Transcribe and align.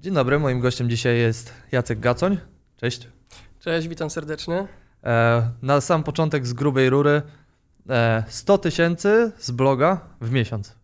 Dzień 0.00 0.14
dobry, 0.14 0.38
moim 0.38 0.60
gościem 0.60 0.90
dzisiaj 0.90 1.18
jest 1.18 1.52
Jacek 1.72 2.00
Gacoń. 2.00 2.38
Cześć. 2.76 3.08
Cześć, 3.58 3.88
witam 3.88 4.10
serdecznie. 4.10 4.68
E, 5.04 5.50
na 5.62 5.80
sam 5.80 6.02
początek 6.02 6.46
z 6.46 6.52
grubej 6.52 6.90
rury 6.90 7.22
e, 7.88 8.24
100 8.28 8.58
tysięcy 8.58 9.32
z 9.38 9.50
bloga 9.50 10.00
w 10.20 10.30
miesiąc. 10.32 10.74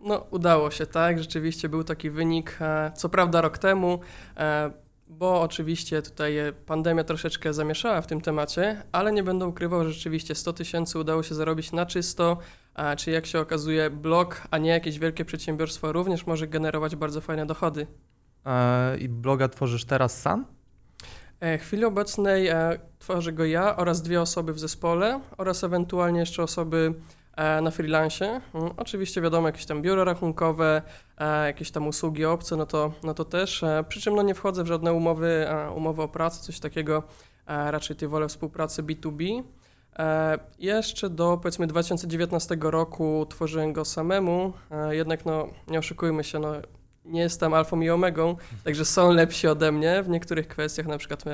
No, 0.00 0.26
udało 0.30 0.70
się, 0.70 0.86
tak. 0.86 1.18
Rzeczywiście 1.18 1.68
był 1.68 1.84
taki 1.84 2.10
wynik, 2.10 2.58
e, 2.60 2.92
co 2.96 3.08
prawda 3.08 3.40
rok 3.40 3.58
temu, 3.58 4.00
e, 4.36 4.70
bo 5.08 5.40
oczywiście 5.40 6.02
tutaj 6.02 6.34
pandemia 6.66 7.04
troszeczkę 7.04 7.54
zamieszała 7.54 8.00
w 8.00 8.06
tym 8.06 8.20
temacie, 8.20 8.82
ale 8.92 9.12
nie 9.12 9.22
będę 9.22 9.46
ukrywał, 9.46 9.84
że 9.84 9.92
rzeczywiście 9.92 10.34
100 10.34 10.52
tysięcy 10.52 10.98
udało 10.98 11.22
się 11.22 11.34
zarobić 11.34 11.72
na 11.72 11.86
czysto, 11.86 12.38
e, 12.74 12.96
czyli 12.96 13.14
jak 13.14 13.26
się 13.26 13.40
okazuje, 13.40 13.90
blog, 13.90 14.42
a 14.50 14.58
nie 14.58 14.70
jakieś 14.70 14.98
wielkie 14.98 15.24
przedsiębiorstwo 15.24 15.92
również 15.92 16.26
może 16.26 16.46
generować 16.48 16.96
bardzo 16.96 17.20
fajne 17.20 17.46
dochody. 17.46 17.86
E, 18.46 18.96
I 18.98 19.08
bloga 19.08 19.48
tworzysz 19.48 19.84
teraz 19.84 20.20
sam? 20.20 20.46
W 21.40 21.62
chwili 21.62 21.84
obecnej 21.84 22.48
tworzę 22.98 23.32
go 23.32 23.44
ja 23.44 23.76
oraz 23.76 24.02
dwie 24.02 24.20
osoby 24.20 24.52
w 24.52 24.58
zespole 24.58 25.20
oraz 25.36 25.64
ewentualnie 25.64 26.20
jeszcze 26.20 26.42
osoby 26.42 26.94
E, 27.36 27.60
na 27.60 27.70
freelancie. 27.70 28.40
Mm, 28.54 28.70
oczywiście 28.76 29.20
wiadomo, 29.20 29.48
jakieś 29.48 29.66
tam 29.66 29.82
biuro 29.82 30.04
rachunkowe, 30.04 30.82
e, 31.18 31.46
jakieś 31.46 31.70
tam 31.70 31.86
usługi 31.86 32.24
obce, 32.24 32.56
no 32.56 32.66
to, 32.66 32.92
no 33.02 33.14
to 33.14 33.24
też. 33.24 33.62
E, 33.62 33.84
przy 33.88 34.00
czym 34.00 34.14
no 34.14 34.22
nie 34.22 34.34
wchodzę 34.34 34.64
w 34.64 34.66
żadne 34.66 34.92
umowy, 34.92 35.46
umowy 35.76 36.02
o 36.02 36.08
pracę, 36.08 36.42
coś 36.42 36.60
takiego. 36.60 37.02
Raczej 37.46 37.96
tej 37.96 38.08
wolę 38.08 38.28
współpracy 38.28 38.82
B2B. 38.82 39.42
Jeszcze 40.58 41.10
do 41.10 41.36
powiedzmy 41.42 41.66
2019 41.66 42.56
roku 42.60 43.26
tworzyłem 43.30 43.72
go 43.72 43.84
samemu, 43.84 44.52
jednak 44.90 45.24
no 45.24 45.48
nie 45.68 45.78
oszukujmy 45.78 46.24
się, 46.24 46.38
no 46.38 46.52
nie 47.04 47.20
jestem 47.20 47.54
alfą 47.54 47.80
i 47.80 47.90
omegą, 47.90 48.36
także 48.64 48.84
są 48.84 49.12
lepsi 49.12 49.48
ode 49.48 49.72
mnie 49.72 50.02
w 50.02 50.08
niektórych 50.08 50.48
kwestiach, 50.48 50.86
na 50.86 50.98
przykład 50.98 51.24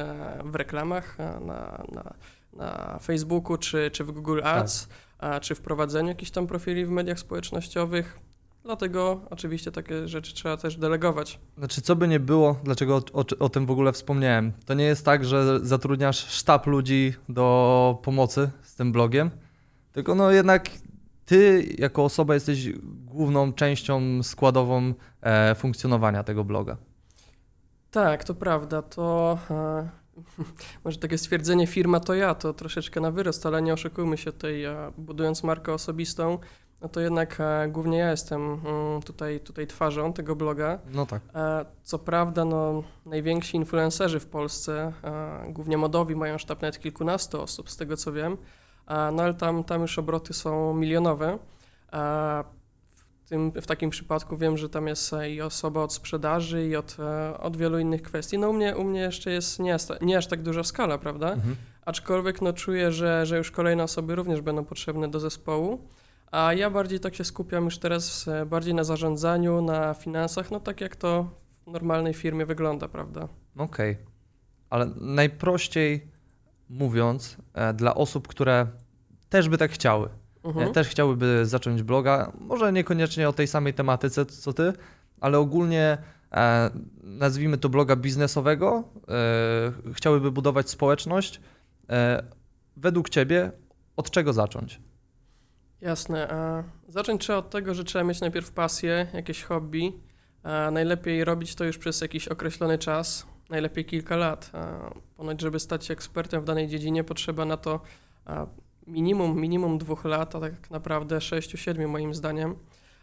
w 0.45 0.55
reklamach 0.55 1.19
na, 1.19 1.85
na, 1.93 2.15
na 2.53 2.99
Facebooku 3.03 3.57
czy, 3.57 3.91
czy 3.91 4.05
w 4.05 4.13
Google 4.13 4.41
Ads. 4.45 4.89
Tak 4.89 5.01
czy 5.41 5.55
wprowadzeniu 5.55 6.09
jakichś 6.09 6.31
tam 6.31 6.47
profili 6.47 6.87
w 6.87 6.91
mediach 6.91 7.19
społecznościowych. 7.19 8.19
Dlatego 8.65 9.21
oczywiście 9.31 9.73
takie 9.73 10.09
rzeczy 10.09 10.35
trzeba 10.35 10.57
też 10.57 10.77
delegować. 10.77 11.39
Znaczy, 11.59 11.83
co 11.83 11.97
by 11.97 12.09
nie 12.09 12.21
było, 12.21 12.57
dlaczego 12.65 12.97
o, 12.97 13.21
o, 13.21 13.25
o, 13.39 13.49
tym 13.49 13.67
w 13.67 13.71
ogóle 13.71 13.93
wspomniałem? 13.93 14.53
To 14.67 14.75
nie 14.75 14.85
jest 14.85 15.05
tak, 15.05 15.25
że 15.25 15.61
zatrudniasz 15.63 16.27
sztab 16.27 16.67
ludzi 16.67 17.15
do 17.29 17.99
pomocy 18.03 18.51
z 18.63 18.75
tym 18.75 18.93
blogiem, 18.93 19.31
tylko 19.93 20.15
no 20.15 20.31
jednak 20.31 20.71
ty 21.31 21.75
jako 21.79 22.05
osoba 22.05 22.35
jesteś 22.35 22.69
główną 23.05 23.53
częścią 23.53 24.23
składową 24.23 24.95
e, 25.23 25.55
funkcjonowania 25.55 26.25
tego 26.25 26.45
bloga. 26.45 26.77
Tak, 27.91 28.25
to 28.25 28.35
prawda. 28.35 28.83
To 28.83 29.39
e, 29.51 29.89
może 30.85 30.99
takie 30.99 31.19
stwierdzenie 31.19 31.67
firma 31.67 32.01
to 32.01 32.15
ja, 32.15 32.35
to 32.35 32.55
troszeczkę 32.55 33.01
na 33.01 33.11
wyrost, 33.11 33.47
ale 33.47 33.63
nie 33.63 33.73
oszukujmy 33.73 34.19
się 34.19 34.33
tutaj, 34.33 34.65
budując 34.99 35.43
markę 35.43 35.73
osobistą, 35.73 36.39
no 36.81 36.89
to 36.89 37.01
jednak 37.01 37.41
e, 37.41 37.69
głównie 37.69 37.99
ja 37.99 38.11
jestem 38.11 38.43
mm, 38.43 39.03
tutaj, 39.03 39.41
tutaj 39.41 39.67
twarzą 39.67 40.13
tego 40.13 40.37
bloga. 40.37 40.79
No 40.93 41.07
tak. 41.07 41.23
E, 41.35 41.65
co 41.83 41.99
prawda, 41.99 42.45
no, 42.45 42.83
najwięksi 43.07 43.57
influencerzy 43.57 44.21
w 44.21 44.27
Polsce, 44.27 44.93
e, 45.05 45.53
głównie 45.53 45.79
modowi, 45.79 46.17
mają 46.17 46.39
sztab 46.39 46.63
nawet 46.63 46.79
kilkunastu 46.79 47.43
osób, 47.43 47.71
z 47.71 47.77
tego 47.77 47.97
co 47.97 48.13
wiem, 48.13 48.37
no 49.13 49.23
ale 49.23 49.35
tam, 49.35 49.65
tam 49.65 49.81
już 49.81 49.99
obroty 49.99 50.33
są 50.33 50.75
milionowe 50.75 51.39
tym, 53.31 53.53
w 53.53 53.67
takim 53.67 53.91
przypadku 53.91 54.37
wiem, 54.37 54.57
że 54.57 54.69
tam 54.69 54.87
jest 54.87 55.13
e, 55.13 55.31
i 55.31 55.43
osoba 55.43 55.83
od 55.83 55.93
sprzedaży, 55.93 56.67
i 56.67 56.77
od, 56.77 56.97
e, 57.01 57.39
od 57.39 57.57
wielu 57.57 57.79
innych 57.79 58.03
kwestii. 58.03 58.39
No 58.39 58.51
u 58.51 58.53
mnie, 58.53 58.77
u 58.77 58.85
mnie 58.85 59.01
jeszcze 59.01 59.31
jest 59.31 59.59
nie, 59.59 59.77
nie 60.01 60.19
aż 60.19 60.27
tak 60.27 60.43
duża 60.43 60.65
skala, 60.65 60.99
prawda? 60.99 61.33
Mhm. 61.33 61.57
Aczkolwiek 61.85 62.43
no, 62.43 62.53
czuję, 62.53 62.93
że, 62.93 63.27
że 63.27 63.39
już 63.39 63.51
kolejne 63.51 63.83
osoby 63.83 64.15
również 64.15 64.41
będą 64.41 64.65
potrzebne 64.65 65.09
do 65.09 65.21
zespołu. 65.21 65.89
A 66.31 66.55
ja 66.55 66.71
bardziej 66.71 67.01
tak 67.01 67.15
się 67.15 67.25
skupiam 67.25 67.65
już 67.65 67.79
teraz 67.79 68.29
e, 68.29 68.47
bardziej 68.47 68.75
na 68.75 68.85
zarządzaniu, 68.85 69.63
na 69.63 69.95
finansach, 69.95 70.51
no 70.51 70.61
tak 70.61 70.81
jak 70.81 70.97
to 70.97 71.31
w 71.67 71.71
normalnej 71.71 72.15
firmie 72.15 72.47
wygląda, 72.47 72.89
prawda? 72.89 73.29
Okej. 73.57 73.93
Okay. 73.93 74.07
Ale 74.71 74.87
najprościej 75.01 76.11
mówiąc, 76.69 77.37
dla 77.75 77.95
osób, 77.95 78.29
które 78.29 78.67
też 79.31 79.49
by 79.49 79.59
tak 79.59 79.71
chciały, 79.71 80.09
mhm. 80.45 80.73
też 80.73 80.89
chciałyby 80.89 81.47
zacząć 81.47 81.83
bloga, 81.83 82.33
może 82.41 82.73
niekoniecznie 82.73 83.29
o 83.29 83.33
tej 83.33 83.47
samej 83.47 83.75
tematyce 83.75 84.27
co 84.27 84.53
ty, 84.53 84.73
ale 85.21 85.39
ogólnie 85.39 85.99
e, 86.33 86.71
nazwijmy 87.03 87.59
to 87.59 87.69
bloga 87.69 87.97
biznesowego, 87.97 88.85
e, 89.09 89.93
chciałyby 89.93 90.31
budować 90.31 90.71
społeczność. 90.71 91.41
E, 91.91 92.23
według 92.77 93.09
ciebie 93.09 93.53
od 93.97 94.11
czego 94.11 94.33
zacząć? 94.33 94.81
Jasne. 95.81 96.29
Zacząć 96.89 97.23
trzeba 97.23 97.39
od 97.39 97.51
tego, 97.51 97.75
że 97.75 97.85
trzeba 97.85 98.05
mieć 98.05 98.21
najpierw 98.21 98.53
pasję, 98.53 99.07
jakieś 99.15 99.43
hobby. 99.43 99.93
Najlepiej 100.73 101.25
robić 101.25 101.55
to 101.55 101.65
już 101.65 101.79
przez 101.79 102.01
jakiś 102.01 102.29
określony 102.29 102.79
czas, 102.79 103.27
najlepiej 103.51 103.85
kilka 103.85 104.17
lat. 104.17 104.51
Ponoć, 105.17 105.41
żeby 105.41 105.61
stać 105.61 105.85
się 105.85 105.95
ekspertem 105.95 106.43
w 106.43 106.45
danej 106.45 106.69
dziedzinie, 106.69 107.05
potrzeba 107.05 107.45
na 107.45 107.57
to 107.57 107.81
minimum, 108.87 109.41
minimum 109.41 109.79
dwóch 109.79 110.05
lat, 110.05 110.37
a 110.37 110.41
tak 110.41 110.71
naprawdę 110.71 111.21
sześciu, 111.21 111.57
siedmiu 111.57 111.89
moim 111.89 112.15
zdaniem. 112.15 112.57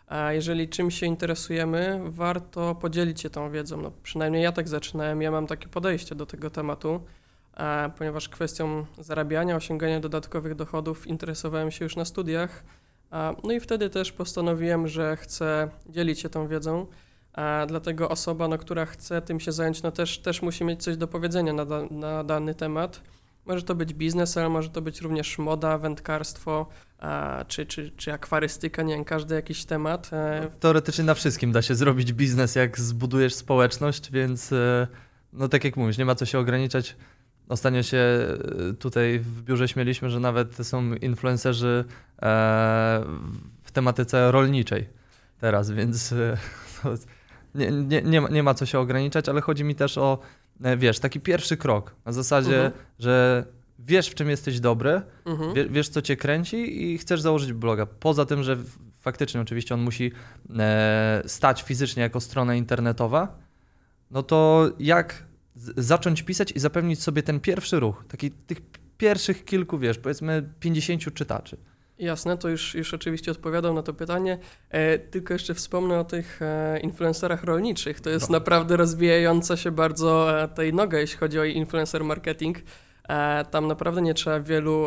A 0.08 0.34
jeżeli 0.34 0.70
czymś 0.70 1.00
się 1.00 1.06
interesujemy, 1.06 2.02
warto 2.06 2.76
podzielić 2.76 3.22
się 3.22 3.30
tą 3.30 3.52
wiedzą. 3.52 3.82
No, 3.82 3.92
przynajmniej 4.04 4.44
ja 4.44 4.52
tak 4.52 4.68
zaczynałem, 4.68 5.22
ja 5.22 5.32
mam 5.32 5.48
takie 5.48 5.68
podejście 5.68 6.16
do 6.16 6.26
tego 6.26 6.50
tematu, 6.50 7.02
ponieważ 7.98 8.30
kwestią 8.30 8.86
zarabiania, 9.00 9.56
osiągania 9.56 10.00
dodatkowych 10.00 10.56
dochodów 10.56 11.08
interesowałem 11.08 11.72
się 11.72 11.86
już 11.86 11.96
na 11.96 12.06
studiach. 12.06 12.64
no 13.44 13.52
i 13.52 13.60
wtedy 13.60 13.90
też 13.90 14.12
postanowiłem, 14.12 14.88
że 14.88 15.18
chcę 15.18 15.70
dzielić 15.90 16.20
się 16.20 16.30
tą 16.30 16.48
wiedzą. 16.48 16.86
dlatego 17.68 18.10
osoba, 18.10 18.48
no, 18.48 18.58
która 18.58 18.86
chce 18.86 19.22
tym 19.22 19.40
się 19.40 19.52
zająć, 19.52 19.84
no 19.84 19.92
też, 19.92 20.20
też 20.20 20.42
musi 20.42 20.64
mieć 20.64 20.84
coś 20.84 20.98
do 20.98 21.08
powiedzenia 21.08 21.54
na, 21.54 21.66
da, 21.66 21.82
na 21.92 22.24
dany 22.24 22.56
temat. 22.56 23.02
Może 23.48 23.64
to 23.64 23.76
być 23.76 23.94
biznes, 23.94 24.38
ale 24.38 24.50
może 24.50 24.70
to 24.70 24.82
być 24.82 25.02
również 25.02 25.38
moda, 25.38 25.78
wędkarstwo, 25.78 26.68
a, 27.00 27.46
czy, 27.48 27.66
czy, 27.66 27.92
czy 27.98 28.14
akwarystyka, 28.14 28.84
nie 28.84 28.96
wiem, 28.96 29.06
każdy 29.06 29.36
jakiś 29.36 29.66
temat. 29.66 30.10
E, 30.14 30.50
teoretycznie 30.60 31.04
na 31.04 31.14
wszystkim 31.14 31.52
da 31.52 31.62
się 31.62 31.76
zrobić 31.76 32.14
biznes, 32.14 32.56
jak 32.56 32.80
zbudujesz 32.80 33.36
społeczność, 33.36 34.12
więc 34.12 34.54
e, 34.54 34.88
no 35.34 35.48
tak 35.48 35.64
jak 35.64 35.78
mówisz, 35.78 35.98
nie 35.98 36.06
ma 36.06 36.16
co 36.16 36.26
się 36.26 36.40
ograniczać. 36.40 36.96
Ostatnio 37.50 37.84
się 37.84 37.98
e, 37.98 38.74
tutaj 38.74 39.20
w 39.20 39.42
biurze 39.44 39.68
śmieliśmy, 39.68 40.10
że 40.10 40.20
nawet 40.20 40.56
są 40.56 40.94
influencerzy 40.94 41.86
w 43.64 43.72
tematyce 43.74 44.32
rolniczej 44.32 44.90
teraz, 45.40 45.72
więc 45.72 46.14
nie, 47.56 47.72
nie, 47.72 48.02
nie, 48.02 48.22
ma, 48.22 48.30
nie 48.30 48.44
ma 48.44 48.54
co 48.54 48.66
się 48.66 48.80
ograniczać, 48.80 49.30
ale 49.30 49.42
chodzi 49.42 49.64
mi 49.64 49.76
też 49.76 49.98
o 49.98 50.20
wiesz, 50.78 51.00
taki 51.00 51.20
pierwszy 51.20 51.58
krok. 51.58 51.96
Na 52.06 52.12
zasadzie, 52.12 52.66
mhm. 52.66 52.84
że 53.00 53.46
wiesz, 53.80 54.08
w 54.10 54.16
czym 54.16 54.30
jesteś 54.30 54.60
dobry, 54.60 55.02
mhm. 55.26 55.74
wiesz, 55.74 55.90
co 55.90 56.02
cię 56.02 56.16
kręci 56.16 56.84
i 56.84 56.98
chcesz 56.98 57.22
założyć 57.22 57.54
bloga. 57.54 57.86
Poza 57.86 58.26
tym, 58.26 58.44
że 58.44 58.58
faktycznie 59.00 59.42
oczywiście 59.42 59.74
on 59.74 59.82
musi 59.82 60.12
e, 60.60 61.24
stać 61.26 61.64
fizycznie 61.64 62.04
jako 62.04 62.22
strona 62.22 62.56
internetowa, 62.56 63.38
no 64.12 64.24
to 64.24 64.70
jak 64.80 65.24
zacząć 65.78 66.24
pisać 66.24 66.52
i 66.52 66.60
zapewnić 66.60 67.04
sobie 67.04 67.24
ten 67.24 67.40
pierwszy 67.40 67.80
ruch, 67.80 68.06
taki 68.08 68.32
tych 68.32 68.58
pierwszych 68.98 69.46
kilku, 69.46 69.78
wiesz, 69.78 69.98
powiedzmy 69.98 70.50
50 70.60 71.14
czytaczy. 71.14 71.58
Jasne, 72.00 72.38
to 72.38 72.50
już, 72.50 72.76
już 72.76 72.94
oczywiście 72.94 73.32
odpowiadam 73.32 73.76
na 73.76 73.84
to 73.84 73.94
pytanie. 73.94 74.38
E, 74.70 75.00
tylko 75.00 75.34
jeszcze 75.34 75.54
wspomnę 75.54 76.00
o 76.00 76.04
tych 76.04 76.42
e, 76.42 76.80
influencerach 76.80 77.44
rolniczych. 77.44 78.02
To 78.02 78.10
jest 78.10 78.30
no. 78.30 78.34
naprawdę 78.34 78.78
rozwijająca 78.78 79.58
się 79.58 79.72
bardzo 79.72 80.42
e, 80.44 80.48
tej 80.48 80.74
noga, 80.74 81.00
jeśli 81.00 81.18
chodzi 81.18 81.40
o 81.40 81.44
influencer 81.44 82.04
marketing. 82.04 82.58
E, 83.08 83.46
tam 83.46 83.68
naprawdę 83.68 84.02
nie 84.02 84.14
trzeba 84.14 84.40
wielu, 84.40 84.86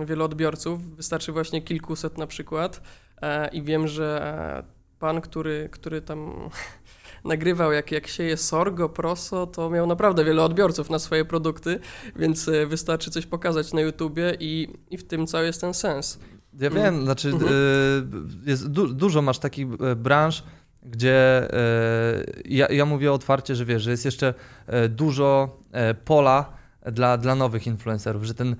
e, 0.00 0.06
wielu 0.06 0.24
odbiorców, 0.24 0.96
wystarczy 0.96 1.32
właśnie 1.32 1.62
kilkuset 1.62 2.18
na 2.18 2.26
przykład. 2.26 2.80
E, 3.22 3.48
I 3.48 3.62
wiem, 3.62 3.88
że 3.88 4.64
pan, 4.98 5.20
który, 5.20 5.68
który 5.72 6.02
tam 6.02 6.50
nagrywał, 7.24 7.72
jak, 7.72 7.92
jak 7.92 8.06
sieje 8.06 8.36
sorgo, 8.36 8.88
proso, 8.88 9.46
to 9.46 9.70
miał 9.70 9.86
naprawdę 9.86 10.24
wiele 10.24 10.42
odbiorców 10.42 10.90
na 10.90 10.98
swoje 10.98 11.24
produkty, 11.24 11.80
więc 12.16 12.50
wystarczy 12.66 13.10
coś 13.10 13.26
pokazać 13.26 13.72
na 13.72 13.80
YouTubie 13.80 14.36
i, 14.40 14.68
i 14.90 14.98
w 14.98 15.04
tym 15.04 15.26
cały 15.26 15.46
jest 15.46 15.60
ten 15.60 15.74
sens. 15.74 16.18
Ja 16.60 16.70
wiem, 16.70 16.94
mm. 16.94 17.04
znaczy 17.04 17.28
mhm. 17.28 17.52
y, 17.52 18.50
jest, 18.50 18.70
du, 18.70 18.94
dużo 18.94 19.22
masz 19.22 19.38
takich 19.38 19.66
e, 19.80 19.96
branż, 19.96 20.42
gdzie 20.82 21.48
y, 21.54 22.42
ja, 22.44 22.68
ja 22.68 22.86
mówię 22.86 23.12
otwarcie, 23.12 23.54
że 23.54 23.64
wiesz, 23.64 23.82
że 23.82 23.90
jest 23.90 24.04
jeszcze 24.04 24.34
e, 24.66 24.88
dużo 24.88 25.58
pola 26.04 26.52
dla, 26.92 27.18
dla 27.18 27.34
nowych 27.34 27.66
influencerów, 27.66 28.24
że 28.24 28.34
ten 28.34 28.56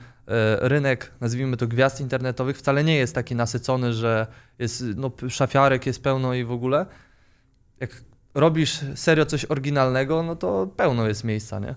rynek, 0.59 1.13
nazwijmy 1.21 1.57
to 1.57 1.67
gwiazd 1.67 2.01
internetowych, 2.01 2.59
wcale 2.59 2.85
nie 2.85 2.97
jest 2.97 3.15
taki 3.15 3.35
nasycony, 3.35 3.93
że 3.93 4.27
jest, 4.59 4.85
no, 4.97 5.11
szafiarek 5.29 5.87
jest 5.87 6.03
pełno 6.03 6.35
i 6.35 6.45
w 6.45 6.53
ogóle. 6.53 6.87
Jak 7.81 8.05
robisz 8.35 8.81
serio 8.95 9.27
coś 9.27 9.45
oryginalnego, 9.45 10.23
no 10.23 10.37
to 10.37 10.67
pełno 10.77 11.09
jest 11.09 11.25
miejsca, 11.25 11.59
nie? 11.59 11.75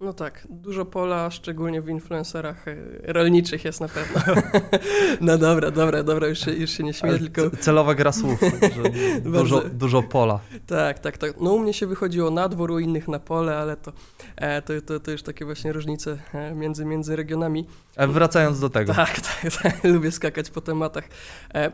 No 0.00 0.12
tak, 0.12 0.46
dużo 0.50 0.84
pola, 0.84 1.30
szczególnie 1.30 1.82
w 1.82 1.88
influencerach 1.88 2.68
e, 2.68 2.76
rolniczych 3.02 3.64
jest 3.64 3.80
na 3.80 3.88
pewno. 3.88 4.20
no 5.20 5.38
dobra, 5.38 5.70
dobra, 5.70 6.02
dobra, 6.02 6.28
już 6.28 6.38
się, 6.38 6.52
już 6.52 6.70
się 6.70 6.82
nie 6.82 6.92
śmieję, 6.92 7.18
tylko... 7.18 7.56
Celowa 7.56 7.94
gra 7.94 8.12
słów, 8.12 8.40
dużo, 9.24 9.60
dużo 9.60 10.02
pola. 10.02 10.40
Tak, 10.66 10.98
tak, 10.98 11.18
tak. 11.18 11.40
No 11.40 11.52
u 11.52 11.58
mnie 11.58 11.74
się 11.74 11.86
wychodziło 11.86 12.30
na 12.30 12.48
dwór, 12.48 12.70
u 12.70 12.78
innych 12.78 13.08
na 13.08 13.18
pole, 13.18 13.58
ale 13.58 13.76
to, 13.76 13.92
e, 14.36 14.62
to, 14.62 14.72
to, 14.86 15.00
to 15.00 15.10
już 15.10 15.22
takie 15.22 15.44
właśnie 15.44 15.72
różnice 15.72 16.18
e, 16.34 16.54
między, 16.54 16.84
między 16.84 17.16
regionami. 17.16 17.66
A 17.96 18.06
wracając 18.06 18.60
do 18.60 18.70
tego. 18.70 18.94
Tak, 18.94 19.20
tak, 19.42 19.52
tak. 19.62 19.84
lubię 19.84 20.10
skakać 20.10 20.50
po 20.50 20.60
tematach. 20.60 21.08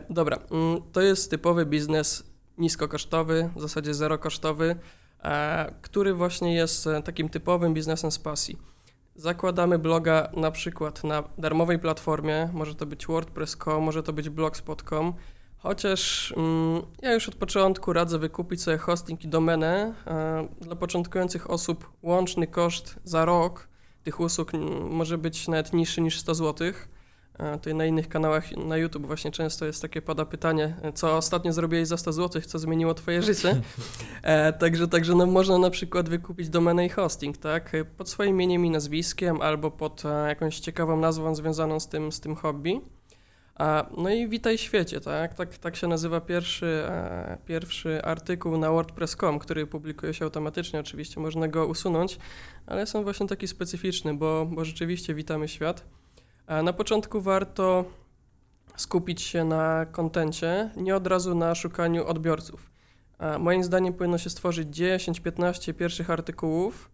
Dobra, 0.09 0.37
mm, 0.51 0.81
to 0.91 1.01
jest 1.01 1.31
typowy 1.31 1.65
biznes 1.65 2.23
niskokosztowy, 2.57 3.49
w 3.55 3.61
zasadzie 3.61 3.93
zerokosztowy. 3.93 4.69
E, 4.71 4.77
który 5.81 6.13
właśnie 6.13 6.53
jest 6.53 6.87
e, 6.87 7.03
takim 7.03 7.29
typowym 7.29 7.73
biznesem 7.73 8.11
z 8.11 8.19
pasji. 8.19 8.57
Zakładamy 9.15 9.79
bloga 9.79 10.29
na 10.33 10.51
przykład 10.51 11.03
na 11.03 11.23
darmowej 11.37 11.79
platformie, 11.79 12.49
może 12.53 12.75
to 12.75 12.85
być 12.85 13.07
WordPress.com, 13.07 13.83
może 13.83 14.03
to 14.03 14.13
być 14.13 14.29
blogspot.com, 14.29 15.13
chociaż 15.57 16.33
mm, 16.37 16.81
ja 17.01 17.13
już 17.13 17.29
od 17.29 17.35
początku 17.35 17.93
radzę 17.93 18.19
wykupić 18.19 18.61
sobie 18.61 18.77
hosting 18.77 19.23
i 19.23 19.27
domenę. 19.27 19.93
E, 20.07 20.47
dla 20.61 20.75
początkujących 20.75 21.49
osób 21.49 21.91
łączny 22.03 22.47
koszt 22.47 22.99
za 23.03 23.25
rok 23.25 23.67
tych 24.03 24.19
usług 24.19 24.53
mm, 24.53 24.89
może 24.89 25.17
być 25.17 25.47
nawet 25.47 25.73
niższy 25.73 26.01
niż 26.01 26.19
100 26.19 26.35
złotych. 26.35 26.89
Tutaj 27.53 27.75
na 27.75 27.85
innych 27.85 28.09
kanałach 28.09 28.51
na 28.51 28.77
YouTube 28.77 29.05
właśnie 29.05 29.31
często 29.31 29.65
jest 29.65 29.81
takie 29.81 30.01
pada 30.01 30.25
pytanie, 30.25 30.75
co 30.93 31.17
ostatnio 31.17 31.53
zrobiłeś 31.53 31.87
za 31.87 31.97
100 31.97 32.13
zł, 32.13 32.41
co 32.41 32.59
zmieniło 32.59 32.93
twoje 32.93 33.21
życie. 33.21 33.61
E, 34.23 34.53
także 34.53 34.87
także 34.87 35.15
no, 35.15 35.25
można 35.25 35.57
na 35.57 35.69
przykład 35.69 36.09
wykupić 36.09 36.49
domenę 36.49 36.85
i 36.85 36.89
hosting, 36.89 37.37
tak? 37.37 37.71
Pod 37.97 38.09
swoim 38.09 38.29
imieniem 38.29 38.65
i 38.65 38.69
nazwiskiem 38.69 39.41
albo 39.41 39.71
pod 39.71 40.05
e, 40.05 40.27
jakąś 40.27 40.59
ciekawą 40.59 40.97
nazwą 40.97 41.35
związaną 41.35 41.79
z 41.79 41.87
tym, 41.87 42.11
z 42.11 42.19
tym 42.19 42.35
hobby. 42.35 42.81
A, 43.55 43.85
no 43.97 44.09
i 44.09 44.27
witaj 44.27 44.57
świecie, 44.57 45.01
tak? 45.01 45.33
Tak, 45.33 45.57
tak 45.57 45.75
się 45.75 45.87
nazywa 45.87 46.21
pierwszy, 46.21 46.83
e, 46.89 47.37
pierwszy 47.45 48.01
artykuł 48.03 48.57
na 48.57 48.71
WordPress.com, 48.71 49.39
który 49.39 49.67
publikuje 49.67 50.13
się 50.13 50.25
automatycznie, 50.25 50.79
oczywiście 50.79 51.19
można 51.19 51.47
go 51.47 51.67
usunąć, 51.67 52.19
ale 52.65 52.81
jest 52.81 52.95
on 52.95 53.03
właśnie 53.03 53.27
taki 53.27 53.47
specyficzny, 53.47 54.13
bo, 54.13 54.47
bo 54.51 54.65
rzeczywiście 54.65 55.13
witamy 55.13 55.47
świat. 55.47 55.85
Na 56.47 56.73
początku 56.73 57.21
warto 57.21 57.85
skupić 58.75 59.21
się 59.21 59.43
na 59.43 59.85
kontencie, 59.85 60.69
nie 60.75 60.95
od 60.95 61.07
razu 61.07 61.35
na 61.35 61.55
szukaniu 61.55 62.07
odbiorców. 62.07 62.69
Moim 63.39 63.63
zdaniem 63.63 63.93
powinno 63.93 64.17
się 64.17 64.29
stworzyć 64.29 64.67
10-15 64.67 65.73
pierwszych 65.73 66.09
artykułów, 66.09 66.89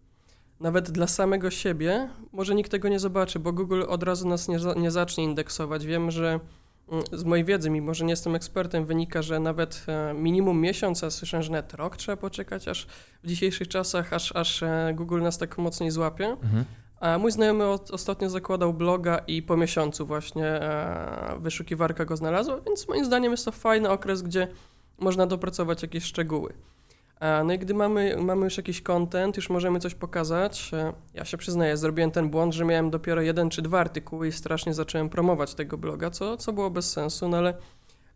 nawet 0.60 0.90
dla 0.90 1.06
samego 1.06 1.50
siebie. 1.50 2.08
Może 2.32 2.54
nikt 2.54 2.70
tego 2.70 2.88
nie 2.88 2.98
zobaczy, 2.98 3.38
bo 3.38 3.52
Google 3.52 3.82
od 3.88 4.02
razu 4.02 4.28
nas 4.28 4.48
nie, 4.48 4.58
nie 4.76 4.90
zacznie 4.90 5.24
indeksować. 5.24 5.86
Wiem, 5.86 6.10
że 6.10 6.40
mm, 6.88 7.04
z 7.12 7.24
mojej 7.24 7.44
wiedzy, 7.44 7.70
mimo 7.70 7.94
że 7.94 8.04
nie 8.04 8.12
jestem 8.12 8.34
ekspertem, 8.34 8.86
wynika, 8.86 9.22
że 9.22 9.40
nawet 9.40 9.84
e, 9.88 10.14
minimum 10.14 10.60
miesiąc, 10.60 11.04
a 11.04 11.10
słyszę, 11.10 11.42
że 11.42 11.52
nawet 11.52 11.74
rok 11.74 11.96
trzeba 11.96 12.16
poczekać, 12.16 12.68
aż 12.68 12.86
w 13.22 13.26
dzisiejszych 13.26 13.68
czasach, 13.68 14.12
aż, 14.12 14.36
aż 14.36 14.62
e, 14.62 14.92
Google 14.94 15.22
nas 15.22 15.38
tak 15.38 15.58
mocniej 15.58 15.90
złapie. 15.90 16.26
Mhm. 16.26 16.64
A 17.04 17.18
mój 17.18 17.30
znajomy 17.30 17.64
ostatnio 17.68 18.30
zakładał 18.30 18.72
bloga 18.72 19.18
i 19.18 19.42
po 19.42 19.56
miesiącu 19.56 20.06
właśnie 20.06 20.46
e, 20.46 21.36
wyszukiwarka 21.38 22.04
go 22.04 22.16
znalazła, 22.16 22.60
więc 22.66 22.88
moim 22.88 23.04
zdaniem 23.04 23.32
jest 23.32 23.44
to 23.44 23.52
fajny 23.52 23.90
okres, 23.90 24.22
gdzie 24.22 24.48
można 24.98 25.26
dopracować 25.26 25.82
jakieś 25.82 26.04
szczegóły. 26.04 26.52
E, 27.20 27.44
no 27.44 27.52
i 27.52 27.58
gdy 27.58 27.74
mamy, 27.74 28.16
mamy 28.16 28.44
już 28.44 28.56
jakiś 28.56 28.82
content, 28.82 29.36
już 29.36 29.50
możemy 29.50 29.80
coś 29.80 29.94
pokazać. 29.94 30.70
E, 30.74 30.92
ja 31.14 31.24
się 31.24 31.36
przyznaję, 31.36 31.76
zrobiłem 31.76 32.10
ten 32.10 32.30
błąd, 32.30 32.54
że 32.54 32.64
miałem 32.64 32.90
dopiero 32.90 33.22
jeden 33.22 33.50
czy 33.50 33.62
dwa 33.62 33.80
artykuły 33.80 34.28
i 34.28 34.32
strasznie 34.32 34.74
zacząłem 34.74 35.08
promować 35.08 35.54
tego 35.54 35.78
bloga, 35.78 36.10
co, 36.10 36.36
co 36.36 36.52
było 36.52 36.70
bez 36.70 36.92
sensu, 36.92 37.28
no 37.28 37.36
ale 37.36 37.54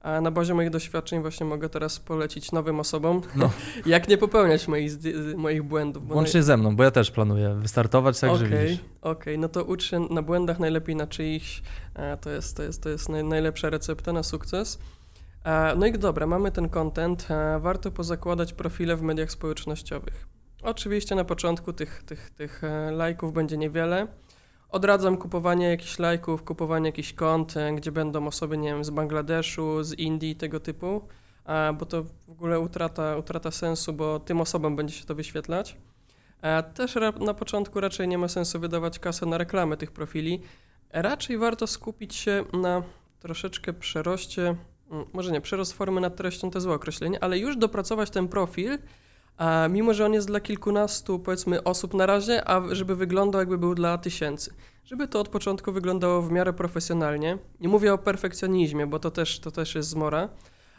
a 0.01 0.21
na 0.21 0.31
bazie 0.31 0.55
moich 0.55 0.71
doświadczeń 0.71 1.21
właśnie 1.21 1.47
mogę 1.47 1.69
teraz 1.69 2.01
polecić 2.01 2.53
nowym 2.53 2.81
osobom, 2.81 3.21
no. 3.37 3.51
jak 3.87 4.09
nie 4.09 4.19
popełniać 4.19 4.69
moich, 4.69 4.93
moich 5.37 5.63
błędów. 5.63 6.11
Łącznie 6.11 6.43
ze 6.43 6.57
mną, 6.57 6.77
bo 6.77 6.85
ja 6.85 6.91
też 6.91 7.11
planuję 7.11 7.55
wystartować, 7.55 8.21
także 8.21 8.47
okay, 8.47 8.59
widzisz. 8.59 8.79
Okej, 9.01 9.13
okay. 9.13 9.39
no 9.39 9.49
to 9.49 9.65
ucz 9.65 9.85
się 9.85 10.01
na 10.01 10.23
błędach, 10.23 10.59
najlepiej 10.59 10.97
na 10.97 11.07
czyichś. 11.07 11.63
To 12.21 12.31
jest, 12.31 12.57
to 12.57 12.63
jest, 12.63 12.83
to 12.83 12.89
jest 12.89 13.09
najlepsza 13.09 13.71
recepta 13.71 14.13
na 14.13 14.23
sukces. 14.23 14.79
No 15.77 15.87
i 15.87 15.93
dobra, 15.93 16.27
mamy 16.27 16.53
ten 16.53 16.69
content. 16.69 17.29
Warto 17.61 17.91
pozakładać 17.91 18.53
profile 18.53 18.97
w 18.97 19.03
mediach 19.03 19.31
społecznościowych. 19.31 20.29
Oczywiście 20.63 21.15
na 21.15 21.25
początku 21.25 21.73
tych, 21.73 22.03
tych, 22.03 22.31
tych 22.31 22.65
e, 22.65 22.91
lajków 22.91 23.33
będzie 23.33 23.57
niewiele, 23.57 24.07
Odradzam 24.69 25.17
kupowanie 25.17 25.67
jakichś 25.67 25.99
lajków, 25.99 26.43
kupowanie 26.43 26.87
jakichś 26.87 27.13
kont, 27.13 27.57
e, 27.57 27.73
gdzie 27.73 27.93
będą 27.93 28.27
osoby, 28.27 28.59
nie 28.59 28.69
wiem, 28.69 28.85
z 28.85 28.91
Bangladeszu, 28.91 29.85
z 29.85 29.93
Indii, 29.93 30.37
tego 30.37 30.61
typu, 30.61 31.03
bo 31.79 31.87
to 31.87 32.03
w 32.03 32.31
ogóle 32.31 32.61
utrata, 32.61 33.17
utrata 33.17 33.51
sensu, 33.51 33.93
bo 33.93 34.21
tym 34.21 34.41
osobom 34.41 34.77
będzie 34.77 34.95
się 34.95 35.05
to 35.05 35.15
wyświetlać. 35.15 35.77
Też 36.75 36.95
na 37.21 37.35
początku 37.35 37.81
raczej 37.81 38.09
nie 38.09 38.19
ma 38.19 38.29
sensu 38.29 38.61
wydawać 38.61 38.99
kasy 38.99 39.27
na 39.27 39.39
reklamę 39.39 39.77
tych 39.77 39.93
profili. 39.93 40.43
Raczej 40.93 41.39
warto 41.39 41.67
skupić 41.67 42.15
się 42.15 42.45
na 42.53 42.83
troszeczkę 43.21 43.73
przeroście, 43.73 44.57
może 45.13 45.33
nie, 45.33 45.41
przerost 45.41 45.73
formy 45.73 46.01
nad 46.01 46.17
treścią 46.17 46.51
to 46.51 46.61
złe 46.61 46.75
określenie, 46.75 47.25
ale 47.25 47.39
już 47.39 47.57
dopracować 47.57 48.11
ten 48.11 48.29
profil, 48.29 48.79
a 49.39 49.69
mimo, 49.71 49.95
że 49.95 50.07
on 50.07 50.13
jest 50.13 50.27
dla 50.27 50.41
kilkunastu, 50.41 51.19
powiedzmy, 51.19 51.65
osób 51.65 51.95
na 51.95 52.07
razie, 52.07 52.49
a 52.49 52.75
żeby 52.75 52.97
wyglądał 52.97 53.41
jakby 53.41 53.59
był 53.59 53.75
dla 53.75 53.99
tysięcy. 53.99 54.51
Żeby 54.85 55.09
to 55.09 55.21
od 55.21 55.29
początku 55.29 55.73
wyglądało 55.73 56.23
w 56.23 56.33
miarę 56.33 56.53
profesjonalnie. 56.53 57.39
Nie 57.61 57.69
mówię 57.69 57.95
o 57.95 57.99
perfekcjonizmie, 57.99 58.87
bo 58.87 58.99
to 58.99 59.11
też, 59.11 59.41
to 59.41 59.51
też 59.51 59.75
jest 59.75 59.89
zmora. 59.89 60.29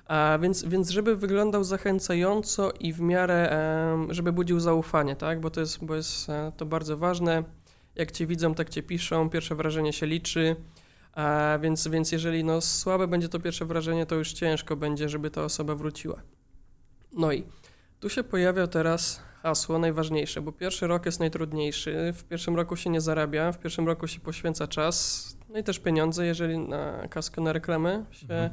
A 0.06 0.38
więc, 0.42 0.64
więc 0.64 0.90
żeby 0.90 1.16
wyglądał 1.16 1.64
zachęcająco 1.64 2.72
i 2.80 2.94
w 2.94 3.02
miarę, 3.02 3.58
żeby 4.10 4.32
budził 4.32 4.60
zaufanie, 4.60 5.16
tak? 5.16 5.42
Bo 5.42 5.50
to 5.50 5.60
jest, 5.60 5.86
bo 5.86 5.96
jest 5.96 6.30
e, 6.30 6.52
to 6.58 6.66
bardzo 6.66 6.98
ważne. 6.98 7.44
Jak 7.96 8.12
cię 8.12 8.28
widzą, 8.28 8.56
tak 8.56 8.70
cię 8.70 8.84
piszą, 8.84 9.30
pierwsze 9.30 9.56
wrażenie 9.56 9.94
się 9.94 10.06
liczy. 10.06 10.56
A 11.14 11.58
więc, 11.62 11.88
więc 11.88 12.12
jeżeli 12.12 12.44
no, 12.44 12.62
słabe 12.62 13.08
będzie 13.08 13.30
to 13.30 13.40
pierwsze 13.40 13.66
wrażenie, 13.66 14.06
to 14.06 14.16
już 14.16 14.34
ciężko 14.34 14.76
będzie, 14.76 15.10
żeby 15.10 15.32
ta 15.32 15.44
osoba 15.44 15.76
wróciła. 15.76 16.22
No 17.14 17.32
i 17.32 17.44
tu 18.00 18.10
się 18.10 18.24
pojawia 18.24 18.68
teraz 18.68 19.22
hasło 19.44 19.80
najważniejsze, 19.80 20.42
bo 20.42 20.52
pierwszy 20.52 20.88
rok 20.88 21.06
jest 21.06 21.20
najtrudniejszy. 21.20 22.14
W 22.14 22.24
pierwszym 22.24 22.56
roku 22.56 22.76
się 22.76 22.90
nie 22.90 23.02
zarabia, 23.02 23.52
w 23.52 23.60
pierwszym 23.60 23.88
roku 23.88 24.08
się 24.08 24.20
poświęca 24.20 24.68
czas, 24.68 25.28
no 25.50 25.60
i 25.60 25.64
też 25.64 25.80
pieniądze, 25.80 26.26
jeżeli 26.26 26.60
na 26.60 27.08
kaskę 27.08 27.42
na 27.42 27.54
reklamę 27.54 28.06
się 28.12 28.28
mhm. 28.28 28.52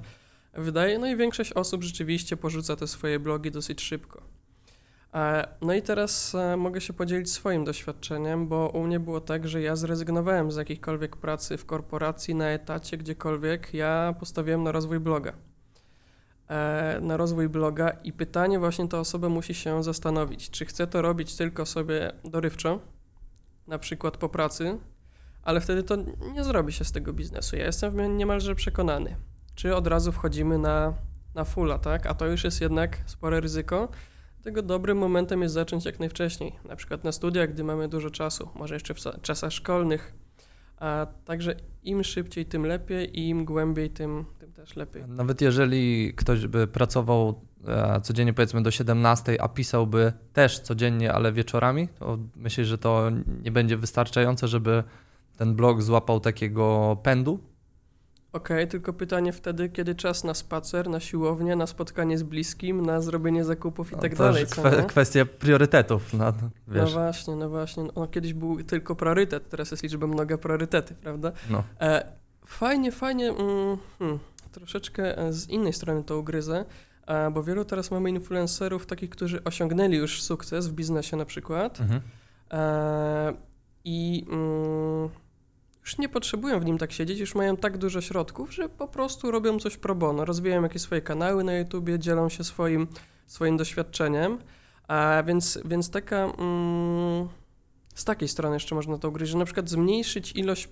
wydaje. 0.55 0.99
No 0.99 1.07
i 1.07 1.17
większość 1.17 1.53
osób 1.53 1.83
rzeczywiście 1.83 2.37
porzuca 2.37 2.77
te 2.77 2.87
swoje 2.87 3.19
blogi 3.19 3.51
dosyć 3.51 3.81
szybko. 3.81 4.23
No 5.61 5.75
i 5.75 5.83
teraz 5.83 6.35
e, 6.35 6.57
mogę 6.57 6.81
się 6.81 6.93
podzielić 6.93 7.31
swoim 7.31 7.65
doświadczeniem, 7.65 8.49
bo 8.49 8.69
u 8.69 8.83
mnie 8.83 9.01
było 9.01 9.21
tak, 9.21 9.49
że 9.49 9.63
ja 9.63 9.77
zrezygnowałem 9.77 10.53
z 10.53 10.57
jakiejkolwiek 10.57 11.17
pracy 11.17 11.57
w 11.57 11.67
korporacji, 11.67 12.35
na 12.35 12.49
etacie, 12.49 12.97
gdziekolwiek. 12.97 13.75
Ja 13.75 14.15
postawiłem 14.21 14.63
na 14.63 14.73
rozwój 14.73 15.01
bloga. 15.01 15.33
E, 16.49 16.99
na 17.03 17.17
rozwój 17.17 17.49
bloga 17.49 17.91
i 17.91 18.13
pytanie 18.13 18.59
właśnie 18.59 18.89
ta 18.89 19.01
osoba 19.01 19.29
musi 19.29 19.55
się 19.55 19.83
zastanowić, 19.83 20.51
czy 20.51 20.65
chce 20.65 20.87
to 20.87 21.03
robić 21.03 21.37
tylko 21.37 21.67
sobie 21.67 22.13
dorywczo, 22.25 22.81
na 23.67 23.79
przykład 23.79 24.17
po 24.17 24.29
pracy, 24.29 24.79
ale 25.43 25.61
wtedy 25.61 25.83
to 25.83 25.97
nie 26.33 26.45
zrobi 26.45 26.73
się 26.73 26.85
z 26.85 26.93
tego 26.93 27.13
biznesu. 27.13 27.57
Ja 27.57 27.67
jestem 27.67 28.17
niemalże 28.17 28.55
przekonany. 28.55 29.17
Czy 29.55 29.77
od 29.77 29.87
razu 29.87 30.13
wchodzimy 30.13 30.59
na, 30.59 30.95
na 31.35 31.45
fulla, 31.45 31.79
tak? 31.79 32.07
A 32.07 32.15
to 32.15 32.27
już 32.27 32.45
jest 32.45 32.61
jednak 32.61 32.99
spore 33.07 33.41
ryzyko. 33.41 33.89
Dlatego 34.37 34.63
dobrym 34.63 34.99
momentem 34.99 35.43
jest 35.43 35.55
zacząć 35.55 35.85
jak 35.85 36.01
najwcześniej, 36.01 36.59
na 36.65 36.77
przykład 36.77 37.05
na 37.05 37.13
studiach, 37.13 37.53
gdy 37.53 37.65
mamy 37.65 37.89
dużo 37.89 38.11
czasu, 38.11 38.49
może 38.55 38.75
jeszcze 38.75 38.95
w 38.95 38.99
czasach 39.23 39.53
szkolnych, 39.53 40.15
a 40.77 41.07
także 41.25 41.55
im 41.83 42.05
szybciej, 42.05 42.47
tym 42.47 42.67
lepiej 42.67 43.21
i 43.21 43.29
im 43.29 43.45
głębiej, 43.45 43.91
tym, 43.91 44.25
tym 44.39 44.53
też 44.53 44.77
lepiej. 44.77 45.03
Nawet 45.09 45.41
jeżeli 45.41 46.15
ktoś 46.15 46.47
by 46.47 46.67
pracował 46.67 47.41
e, 47.67 48.01
codziennie 48.01 48.33
powiedzmy 48.33 48.63
do 48.63 48.71
17, 48.71 49.43
a 49.43 49.49
pisałby 49.49 50.13
też 50.33 50.59
codziennie, 50.59 51.13
ale 51.13 51.33
wieczorami, 51.33 51.89
to 51.89 52.19
myślę, 52.37 52.65
że 52.65 52.79
to 52.79 53.11
nie 53.43 53.53
będzie 53.53 53.77
wystarczające, 53.77 54.49
żeby 54.49 54.85
ten 55.37 55.55
blog 55.55 55.83
złapał 55.83 56.21
takiego 56.21 56.97
pędu? 57.03 57.41
Okej, 58.37 58.57
okay, 58.57 58.67
tylko 58.67 58.93
pytanie 58.93 59.33
wtedy, 59.33 59.69
kiedy 59.69 59.95
czas 59.95 60.25
na 60.25 60.35
spacer, 60.35 60.89
na 60.89 61.01
siłownię, 61.01 61.57
na 61.57 61.67
spotkanie 61.67 62.19
z 62.19 62.23
bliskim, 62.23 62.87
na 62.87 63.01
zrobienie 63.01 63.45
zakupów 63.45 63.93
i 63.93 63.97
no, 63.97 64.03
tak 64.03 64.13
to 64.13 64.19
dalej. 64.19 64.47
Kwe 64.47 64.85
kwestia 64.89 65.25
priorytetów. 65.25 66.15
No, 66.15 66.33
wiesz. 66.69 66.95
no 66.95 67.01
właśnie, 67.01 67.37
no 67.37 67.49
właśnie. 67.49 67.85
No, 67.97 68.07
kiedyś 68.07 68.33
był 68.33 68.63
tylko 68.63 68.97
priorytet, 68.97 69.49
teraz 69.49 69.71
jest 69.71 69.83
liczba 69.83 70.07
mnoga 70.07 70.39
priorytety, 70.39 70.95
prawda? 70.95 71.33
No. 71.51 71.63
E, 71.81 72.13
fajnie, 72.47 72.93
fajnie. 72.93 73.29
Mm, 73.29 73.77
hmm, 73.99 74.19
troszeczkę 74.53 75.33
z 75.33 75.49
innej 75.49 75.73
strony 75.73 76.05
to 76.05 76.19
ugryzę. 76.19 76.65
e, 77.07 77.31
bo 77.31 77.43
wielu 77.43 77.65
teraz 77.65 77.91
mamy 77.91 78.11
influencerów 78.11 78.87
takich, 78.87 79.11
którzy 79.11 79.45
osiągnęli 79.45 79.97
już 79.97 80.23
sukces 80.23 80.69
w 80.69 80.73
biznesie 80.73 81.17
na 81.17 81.25
przykład 81.25 81.81
Mhm. 81.81 82.01
e, 82.51 83.33
i 83.85 84.27
mm, 84.31 85.09
już 85.87 85.99
nie 85.99 86.09
potrzebują 86.09 86.61
w 86.61 86.65
nim 86.65 86.79
tak 86.79 86.93
siedzieć, 86.93 87.19
już 87.19 87.35
mają 87.35 87.57
tak 87.57 87.79
dużo 87.79 88.01
środków, 88.01 88.55
że 88.55 88.69
po 88.69 88.89
prostu 88.89 89.31
robią 89.31 89.59
coś 89.59 89.77
pro 89.77 89.95
bono, 89.95 90.25
rozwijają 90.25 90.63
jakieś 90.63 90.83
swoje 90.83 91.01
kanały 91.01 91.45
na 91.45 91.55
YouTubie, 91.55 91.99
dzielą 91.99 92.29
się 92.29 92.45
swoim, 92.45 92.87
swoim 93.27 93.57
doświadczeniem, 93.57 94.39
a 94.89 95.23
więc, 95.27 95.59
więc 95.65 95.91
taka, 95.91 96.17
mm, 96.17 97.29
z 97.95 98.05
takiej 98.05 98.29
strony 98.29 98.57
jeszcze 98.57 98.75
można 98.75 98.99
to 98.99 99.09
ugryźć, 99.09 99.33
że 99.33 99.39
na 99.39 99.45
przykład 99.45 99.69
zmniejszyć 99.69 100.33
ilość 100.33 100.69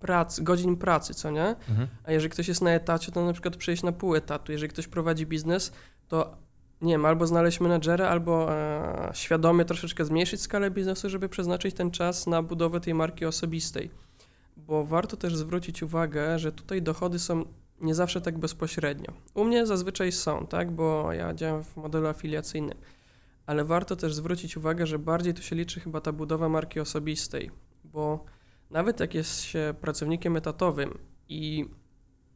prac, 0.00 0.40
godzin 0.40 0.76
pracy, 0.76 1.14
co 1.14 1.30
nie? 1.30 1.46
Mhm. 1.46 1.88
A 2.04 2.12
jeżeli 2.12 2.30
ktoś 2.30 2.48
jest 2.48 2.62
na 2.62 2.70
etacie, 2.70 3.12
to 3.12 3.24
na 3.24 3.32
przykład 3.32 3.56
przejść 3.56 3.82
na 3.82 3.92
pół 3.92 4.14
etatu. 4.14 4.52
Jeżeli 4.52 4.72
ktoś 4.72 4.88
prowadzi 4.88 5.26
biznes, 5.26 5.72
to 6.08 6.36
nie 6.82 6.94
wiem, 6.94 7.04
albo 7.04 7.26
znaleźć 7.26 7.60
menadżera, 7.60 8.08
albo 8.08 8.52
e, 8.52 9.10
świadomie 9.14 9.64
troszeczkę 9.64 10.04
zmniejszyć 10.04 10.40
skalę 10.40 10.70
biznesu, 10.70 11.10
żeby 11.10 11.28
przeznaczyć 11.28 11.74
ten 11.74 11.90
czas 11.90 12.26
na 12.26 12.42
budowę 12.42 12.80
tej 12.80 12.94
marki 12.94 13.24
osobistej. 13.24 13.90
Bo 14.56 14.84
warto 14.84 15.16
też 15.16 15.36
zwrócić 15.36 15.82
uwagę, 15.82 16.38
że 16.38 16.52
tutaj 16.52 16.82
dochody 16.82 17.18
są 17.18 17.44
nie 17.80 17.94
zawsze 17.94 18.20
tak 18.20 18.38
bezpośrednio. 18.38 19.12
U 19.34 19.44
mnie 19.44 19.66
zazwyczaj 19.66 20.12
są, 20.12 20.46
tak, 20.46 20.70
bo 20.70 21.12
ja 21.12 21.34
działam 21.34 21.64
w 21.64 21.76
modelu 21.76 22.06
afiliacyjnym. 22.06 22.78
Ale 23.46 23.64
warto 23.64 23.96
też 23.96 24.14
zwrócić 24.14 24.56
uwagę, 24.56 24.86
że 24.86 24.98
bardziej 24.98 25.34
tu 25.34 25.42
się 25.42 25.56
liczy 25.56 25.80
chyba 25.80 26.00
ta 26.00 26.12
budowa 26.12 26.48
marki 26.48 26.80
osobistej, 26.80 27.50
bo 27.84 28.24
nawet 28.70 29.00
jak 29.00 29.14
jest 29.14 29.42
się 29.42 29.74
pracownikiem 29.80 30.36
etatowym 30.36 30.98
i 31.28 31.64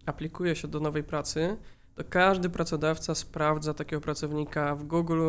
aplikuje 0.06 0.56
się 0.56 0.68
do 0.68 0.80
nowej 0.80 1.04
pracy, 1.04 1.56
to 1.96 2.04
każdy 2.08 2.50
pracodawca 2.50 3.14
sprawdza 3.14 3.74
takiego 3.74 4.00
pracownika 4.00 4.74
w 4.74 4.84
Google, 4.84 5.20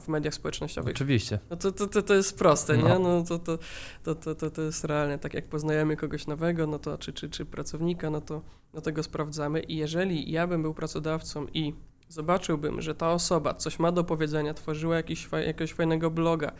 w 0.00 0.08
mediach 0.08 0.34
społecznościowych. 0.34 0.94
Oczywiście. 0.94 1.38
No 1.50 1.56
to, 1.56 1.72
to, 1.72 1.86
to, 1.86 2.02
to 2.02 2.14
jest 2.14 2.38
proste, 2.38 2.76
No. 2.76 2.88
nie? 2.88 2.98
No 2.98 3.22
to, 3.24 3.38
to, 3.38 3.58
to, 4.02 4.14
to, 4.14 4.34
to, 4.34 4.50
to 4.50 4.62
jest 4.62 4.84
realne. 4.84 5.18
Tak 5.18 5.34
jak 5.34 5.48
poznajemy 5.48 5.96
kogoś 5.96 6.26
nowego, 6.26 6.66
no 6.66 6.78
to 6.78 6.98
czy, 6.98 7.12
czy, 7.12 7.30
czy 7.30 7.44
pracownika, 7.44 8.10
no 8.10 8.20
to, 8.20 8.42
no 8.74 8.80
to 8.80 8.92
go 8.92 9.02
sprawdzamy. 9.02 9.60
I 9.60 9.76
jeżeli 9.76 10.30
ja 10.30 10.46
bym 10.46 10.62
był 10.62 10.74
pracodawcą 10.74 11.46
i 11.54 11.74
zobaczyłbym, 12.08 12.80
że 12.82 12.94
ta 12.94 13.12
osoba 13.12 13.54
coś 13.54 13.78
ma 13.78 13.92
do 13.92 14.04
powiedzenia, 14.04 14.54
tworzyła 14.54 14.96
jakiś, 14.96 15.28
jakiegoś 15.32 15.72
fajnego 15.72 16.10
bloga, 16.10 16.52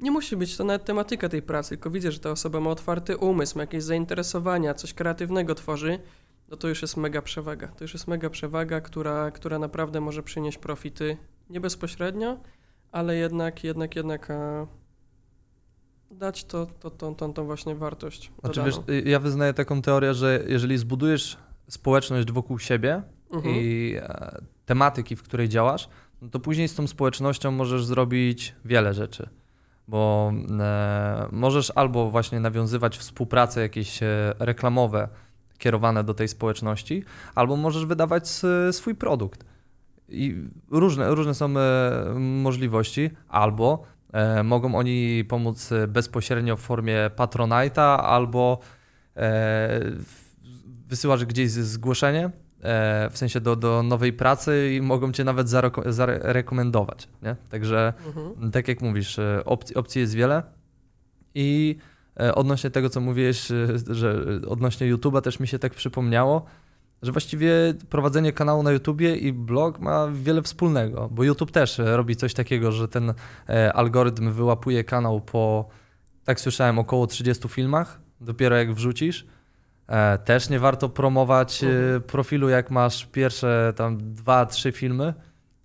nie 0.00 0.10
musi 0.10 0.36
być 0.36 0.56
to 0.56 0.64
nawet 0.64 0.84
tematyka 0.84 1.28
tej 1.28 1.42
pracy, 1.42 1.68
tylko 1.68 1.90
widzę, 1.90 2.12
że 2.12 2.18
ta 2.18 2.30
osoba 2.30 2.60
ma 2.60 2.70
otwarty 2.70 3.16
umysł, 3.16 3.58
ma 3.58 3.62
jakieś 3.62 3.82
zainteresowania, 3.82 4.74
coś 4.74 4.94
kreatywnego 4.94 5.54
tworzy, 5.54 5.98
no 6.48 6.56
to 6.56 6.68
już 6.68 6.82
jest 6.82 6.96
mega 6.96 7.22
przewaga. 7.22 7.68
To 7.68 7.84
już 7.84 7.94
jest 7.94 8.08
mega 8.08 8.30
przewaga, 8.30 8.80
która, 8.80 9.30
która 9.30 9.58
naprawdę 9.58 10.00
może 10.00 10.22
przynieść 10.22 10.58
profity 10.58 11.16
nie 11.50 11.60
bezpośrednio, 11.60 12.40
ale 12.92 13.16
jednak, 13.16 13.64
jednak, 13.64 13.96
jednak 13.96 14.30
e, 14.30 14.66
dać 16.10 16.44
to, 16.44 16.66
to, 16.66 16.90
to, 16.90 17.12
tą, 17.14 17.32
tą 17.32 17.44
właśnie 17.44 17.74
wartość. 17.74 18.32
Znaczy, 18.40 18.62
wiesz, 18.62 18.76
y, 18.90 19.02
ja 19.10 19.20
wyznaję 19.20 19.54
taką 19.54 19.82
teorię, 19.82 20.14
że 20.14 20.44
jeżeli 20.46 20.78
zbudujesz 20.78 21.38
społeczność 21.68 22.32
wokół 22.32 22.58
siebie 22.58 23.02
Mhm. 23.34 23.54
i 23.54 23.94
e, 24.00 24.38
tematyki, 24.66 25.16
w 25.16 25.22
której 25.22 25.48
działasz, 25.48 25.88
no 26.22 26.28
to 26.28 26.40
później 26.40 26.68
z 26.68 26.74
tą 26.74 26.86
społecznością 26.86 27.50
możesz 27.50 27.84
zrobić 27.84 28.54
wiele 28.64 28.94
rzeczy. 28.94 29.28
Bo 29.88 30.32
e, 30.60 31.28
możesz 31.32 31.72
albo 31.74 32.10
właśnie 32.10 32.40
nawiązywać 32.40 32.98
współprace 32.98 33.60
jakieś 33.60 34.02
e, 34.02 34.34
reklamowe 34.38 35.08
kierowane 35.64 36.04
do 36.04 36.14
tej 36.14 36.28
społeczności, 36.28 37.04
albo 37.34 37.56
możesz 37.56 37.86
wydawać 37.86 38.28
swój 38.72 38.94
produkt. 38.94 39.44
I 40.08 40.36
różne, 40.70 41.14
różne 41.14 41.34
są 41.34 41.46
e, 41.58 42.14
możliwości, 42.18 43.10
albo 43.28 43.82
e, 44.12 44.42
mogą 44.42 44.74
oni 44.74 45.24
pomóc 45.28 45.72
e, 45.72 45.88
bezpośrednio 45.88 46.56
w 46.56 46.60
formie 46.60 47.10
Patronite'a, 47.16 47.96
albo 48.00 48.58
wysyłasz 50.88 51.24
gdzieś 51.24 51.50
zgłoszenie, 51.50 52.30
w 53.10 53.18
sensie 53.18 53.40
do, 53.40 53.56
do 53.56 53.82
nowej 53.82 54.12
pracy 54.12 54.72
i 54.76 54.82
mogą 54.82 55.12
cię 55.12 55.24
nawet 55.24 55.46
zareko- 55.46 55.92
zarekomendować. 55.92 57.08
Nie? 57.22 57.36
Także 57.50 57.92
Mhm. 58.06 58.50
tak 58.50 58.68
jak 58.68 58.82
mówisz, 58.82 59.20
opcji, 59.44 59.76
opcji 59.76 60.00
jest 60.00 60.14
wiele 60.14 60.42
i 61.34 61.76
odnośnie 62.34 62.70
tego, 62.70 62.90
co 62.90 63.00
mówiłeś, 63.00 63.50
e, 63.50 63.66
że 63.90 64.24
odnośnie 64.48 64.94
YouTube'a 64.94 65.20
też 65.20 65.40
mi 65.40 65.48
się 65.48 65.58
tak 65.58 65.74
przypomniało, 65.74 66.44
że 67.02 67.12
właściwie 67.12 67.50
prowadzenie 67.90 68.32
kanału 68.32 68.62
na 68.62 68.72
YouTubie 68.72 69.16
i 69.16 69.32
blog 69.32 69.78
ma 69.78 70.08
wiele 70.12 70.42
wspólnego, 70.42 71.08
bo 71.12 71.24
YouTube 71.24 71.50
też 71.50 71.80
e, 71.80 71.96
robi 71.96 72.16
coś 72.16 72.34
takiego, 72.34 72.72
że 72.72 72.88
ten 72.88 73.14
e, 73.48 73.72
algorytm 73.72 74.32
wyłapuje 74.32 74.84
kanał 74.84 75.20
po, 75.20 75.68
tak 76.24 76.40
słyszałem, 76.40 76.78
około 76.78 77.06
30 77.06 77.48
filmach, 77.48 78.00
dopiero 78.20 78.56
jak 78.56 78.74
wrzucisz. 78.74 79.26
E, 79.86 80.18
też 80.18 80.50
nie 80.50 80.58
warto 80.58 80.88
promować 80.88 81.64
e, 81.64 81.66
Mhm. 81.66 82.02
profilu, 82.02 82.48
jak 82.48 82.70
masz 82.70 83.06
pierwsze 83.06 83.72
tam 83.76 83.98
dwa, 84.14 84.46
trzy 84.46 84.72
filmy, 84.72 85.14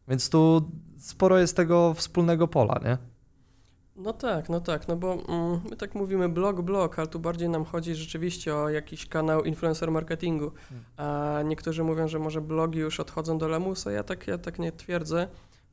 więc 0.07 0.29
tu 0.29 0.71
sporo 0.97 1.37
jest 1.39 1.55
tego 1.55 1.93
wspólnego 1.93 2.47
pola, 2.47 2.79
nie? 2.85 2.97
No 3.99 4.13
tak, 4.13 4.49
no 4.49 4.59
tak, 4.59 4.87
no 4.87 4.95
bo 4.95 5.13
mm, 5.13 5.61
my 5.69 5.75
tak 5.75 5.95
mówimy 5.95 6.29
blog, 6.29 6.61
blog, 6.61 6.99
ale 6.99 7.07
tu 7.07 7.19
bardziej 7.19 7.49
nam 7.49 7.65
chodzi 7.65 7.95
rzeczywiście 7.95 8.55
o 8.55 8.69
jakiś 8.69 9.05
kanał 9.05 9.43
influencer 9.43 9.91
marketingu. 9.91 10.51
Hmm. 10.69 10.85
A 10.97 11.41
niektórzy 11.43 11.83
mówią, 11.83 12.07
że 12.07 12.19
może 12.19 12.41
blogi 12.41 12.79
już 12.79 12.99
odchodzą 12.99 13.37
do 13.37 13.47
lamusa, 13.47 13.91
ja 13.91 14.03
tak, 14.03 14.27
ja 14.27 14.37
tak 14.37 14.59
nie 14.59 14.71
twierdzę. 14.71 15.27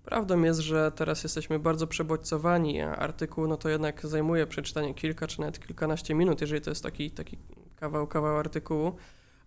Prawdą 0.04 0.42
jest, 0.42 0.61
że 0.61 0.92
teraz 0.92 1.23
jesteśmy 1.23 1.59
bardzo 1.59 1.87
przebodźcowani, 1.87 2.80
a 2.80 2.97
artykuł 2.97 3.47
no 3.47 3.56
to 3.56 3.68
jednak 3.68 4.06
zajmuje 4.06 4.47
przeczytanie 4.47 4.95
kilka 4.95 5.26
czy 5.26 5.40
nawet 5.40 5.66
kilkanaście 5.66 6.14
minut, 6.14 6.40
jeżeli 6.40 6.61
to 6.61 6.71
jest 6.71 6.83
taki, 6.83 7.11
taki 7.11 7.38
kawał, 7.76 8.06
kawał 8.06 8.37
artykułu. 8.37 8.97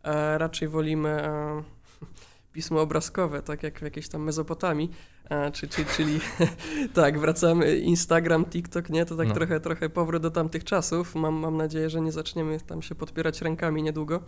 E, 0.04 0.38
raczej 0.38 0.68
wolimy 0.68 1.10
e, 1.10 1.64
pismo 2.54 2.82
obrazkowe, 2.82 3.42
tak 3.42 3.64
jak 3.64 3.80
w 3.80 3.82
jakiejś 3.82 4.10
tam 4.10 4.24
Mezopotamii, 4.24 4.90
e, 5.30 5.52
czy, 5.52 5.68
czy, 5.68 5.86
czyli 5.86 6.20
tak, 6.94 7.20
wracamy 7.20 7.78
Instagram, 7.78 8.46
TikTok, 8.46 8.90
nie, 8.90 9.06
to 9.06 9.16
tak 9.16 9.28
No. 9.28 9.34
trochę, 9.34 9.60
trochę 9.60 9.90
powrót 9.90 10.22
do 10.22 10.32
tamtych 10.32 10.64
czasów. 10.64 11.16
Mam, 11.16 11.34
mam 11.36 11.58
nadzieję, 11.58 11.90
że 11.90 12.02
nie 12.02 12.12
zaczniemy 12.12 12.60
tam 12.60 12.82
się 12.82 12.96
podpierać 12.96 13.42
rękami 13.42 13.84
niedługo, 13.84 14.20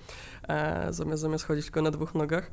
e, 0.48 0.88
zamiast, 0.94 1.22
zamiast 1.22 1.46
chodzić 1.46 1.66
tylko 1.66 1.82
na 1.82 1.92
dwóch 1.92 2.16
nogach. 2.16 2.52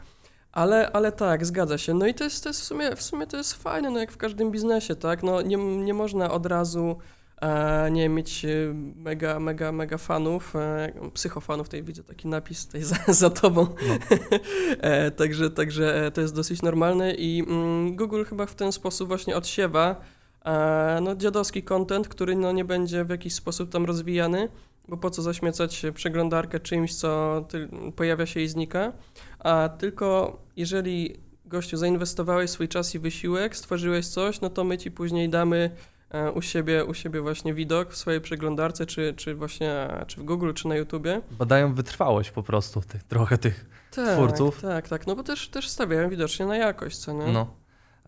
Ale, 0.52 0.93
ale 0.93 1.12
tak, 1.12 1.47
zgadza 1.47 1.78
się. 1.78 1.95
No 1.95 2.07
i 2.07 2.14
to 2.14 2.25
jest, 2.25 2.43
to 2.43 2.49
jest 2.50 2.61
w, 2.61 2.64
sumie, 2.64 2.97
w 2.97 3.02
sumie 3.02 3.26
to 3.26 3.37
jest 3.37 3.55
fajne, 3.55 3.90
no 3.90 3.99
jak 3.99 4.12
w 4.12 4.17
każdym 4.17 4.50
biznesie, 4.50 4.95
tak? 4.97 5.23
No 5.23 5.43
nie, 5.43 5.57
nie 5.57 5.95
można 5.95 6.31
od 6.31 6.47
razu 6.47 6.99
e, 7.40 7.90
nie 7.90 8.09
mieć 8.09 8.45
e, 8.45 8.49
mega, 8.97 9.40
mega, 9.40 9.73
mega 9.73 9.99
fanów, 9.99 10.57
e, 10.57 10.92
psychofanów, 11.14 11.66
tutaj 11.68 11.83
widzę 11.83 12.04
taki 12.04 12.28
napis 12.28 12.66
tutaj 12.66 12.83
za, 12.92 12.97
za 13.09 13.30
tobą. 13.30 13.66
e, 14.80 15.11
także, 15.11 15.50
także 15.50 16.11
to 16.14 16.21
jest 16.21 16.35
dosyć 16.35 16.62
normalne 16.62 17.14
i 17.14 17.45
mm, 17.49 17.97
Google 17.97 18.25
chyba 18.25 18.47
w 18.47 18.54
ten 18.54 18.73
sposób 18.73 19.09
właśnie 19.09 19.37
odsiewa 19.37 20.00
no, 21.02 21.16
dziadowski 21.16 21.62
content, 21.62 22.09
który 22.09 22.37
no, 22.37 22.52
nie 22.52 22.64
będzie 22.64 23.04
w 23.04 23.11
jakiś 23.11 23.35
sposób 23.35 23.71
tam 23.71 23.85
rozwijany, 23.85 24.49
bo 24.88 24.97
po 24.97 25.11
co 25.11 25.23
zaśmiecać 25.23 25.83
przeglądarkę 25.95 26.61
czymś, 26.61 26.95
co 26.95 27.45
pojawia 27.97 28.26
się 28.26 28.40
i 28.40 28.49
znika, 28.49 28.92
a 29.38 29.68
tylko 29.78 30.38
jeżeli 30.57 31.16
gościu 31.49 31.76
zainwestowałeś 31.76 32.50
swój 32.50 32.68
czas 32.68 32.95
i 32.95 32.99
wysiłek, 32.99 33.57
stworzyłeś 33.57 34.07
coś, 34.07 34.40
no 34.40 34.50
to 34.50 34.64
my 34.64 34.78
ci 34.78 34.90
później 34.90 35.28
damy 35.28 35.71
u 36.34 36.42
siebie, 36.42 36.84
u 36.84 36.94
siebie 36.94 37.20
właśnie 37.20 37.54
widok 37.54 37.90
w 37.92 37.96
swojej 37.96 38.20
przeglądarce, 38.20 38.86
czy, 38.86 39.14
czy 39.16 39.34
właśnie 39.34 39.88
czy 40.06 40.20
w 40.20 40.24
Google, 40.24 40.52
czy 40.52 40.68
na 40.68 40.76
YouTubie. 40.76 41.20
Badają 41.30 41.74
wytrwałość 41.74 42.30
po 42.30 42.42
prostu, 42.42 42.80
tych, 42.80 43.02
trochę 43.02 43.38
tych 43.38 43.66
Tak, 43.94 44.14
twórców. 44.16 44.62
tak, 44.62 44.88
tak, 44.88 45.06
no 45.06 45.16
bo 45.16 45.22
też, 45.22 45.48
też 45.48 45.68
stawiają 45.68 46.08
widocznie 46.08 46.46
na 46.46 46.56
jakość, 46.56 46.98
co 46.98 47.12
nie? 47.12 47.32
No. 47.32 47.46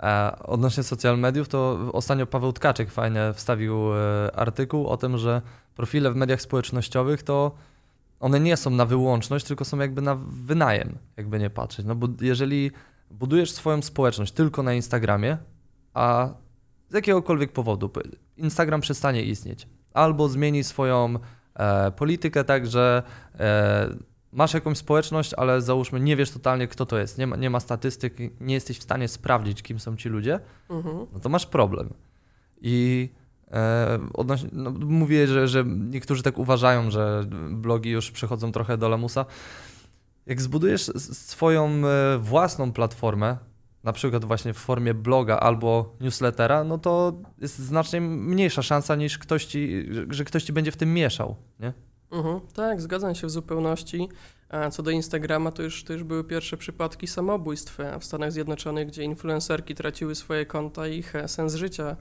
E, 0.03 0.37
odnośnie 0.43 0.83
social 0.83 1.19
mediów, 1.19 1.49
to 1.49 1.79
ostatnio 1.93 2.27
Paweł 2.27 2.53
Tkaczyk 2.53 2.91
fajnie 2.91 3.33
wstawił 3.35 3.95
e, 3.97 4.31
artykuł 4.37 4.87
o 4.87 4.97
tym, 4.97 5.19
że 5.19 5.43
profile 5.75 6.11
w 6.11 6.17
mediach 6.17 6.41
społecznościowych 6.43 7.23
to 7.23 7.55
one 8.21 8.41
nie 8.41 8.57
są 8.57 8.71
na 8.71 8.87
wyłączność, 8.87 9.47
tylko 9.47 9.65
są 9.65 9.79
jakby 9.79 10.03
na 10.03 10.15
wynajem, 10.31 10.99
jakby 11.17 11.39
nie 11.39 11.51
patrzeć. 11.51 11.87
No 11.87 11.95
bo 11.95 12.09
jeżeli 12.21 12.71
budujesz 13.11 13.53
swoją 13.53 13.83
społeczność 13.83 14.33
tylko 14.33 14.63
na 14.63 14.75
Instagramie, 14.75 15.37
a 15.95 16.29
z 16.91 16.95
jakiegokolwiek 16.95 17.53
powodu 17.53 17.91
Instagram 18.37 18.81
przestanie 18.81 19.23
istnieć, 19.23 19.69
albo 19.95 20.29
zmieni 20.29 20.65
swoją 20.65 21.15
e, 21.55 21.91
politykę 21.91 22.45
tak, 22.45 22.67
że 22.67 23.03
e, 23.41 23.89
masz 24.33 24.55
jakąś 24.55 24.79
społeczność, 24.79 25.35
ale 25.35 25.61
załóżmy 25.63 26.01
nie 26.01 26.17
wiesz 26.17 26.31
totalnie 26.31 26.69
kto 26.69 26.87
to 26.87 26.99
jest, 26.99 27.19
nie 27.19 27.27
ma, 27.27 27.37
nie 27.37 27.51
ma 27.51 27.61
statystyk, 27.61 28.41
nie 28.41 28.55
jesteś 28.55 28.79
w 28.79 28.83
stanie 28.83 29.09
sprawdzić 29.09 29.63
kim 29.63 29.81
są 29.81 29.97
ci 29.97 30.09
ludzie, 30.09 30.41
Mhm. 30.69 31.07
no 31.13 31.21
to 31.21 31.29
masz 31.29 31.47
problem. 31.47 31.95
I 32.61 33.09
e, 33.53 33.99
odnośnie, 34.15 34.49
no, 34.53 34.71
mówię, 34.71 35.27
że, 35.27 35.49
że 35.49 35.65
niektórzy 35.67 36.23
tak 36.23 36.39
uważają, 36.39 36.91
że 36.91 37.25
blogi 37.51 37.91
już 37.91 38.11
przechodzą 38.11 38.53
trochę 38.53 38.79
do 38.79 38.89
lamusa. 38.89 39.25
Jak 40.27 40.41
zbudujesz 40.41 40.83
swoją 41.13 41.69
e, 41.87 42.19
własną 42.19 42.73
platformę, 42.73 43.37
na 43.85 43.93
przykład 43.93 44.25
właśnie 44.25 44.55
w 44.55 44.59
formie 44.59 44.95
bloga 44.95 45.39
albo 45.39 45.97
newslettera, 46.01 46.65
no 46.65 46.79
to 46.79 47.13
jest 47.39 47.59
znacznie 47.59 48.01
mniejsza 48.01 48.63
szansa 48.63 48.97
niż 48.97 49.19
ktoś 49.19 49.45
ci, 49.45 49.87
że 50.11 50.25
ktoś 50.25 50.43
ci 50.43 50.53
będzie 50.53 50.73
w 50.73 50.77
tym 50.77 50.95
mieszał, 50.95 51.37
nie? 51.61 51.73
Mhm, 52.13 52.41
tak, 52.55 52.81
zgadzam 52.81 53.15
się 53.15 53.27
w 53.27 53.31
zupełności. 53.31 54.09
A 54.49 54.71
co 54.71 54.83
do 54.83 54.91
Instagrama, 54.91 55.53
to 55.53 55.63
już, 55.63 55.85
to 55.85 55.93
już 55.93 56.05
były 56.05 56.25
pierwsze 56.25 56.57
przypadki 56.57 57.07
samobójstw 57.07 57.79
w 58.01 58.05
Stanach 58.05 58.33
Zjednoczonych, 58.33 58.89
gdzie 58.89 59.03
influencerki 59.03 59.75
traciły 59.75 60.15
swoje 60.15 60.47
konta 60.47 60.89
i 60.89 60.99
ich 60.99 61.15
sens 61.27 61.55
życia 61.55 61.97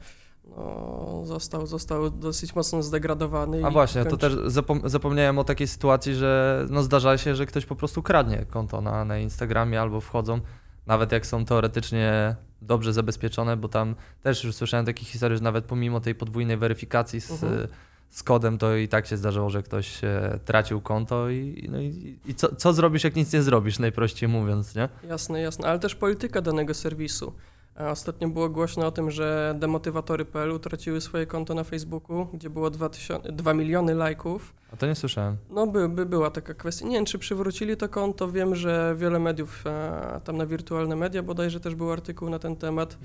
no, 0.57 1.21
został, 1.25 1.67
został 1.67 2.09
dosyć 2.09 2.55
mocno 2.55 2.83
zdegradowany. 2.83 3.65
A 3.65 3.71
właśnie, 3.71 4.01
kończy... 4.01 4.17
to 4.17 4.29
też 4.29 4.51
zapom 4.51 4.81
zapomniałem 4.86 5.39
o 5.39 5.43
takiej 5.43 5.67
sytuacji, 5.67 6.15
że 6.15 6.65
no 6.69 6.83
zdarza 6.83 7.17
się, 7.17 7.36
że 7.36 7.45
ktoś 7.45 7.65
po 7.65 7.75
prostu 7.75 8.03
kradnie 8.03 8.45
konto 8.50 8.81
na, 8.81 9.05
na 9.05 9.17
Instagramie 9.17 9.81
albo 9.81 10.01
wchodzą, 10.01 10.39
nawet 10.88 11.12
jak 11.12 11.25
są 11.25 11.45
teoretycznie 11.45 12.36
dobrze 12.62 12.93
zabezpieczone, 12.93 13.57
bo 13.57 13.67
tam 13.67 13.95
też 14.24 14.43
już 14.43 14.55
słyszałem 14.55 14.86
takie 14.86 15.05
historie, 15.05 15.38
że 15.38 15.43
nawet 15.43 15.65
pomimo 15.65 16.00
tej 16.00 16.15
podwójnej 16.15 16.57
weryfikacji 16.57 17.21
z, 17.21 17.31
mhm. 17.31 17.67
z 18.09 18.24
kodem, 18.24 18.57
to 18.57 18.75
i 18.75 18.88
tak 18.88 19.07
się 19.07 19.17
zdarzało, 19.17 19.50
że 19.50 19.63
ktoś 19.63 20.01
tracił 20.45 20.81
konto 20.81 21.29
i, 21.29 21.67
no 21.71 21.81
i, 21.81 22.19
i 22.25 22.36
co, 22.36 22.55
co 22.55 22.74
zrobisz, 22.74 23.03
jak 23.03 23.15
nic 23.15 23.33
nie 23.33 23.41
zrobisz, 23.41 23.79
najprościej 23.79 24.29
mówiąc, 24.29 24.75
nie? 24.75 24.89
Jasne, 25.07 25.41
jasne, 25.41 25.67
ale 25.67 25.79
też 25.79 25.95
polityka 25.95 26.41
danego 26.41 26.74
serwisu. 26.74 27.33
Ostatnio 27.88 28.27
było 28.29 28.50
głośno 28.50 28.88
o 28.88 28.91
tym, 28.91 29.12
że 29.12 29.55
demotywatory.pl 29.59 30.51
utraciły 30.51 31.01
swoje 31.01 31.25
konto 31.25 31.53
na 31.53 31.63
Facebooku, 31.63 32.27
gdzie 32.33 32.50
było 32.50 32.69
2, 32.69 32.89
2 33.31 33.53
miliony 33.53 33.93
lajków. 33.93 34.53
A 34.74 34.77
to 34.77 34.88
nie 34.88 34.95
słyszałem. 34.95 35.38
No 35.50 35.67
by, 35.67 35.89
by 35.89 36.05
była 36.05 36.31
taka 36.31 36.53
kwestia. 36.53 36.86
Nie 36.88 36.95
wiem, 36.95 37.05
czy 37.05 37.19
przywrócili 37.19 37.77
to 37.77 37.89
konto. 37.89 38.31
Wiem, 38.31 38.55
że 38.55 38.95
wiele 38.98 39.19
mediów, 39.19 39.63
e, 39.67 40.21
tam 40.24 40.38
na 40.38 40.45
wirtualne 40.45 40.95
media 40.95 41.24
bodajże 41.24 41.59
też 41.59 41.75
był 41.75 41.91
artykuł 41.91 42.29
na 42.29 42.39
ten 42.39 42.55
temat. 42.55 42.98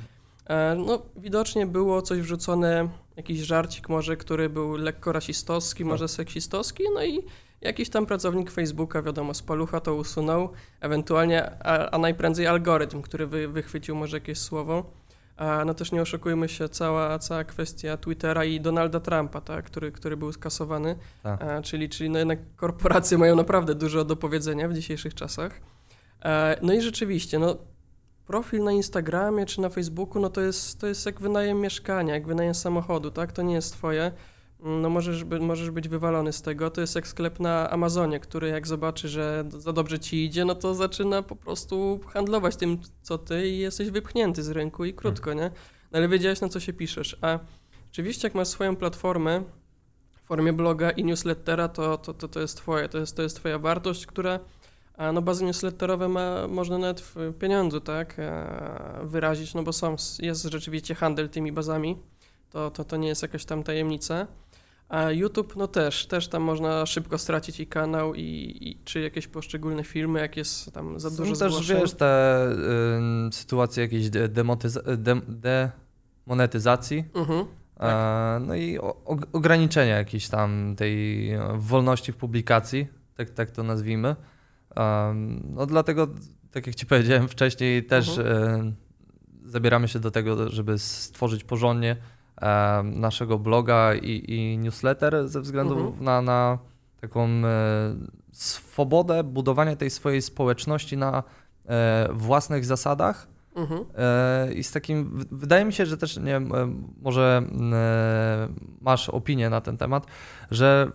E, 0.47 0.77
no, 0.87 1.03
widocznie 1.17 1.67
było 1.67 2.03
coś 2.03 2.21
wrzucone, 2.21 2.89
jakiś 3.17 3.41
żarcik 3.41 3.89
może, 3.89 4.17
który 4.17 4.49
był 4.49 4.77
lekko 4.77 5.13
rasistowski, 5.13 5.85
może 5.85 6.09
seksistowski, 6.09 6.85
no 6.95 7.05
i 7.05 7.23
Jakiś 7.65 7.89
tam 7.89 8.07
pracownik 8.07 8.51
Facebooka, 8.51 9.03
wiadomo, 9.03 9.35
z 9.35 9.43
palucha 9.43 9.81
to 9.81 9.95
usunął, 9.95 10.49
ewentualnie, 10.81 11.51
a, 11.65 11.91
a 11.91 11.99
najprędzej 11.99 12.47
algorytm, 12.47 13.03
który 13.03 13.27
wy, 13.27 13.49
wychwycił 13.49 13.97
może 13.97 14.17
jakieś 14.17 14.39
słowo. 14.39 14.91
A, 15.37 15.65
no 15.65 15.75
też 15.75 15.93
nie 15.93 16.03
oszukujmy 16.03 16.49
się, 16.49 16.69
cała, 16.69 17.19
cała 17.19 17.45
kwestia 17.45 17.97
Twittera 17.97 18.45
i 18.45 18.61
Donalda 18.61 19.01
Trumpa, 19.01 19.41
tak, 19.41 19.65
który, 19.65 19.93
który 19.93 20.17
był 20.17 20.33
skasowany, 20.33 20.97
tak. 21.23 21.43
a, 21.43 21.63
czyli, 21.63 21.89
czyli 21.89 22.11
no 22.11 22.19
jednak 22.19 22.39
korporacje 22.57 23.19
mają 23.19 23.37
naprawdę 23.37 23.75
dużo 23.75 24.05
do 24.05 24.17
powiedzenia 24.17 24.69
w 24.69 24.75
dzisiejszych 24.75 25.15
czasach. 25.15 25.61
No 26.63 26.73
i 26.73 26.81
rzeczywiście, 26.81 27.39
no 27.39 27.57
profil 28.27 28.65
na 28.65 28.73
Instagramie 28.73 29.47
czy 29.47 29.61
na 29.61 29.69
Facebooku, 29.69 30.23
no 30.23 30.31
to 30.31 30.41
jest, 30.41 30.81
to 30.81 30.87
jest 30.87 31.07
jak 31.07 31.21
wynajem 31.21 31.61
mieszkania, 31.61 32.15
jak 32.15 32.27
wynajem 32.27 32.55
samochodu, 32.55 33.11
tak, 33.11 33.33
to 33.33 33.43
nie 33.43 33.55
jest 33.55 33.73
twoje 33.73 34.13
no 34.65 34.91
możesz, 34.91 35.25
by, 35.25 35.41
możesz 35.41 35.71
być 35.71 35.89
wywalony 35.89 36.33
z 36.33 36.43
tego. 36.43 36.71
To 36.71 36.81
jest 36.81 36.95
jak 36.95 37.09
sklep 37.09 37.41
na 37.41 37.71
Amazonie, 37.71 38.21
który 38.21 38.49
jak 38.49 38.67
zobaczy, 38.67 39.09
że 39.09 39.45
za 39.49 39.73
dobrze 39.73 39.99
ci 39.99 40.25
idzie, 40.25 40.45
no 40.45 40.55
to 40.55 40.75
zaczyna 40.75 41.23
po 41.23 41.37
prostu 41.37 42.01
handlować 42.07 42.57
tym, 42.57 42.79
co 43.03 43.19
ty 43.19 43.49
i 43.49 43.59
jesteś 43.59 43.91
wypchnięty 43.91 44.43
z 44.43 44.49
rynku 44.49 44.85
i 44.85 44.95
krótko, 44.95 45.33
nie? 45.33 45.51
No 45.93 45.99
ale 45.99 46.09
wiedziałeś, 46.09 46.41
na 46.41 46.49
co 46.49 46.61
się 46.61 46.73
piszesz. 46.73 47.17
A 47.21 47.39
oczywiście, 47.93 48.27
jak 48.29 48.35
masz 48.35 48.49
swoją 48.49 48.77
platformę 48.77 49.43
w 50.13 50.27
formie 50.27 50.53
bloga 50.53 50.91
i 50.91 51.05
newslettera, 51.05 51.69
to, 51.69 51.99
to, 51.99 52.15
to, 52.15 52.29
to 52.29 52.41
jest 52.41 52.57
twoje, 52.57 52.89
to 52.89 52.99
jest, 52.99 53.17
to 53.17 53.23
jest 53.23 53.37
twoja 53.37 53.59
wartość, 53.59 54.07
która 54.07 54.41
a 54.97 55.13
no 55.13 55.23
bazy 55.23 55.45
newsletterowe 55.45 56.09
ma, 56.09 56.49
można 56.49 56.79
nawet 56.79 57.01
w 57.01 57.17
pieniądzu, 57.39 57.81
tak, 57.81 58.17
wyrazić, 59.03 59.55
no 59.55 59.63
bo 59.63 59.73
są, 59.73 59.97
jest 60.19 60.45
rzeczywiście 60.45 60.95
handel 60.95 61.29
tymi 61.29 61.53
bazami, 61.53 61.99
to, 62.51 62.71
to, 62.71 62.85
to 62.85 62.97
nie 62.97 63.09
jest 63.09 63.23
jakaś 63.23 63.45
tam 63.45 63.63
tajemnica. 63.63 64.27
A 64.89 65.11
YouTube, 65.11 65.57
no 65.57 65.69
też, 65.69 66.07
też 66.07 66.29
tam 66.29 66.43
można 66.43 66.87
szybko 66.87 67.19
stracić 67.19 67.61
i 67.61 67.67
kanał, 67.67 68.15
i, 68.15 68.57
i 68.61 68.79
czy 68.85 69.01
jakieś 69.01 69.27
poszczególne 69.27 69.85
filmy, 69.85 70.21
jak 70.21 70.37
jest 70.37 70.73
tam 70.73 71.01
za 71.01 71.11
dużo 71.11 71.35
Są 71.35 71.51
też, 71.51 71.69
wiesz, 71.69 71.93
te 71.93 72.47
y, 73.29 73.33
sytuacje 73.33 73.83
jakiejś 73.83 74.07
demotyza- 74.11 74.97
de, 74.97 75.21
demonetyzacji, 76.27 77.05
mhm, 77.15 77.45
tak. 77.79 78.43
no 78.47 78.55
i 78.55 78.79
o, 78.79 78.97
ograniczenia 79.33 79.97
jakiejś 79.97 80.29
tam 80.29 80.75
tej 80.77 81.31
wolności 81.55 82.13
w 82.13 82.17
publikacji, 82.17 82.87
tak, 83.17 83.31
tak 83.31 83.51
to 83.51 83.63
nazwijmy. 83.63 84.17
no 85.45 85.67
dlatego, 85.67 86.09
tak 86.51 86.67
jak 86.67 86.77
ci 86.77 86.87
powiedziałem 86.87 87.29
wcześniej, 87.29 87.85
też 87.85 88.19
mhm. 88.19 88.67
y, 88.67 89.51
zabieramy 89.51 89.89
się 89.89 89.99
do 89.99 90.11
tego, 90.11 90.49
żeby 90.49 90.79
stworzyć 90.79 91.45
porządnie 91.45 91.97
naszego 92.85 93.39
bloga 93.39 93.95
i, 93.95 94.25
i 94.29 94.59
newsletter 94.59 95.29
ze 95.29 95.41
względu 95.41 95.75
mhm. 95.75 96.05
na, 96.05 96.23
na 96.23 96.59
taką 97.01 97.29
e, 97.29 97.95
swobodę 98.33 99.25
budowania 99.25 99.77
tej 99.77 99.91
swojej 99.91 100.23
społeczności 100.23 100.97
na 100.97 101.23
e, 101.67 102.09
własnych 102.13 102.65
zasadach. 102.65 103.29
Mhm. 103.57 103.85
E, 103.97 104.53
I 104.53 104.65
z 104.65 104.73
takim, 104.73 105.25
wydaje 105.31 105.65
mi 105.65 105.73
się, 105.73 105.87
że 105.87 105.97
też 105.97 106.17
nie 106.17 106.25
wiem, 106.25 106.53
może 107.03 107.43
masz 108.81 109.09
opinię 109.09 109.51
na 109.51 109.61
ten 109.61 109.77
temat, 109.77 110.07
że 110.51 110.91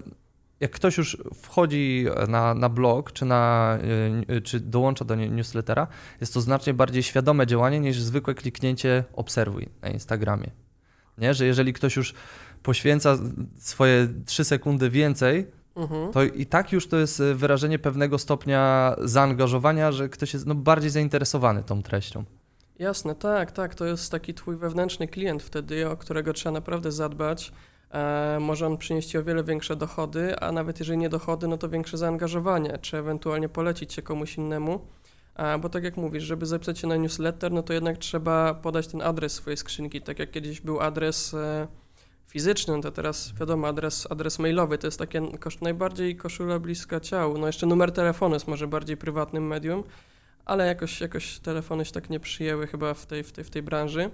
jak 0.60 0.72
ktoś 0.72 0.98
już 0.98 1.18
wchodzi 1.36 2.06
na, 2.28 2.54
na 2.54 2.70
blog, 2.70 3.12
czy, 3.12 3.26
na, 3.26 3.78
czy 4.44 4.60
dołącza 4.60 5.06
do 5.06 5.16
newslettera, 5.16 5.88
jest 6.22 6.34
to 6.34 6.42
znacznie 6.42 6.74
bardziej 6.74 7.04
świadome 7.04 7.48
działanie 7.48 7.80
niż 7.80 8.02
zwykłe 8.02 8.34
kliknięcie 8.34 9.04
obserwuj 9.14 9.70
na 9.82 9.90
Instagramie. 9.90 10.52
Nie? 11.20 11.34
Że 11.34 11.46
jeżeli 11.46 11.74
ktoś 11.74 11.96
już 11.96 12.14
poświęca 12.64 13.18
swoje 13.58 14.08
3 14.26 14.44
sekundy 14.44 14.90
więcej, 14.90 15.48
mhm. 15.76 16.12
to 16.14 16.24
i 16.24 16.46
tak 16.46 16.72
już 16.72 16.88
to 16.88 16.98
jest 16.98 17.24
wyrażenie 17.36 17.80
pewnego 17.80 18.18
stopnia 18.18 18.96
zaangażowania, 19.04 19.92
że 19.92 20.10
ktoś 20.10 20.34
jest 20.34 20.46
no, 20.46 20.56
bardziej 20.56 20.90
zainteresowany 20.90 21.64
tą 21.64 21.84
treścią. 21.84 22.24
Jasne, 22.80 23.16
tak, 23.16 23.52
tak. 23.52 23.76
To 23.76 23.86
jest 23.86 24.12
taki 24.12 24.34
twój 24.34 24.56
wewnętrzny 24.56 25.08
klient 25.08 25.44
wtedy, 25.44 25.90
o 25.90 25.98
którego 25.98 26.34
trzeba 26.34 26.54
naprawdę 26.54 26.92
zadbać. 26.92 27.52
E, 27.92 28.38
może 28.42 28.68
on 28.68 28.78
przynieść 28.78 29.10
ci 29.10 29.18
o 29.18 29.24
wiele 29.24 29.44
większe 29.44 29.76
dochody, 29.76 30.40
a 30.40 30.52
nawet 30.52 30.80
jeżeli 30.80 30.98
nie 30.98 31.10
dochody, 31.10 31.48
no 31.48 31.58
to 31.58 31.70
większe 31.70 31.98
zaangażowanie, 31.98 32.78
czy 32.82 32.98
ewentualnie 32.98 33.50
polecić 33.50 33.94
się 33.94 34.02
komuś 34.02 34.38
innemu. 34.38 34.80
Bo 35.62 35.70
tak 35.70 35.84
jak 35.84 35.98
mówisz, 35.98 36.24
żeby 36.24 36.46
zapisać 36.46 36.80
się 36.80 36.88
na 36.88 36.96
newsletter, 36.96 37.52
no 37.52 37.64
to 37.64 37.74
jednak 37.74 37.98
trzeba 37.98 38.54
podać 38.54 38.88
ten 38.88 39.02
adres 39.02 39.34
swojej 39.34 39.58
skrzynki. 39.58 40.02
Tak 40.02 40.20
jak 40.20 40.32
kiedyś 40.32 40.62
był 40.62 40.80
adres 40.80 41.34
e, 41.34 41.68
fizyczny, 42.28 42.76
no 42.76 42.82
to 42.82 42.92
teraz 42.92 43.34
wiadomo, 43.40 43.68
adres, 43.68 44.08
adres 44.12 44.40
mailowy 44.40 44.78
to 44.78 44.88
jest 44.88 45.00
takie 45.00 45.38
kosz, 45.38 45.62
najbardziej 45.62 46.16
koszula 46.16 46.60
bliska 46.60 47.00
ciału. 47.00 47.38
No 47.38 47.48
jeszcze 47.48 47.66
numer 47.66 47.92
telefonu 47.92 48.34
jest 48.34 48.48
może 48.48 48.68
bardziej 48.68 48.98
prywatnym 48.98 49.48
medium, 49.48 49.84
ale 50.46 50.68
jakoś, 50.68 51.02
jakoś 51.02 51.40
telefony 51.40 51.86
się 51.86 51.92
tak 51.92 52.10
nie 52.10 52.20
przyjęły 52.20 52.68
chyba 52.68 52.94
w 52.94 53.06
tej, 53.06 53.24
w 53.24 53.32
tej, 53.32 53.44
w 53.44 53.50
tej 53.50 53.62
branży. 53.62 54.10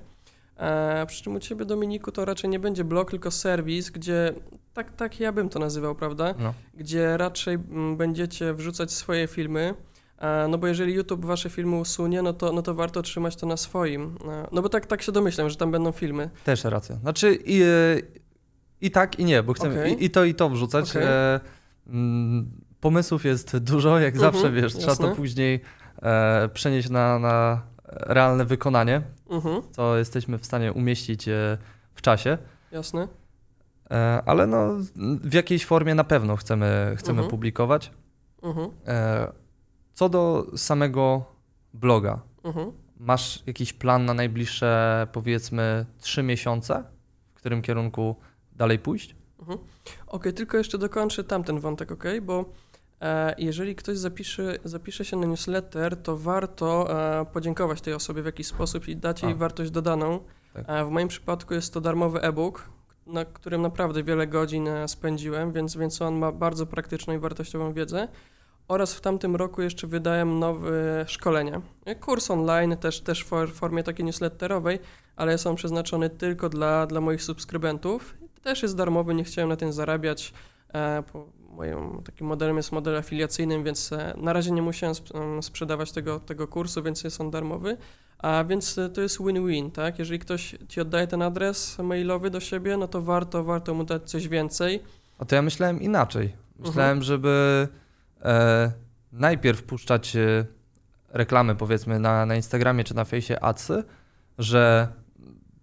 E, 0.58 1.06
przy 1.06 1.24
czym 1.24 1.36
u 1.36 1.40
Ciebie, 1.40 1.66
Dominiku, 1.66 2.12
to 2.12 2.26
raczej 2.26 2.50
nie 2.50 2.60
będzie 2.60 2.84
blog, 2.84 3.12
tylko 3.12 3.32
serwis, 3.32 3.90
gdzie 3.90 4.34
tak, 4.74 4.92
tak 4.92 5.20
ja 5.20 5.32
bym 5.32 5.50
to 5.50 5.60
nazywał, 5.60 5.96
prawda? 5.96 6.36
No. 6.40 6.54
Gdzie 6.74 7.18
raczej 7.18 7.56
mm, 7.56 7.98
będziecie 7.98 8.54
wrzucać 8.54 8.92
swoje 8.92 9.28
filmy, 9.28 9.74
no 10.50 10.58
bo 10.58 10.68
jeżeli 10.68 10.94
YouTube 10.94 11.26
wasze 11.26 11.50
filmy 11.50 11.76
usunie, 11.76 12.22
no 12.22 12.34
to, 12.34 12.52
no 12.52 12.62
to 12.62 12.74
warto 12.74 13.02
trzymać 13.02 13.36
to 13.36 13.46
na 13.46 13.58
swoim. 13.58 14.18
E, 14.28 14.48
no 14.52 14.62
bo 14.62 14.70
tak, 14.70 14.86
tak 14.86 15.02
się 15.02 15.12
domyślam, 15.12 15.50
że 15.50 15.56
tam 15.56 15.72
będą 15.72 15.92
filmy. 15.92 16.30
Też 16.44 16.64
racja. 16.64 16.96
Znaczy 16.96 17.40
i, 17.46 17.62
i 18.82 18.92
tak, 18.92 19.20
i 19.20 19.26
nie, 19.26 19.44
bo 19.44 19.54
chcemy 19.54 19.80
okay. 19.80 19.92
i, 19.92 20.06
i, 20.06 20.10
to, 20.10 20.24
i 20.24 20.36
to 20.36 20.50
wrzucać. 20.50 20.90
Okay. 20.90 21.04
E, 21.04 21.40
mm, 21.88 22.52
pomysłów 22.80 23.26
jest 23.26 23.58
dużo, 23.58 24.00
jak 24.00 24.16
mhm, 24.16 24.34
zawsze, 24.34 24.52
wiesz, 24.52 24.64
jasne. 24.64 24.80
trzeba 24.80 25.10
to 25.10 25.16
później 25.16 25.62
e, 26.02 26.50
przenieść 26.54 26.90
na, 26.90 27.20
na 27.20 27.62
realne 27.88 28.46
wykonanie, 28.46 29.02
mhm. 29.30 29.62
co 29.72 29.98
jesteśmy 29.98 30.38
w 30.38 30.46
stanie 30.46 30.74
umieścić 30.74 31.28
e, 31.28 31.58
w 31.94 32.02
czasie. 32.02 32.38
Jasne. 32.72 33.08
E, 33.92 34.22
ale 34.26 34.48
no, 34.48 34.68
w 35.24 35.34
jakiejś 35.34 35.66
formie 35.66 35.96
na 35.96 36.04
pewno 36.04 36.36
chcemy, 36.36 36.94
chcemy 36.98 37.20
mhm. 37.20 37.30
publikować. 37.30 37.92
Mhm. 38.44 38.70
Co 39.96 40.10
do 40.10 40.46
samego 40.58 41.26
bloga, 41.74 42.20
mhm. 42.44 42.72
masz 43.00 43.44
jakiś 43.48 43.74
plan 43.74 44.06
na 44.06 44.14
najbliższe 44.14 45.08
powiedzmy 45.12 45.86
trzy 46.00 46.24
miesiące, 46.24 46.84
w 47.34 47.38
którym 47.38 47.62
kierunku 47.62 48.16
dalej 48.52 48.80
pójść? 48.80 49.16
Mhm. 49.40 49.60
Okej, 49.60 50.08
okay, 50.08 50.34
tylko 50.34 50.58
jeszcze 50.58 50.78
dokończę 50.78 51.24
tamten 51.24 51.60
wątek, 51.60 51.92
ok? 51.92 52.04
Bo 52.22 52.46
e, 53.02 53.36
jeżeli 53.38 53.76
ktoś 53.76 53.98
zapisze, 53.98 54.58
zapisze 54.64 55.06
się 55.06 55.18
na 55.18 55.28
newsletter, 55.28 56.02
to 56.02 56.18
warto 56.18 57.00
e, 57.22 57.26
podziękować 57.26 57.82
tej 57.82 57.94
osobie 57.94 58.22
w 58.22 58.26
jakiś 58.26 58.48
sposób 58.48 58.88
i 58.88 58.96
dać 58.96 59.24
jej 59.24 59.32
A. 59.32 59.36
wartość 59.36 59.72
dodaną. 59.72 60.20
Tak. 60.54 60.66
E, 60.68 60.86
w 60.86 60.90
moim 60.90 61.08
przypadku 61.08 61.54
jest 61.54 61.74
to 61.74 61.82
darmowy 61.82 62.22
e-book, 62.22 62.70
na 63.08 63.26
którym 63.26 63.62
naprawdę 63.62 64.04
wiele 64.04 64.28
godzin 64.28 64.68
e, 64.68 64.88
spędziłem, 64.88 65.52
więc, 65.52 65.78
więc 65.78 66.02
on 66.02 66.16
ma 66.16 66.32
bardzo 66.32 66.66
praktyczną 66.66 67.14
i 67.14 67.18
wartościową 67.20 67.74
wiedzę. 67.74 68.08
Oraz 68.68 68.94
w 68.94 69.02
tamtym 69.02 69.36
roku 69.36 69.62
jeszcze 69.62 69.88
wydałem 69.88 70.40
nowe 70.40 71.06
szkolenie. 71.08 71.62
Kurs 72.02 72.32
online, 72.32 72.78
też, 72.78 73.02
też 73.02 73.26
w 73.26 73.54
formie 73.54 73.84
takiej 73.84 74.06
newsletterowej, 74.06 74.80
ale 75.16 75.38
są 75.38 75.56
przeznaczone 75.56 76.10
tylko 76.10 76.50
dla, 76.50 76.88
dla 76.88 77.02
moich 77.02 77.24
subskrybentów. 77.24 78.16
Też 78.42 78.64
jest 78.64 78.78
darmowy, 78.78 79.16
nie 79.16 79.24
chciałem 79.24 79.50
na 79.50 79.56
tym 79.56 79.74
zarabiać. 79.74 80.34
E, 80.74 81.04
moim 81.50 82.04
takim 82.04 82.28
modelem 82.28 82.58
jest 82.58 82.72
model 82.72 82.98
afiliacyjny, 82.98 83.64
więc 83.64 83.94
e, 83.94 84.14
na 84.18 84.34
razie 84.34 84.52
nie 84.52 84.62
musiałem 84.62 84.96
sprzedawać 85.42 85.92
tego, 85.92 86.20
tego 86.20 86.48
kursu, 86.48 86.84
więc 86.84 87.04
jest 87.04 87.22
on 87.22 87.32
darmowy. 87.32 87.78
A 88.18 88.44
więc 88.44 88.78
e, 88.78 88.90
to 88.90 89.02
jest 89.02 89.18
win-win, 89.22 89.72
tak? 89.72 90.00
Jeżeli 90.00 90.20
ktoś 90.20 90.56
ci 90.68 90.82
oddaje 90.82 91.08
ten 91.08 91.22
adres 91.22 91.78
mailowy 91.80 92.30
do 92.30 92.40
siebie, 92.40 92.78
no 92.78 92.88
to 92.88 93.02
warto, 93.02 93.44
warto 93.44 93.74
mu 93.74 93.84
dać 93.84 94.10
coś 94.10 94.28
więcej. 94.28 94.84
A 95.20 95.26
to 95.26 95.36
ja 95.36 95.42
myślałem 95.42 95.82
inaczej. 95.82 96.34
Myślałem, 96.60 96.98
mhm. 96.98 97.04
żeby 97.04 97.68
e, 97.72 97.85
najpierw 99.12 99.64
puszczać 99.64 100.16
e, 100.16 100.46
reklamy 101.10 101.56
powiedzmy 101.56 102.00
na, 102.00 102.26
na 102.26 102.36
Instagramie 102.36 102.84
czy 102.84 102.96
na 102.96 103.06
fejsie 103.06 103.40
adsy, 103.40 103.84
że 104.38 104.88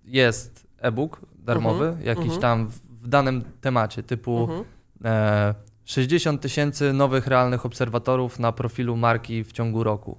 jest 0.05 0.67
e-book 0.79 1.21
darmowy, 1.39 1.87
mhm. 1.87 2.07
jakiś 2.07 2.25
mhm. 2.25 2.41
tam 2.41 2.69
w, 2.69 2.81
w, 3.03 3.09
danym 3.09 3.43
temacie, 3.61 4.03
typu 4.03 4.41
mhm. 4.41 4.65
e, 5.05 5.55
60 5.85 6.41
tysięcy 6.41 6.93
nowych 6.93 7.27
realnych 7.27 7.67
obserwatorów 7.67 8.39
na 8.39 8.53
profilu 8.53 8.97
marki 8.97 9.45
w 9.45 9.53
ciągu 9.53 9.85
roku. 9.85 10.19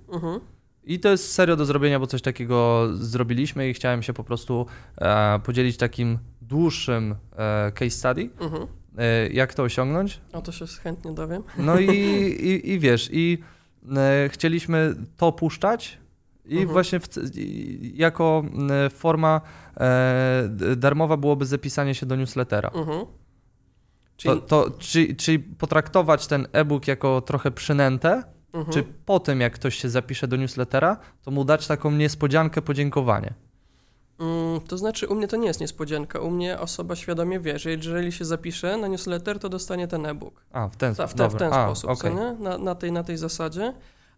I 0.84 1.00
to 1.00 1.10
jest 1.10 1.32
serio 1.32 1.56
do 1.56 1.66
zrobienia, 1.66 2.00
bo 2.00 2.08
coś 2.08 2.22
takiego 2.22 2.88
zrobiliśmy 2.94 3.70
i 3.70 3.74
chciałem 3.74 4.04
się 4.04 4.14
po 4.14 4.24
prostu 4.24 4.66
e, 4.98 5.40
podzielić 5.40 5.78
takim 5.78 6.20
dłuższym 6.42 7.16
e, 7.38 7.72
case 7.72 7.90
study, 7.90 8.30
e, 8.62 8.83
jak 9.32 9.54
to 9.54 9.64
osiągnąć. 9.64 10.22
O 10.34 10.42
to 10.42 10.52
się 10.52 10.66
chętnie 10.68 11.12
dowiem. 11.12 11.44
No 11.58 11.80
i, 11.80 11.90
i, 12.50 12.72
i 12.72 12.80
wiesz, 12.80 13.10
i 13.12 13.38
e, 13.96 14.30
chcieliśmy 14.30 14.96
to 15.18 15.32
puszczać 15.32 15.98
i 16.46 16.58
mhm. 16.58 16.70
właśnie 16.74 17.00
w, 17.00 17.08
jako 17.94 18.44
e, 18.70 18.90
forma 18.90 19.42
e, 19.78 20.50
darmowa 20.76 21.18
byłoby 21.18 21.46
zapisanie 21.46 21.96
się 21.96 22.06
do 22.06 22.16
newslettera. 22.16 22.70
Mhm. 22.70 23.06
Czyli... 24.18 24.42
To, 24.42 24.42
to, 24.42 24.72
czyli, 24.80 25.16
czyli 25.16 25.40
potraktować 25.40 26.28
ten 26.28 26.48
e-book 26.52 26.88
jako 26.88 27.22
trochę 27.22 27.52
przynętę, 27.52 28.24
mhm. 28.54 28.74
czy 28.74 28.84
po 29.06 29.20
tym, 29.20 29.42
jak 29.42 29.54
ktoś 29.54 29.76
się 29.76 29.90
zapisze 29.90 30.28
do 30.28 30.36
newslettera, 30.36 30.98
to 31.22 31.32
mu 31.32 31.46
dać 31.46 31.68
taką 31.68 31.92
niespodziankę, 31.92 32.62
podziękowanie. 32.62 33.34
Mm, 34.20 34.62
to 34.62 34.78
znaczy, 34.78 35.08
u 35.08 35.16
mnie 35.16 35.28
to 35.28 35.38
nie 35.38 35.48
jest 35.48 35.60
niespodzianka. 35.60 36.20
U 36.20 36.32
mnie 36.32 36.60
osoba 36.60 36.96
świadomie 36.96 37.40
wie, 37.40 37.60
że 37.60 37.72
jeżeli 37.72 38.12
się 38.12 38.26
zapisze 38.26 38.78
na 38.78 38.88
newsletter, 38.88 39.40
to 39.40 39.50
dostanie 39.50 39.88
ten 39.88 40.06
e-book. 40.06 40.34
A, 40.52 40.68
w 40.68 40.76
ten, 40.76 40.96
Ta, 40.96 41.08
w 41.08 41.14
ten, 41.14 41.30
w 41.30 41.36
ten 41.36 41.54
A, 41.54 41.66
sposób, 41.66 41.90
okay. 41.90 42.36
na, 42.40 42.58
na, 42.58 42.76
tej, 42.76 42.92
na 42.92 43.04
tej 43.04 43.18
zasadzie. 43.18 43.74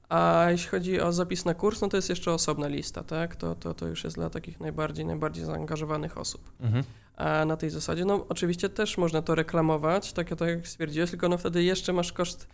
A 0.10 0.46
jeśli 0.50 0.70
chodzi 0.70 1.02
o 1.02 1.12
zapis 1.12 1.46
na 1.46 1.54
kurs, 1.54 1.82
no 1.82 1.88
to 1.88 1.98
jest 1.98 2.10
jeszcze 2.10 2.32
osobna 2.32 2.68
lista, 2.68 3.04
tak? 3.04 3.36
To, 3.36 3.56
to, 3.56 3.74
to 3.74 3.88
już 3.88 4.04
jest 4.04 4.16
dla 4.16 4.30
takich 4.30 4.60
najbardziej, 4.60 5.06
najbardziej 5.06 5.46
zaangażowanych 5.46 6.18
osób. 6.18 6.52
Mhm. 6.62 6.84
A 7.18 7.46
na 7.46 7.58
tej 7.58 7.70
zasadzie, 7.70 8.06
no 8.06 8.26
oczywiście 8.30 8.70
też 8.70 8.98
można 8.98 9.22
to 9.22 9.36
reklamować, 9.36 10.14
tak, 10.14 10.30
tak 10.30 10.50
jak 10.50 10.68
stwierdziłeś, 10.68 11.10
tylko 11.10 11.30
no 11.30 11.38
wtedy 11.38 11.64
jeszcze 11.64 11.94
masz 11.94 12.14
koszt, 12.14 12.48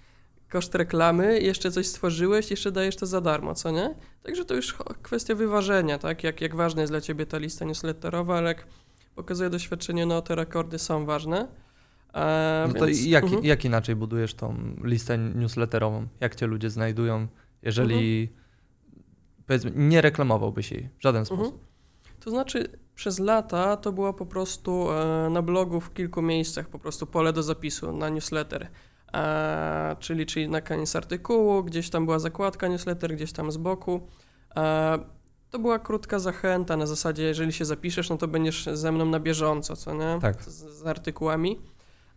koszt 0.52 0.76
reklamy, 0.76 1.42
jeszcze 1.42 1.72
coś 1.72 1.88
stworzyłeś, 1.88 2.52
jeszcze 2.52 2.72
dajesz 2.72 2.96
to 2.96 3.06
za 3.06 3.22
darmo, 3.22 3.56
co 3.56 3.72
nie? 3.72 3.96
Także 4.24 4.46
to 4.46 4.56
już 4.56 4.76
kwestia 5.02 5.36
wyważenia, 5.36 5.98
tak? 5.98 6.24
Jak, 6.24 6.42
jak 6.42 6.56
ważna 6.56 6.82
jest 6.82 6.94
dla 6.94 7.02
ciebie 7.02 7.26
ta 7.26 7.38
lista 7.38 7.66
newsletterowa, 7.66 8.38
ale 8.38 8.48
jak 8.48 8.68
pokazuje 9.16 9.50
doświadczenie, 9.50 10.06
no 10.06 10.22
te 10.22 10.36
rekordy 10.36 10.80
są 10.80 11.06
ważne. 11.06 11.48
E, 12.14 12.66
no 12.68 12.74
to 12.74 12.86
więc, 12.86 13.06
jak, 13.06 13.24
mhm. 13.24 13.44
jak 13.44 13.66
inaczej 13.66 13.96
budujesz 13.96 14.34
tą 14.34 14.76
listę 14.84 15.18
newsletterową? 15.18 16.08
Jak 16.20 16.36
cię 16.36 16.48
ludzie 16.48 16.70
znajdują, 16.70 17.28
jeżeli 17.62 18.22
mhm. 18.22 18.40
powiedzmy 19.48 19.72
nie 19.76 20.02
reklamowałbyś 20.02 20.72
jej 20.72 20.90
w 21.00 21.04
żaden 21.04 21.22
mhm. 21.22 21.26
sposób? 21.26 21.54
Mhm. 21.54 21.72
To 22.20 22.30
znaczy 22.30 22.70
przez 22.96 23.20
lata 23.20 23.78
to 23.78 23.92
było 23.92 24.14
po 24.14 24.26
prostu 24.26 24.92
e, 24.92 25.30
na 25.30 25.42
blogu 25.42 25.82
w 25.82 25.94
kilku 25.94 26.22
miejscach 26.22 26.70
po 26.70 26.80
prostu 26.80 27.08
pole 27.08 27.34
do 27.34 27.44
zapisu 27.44 27.92
na 27.98 28.10
newsletter. 28.10 28.68
E, 29.16 29.96
czyli, 30.00 30.26
czyli 30.26 30.50
na 30.50 30.62
koniec 30.62 30.96
artykułu, 30.96 31.64
gdzieś 31.64 31.90
tam 31.90 32.06
była 32.06 32.20
zakładka 32.20 32.68
newsletter, 32.68 33.16
gdzieś 33.16 33.32
tam 33.32 33.52
z 33.52 33.58
boku. 33.58 34.08
E, 34.56 35.00
to 35.50 35.60
była 35.60 35.80
krótka 35.80 36.20
zachęta 36.20 36.78
na 36.78 36.86
zasadzie, 36.86 37.24
jeżeli 37.24 37.54
się 37.54 37.66
zapiszesz, 37.66 38.10
no 38.10 38.18
to 38.18 38.28
będziesz 38.28 38.66
ze 38.74 38.92
mną 38.92 39.06
na 39.06 39.20
bieżąco, 39.20 39.76
co 39.76 39.94
nie? 39.94 40.20
Tak. 40.22 40.44
Z, 40.44 40.80
z 40.80 40.88
artykułami. 40.88 41.60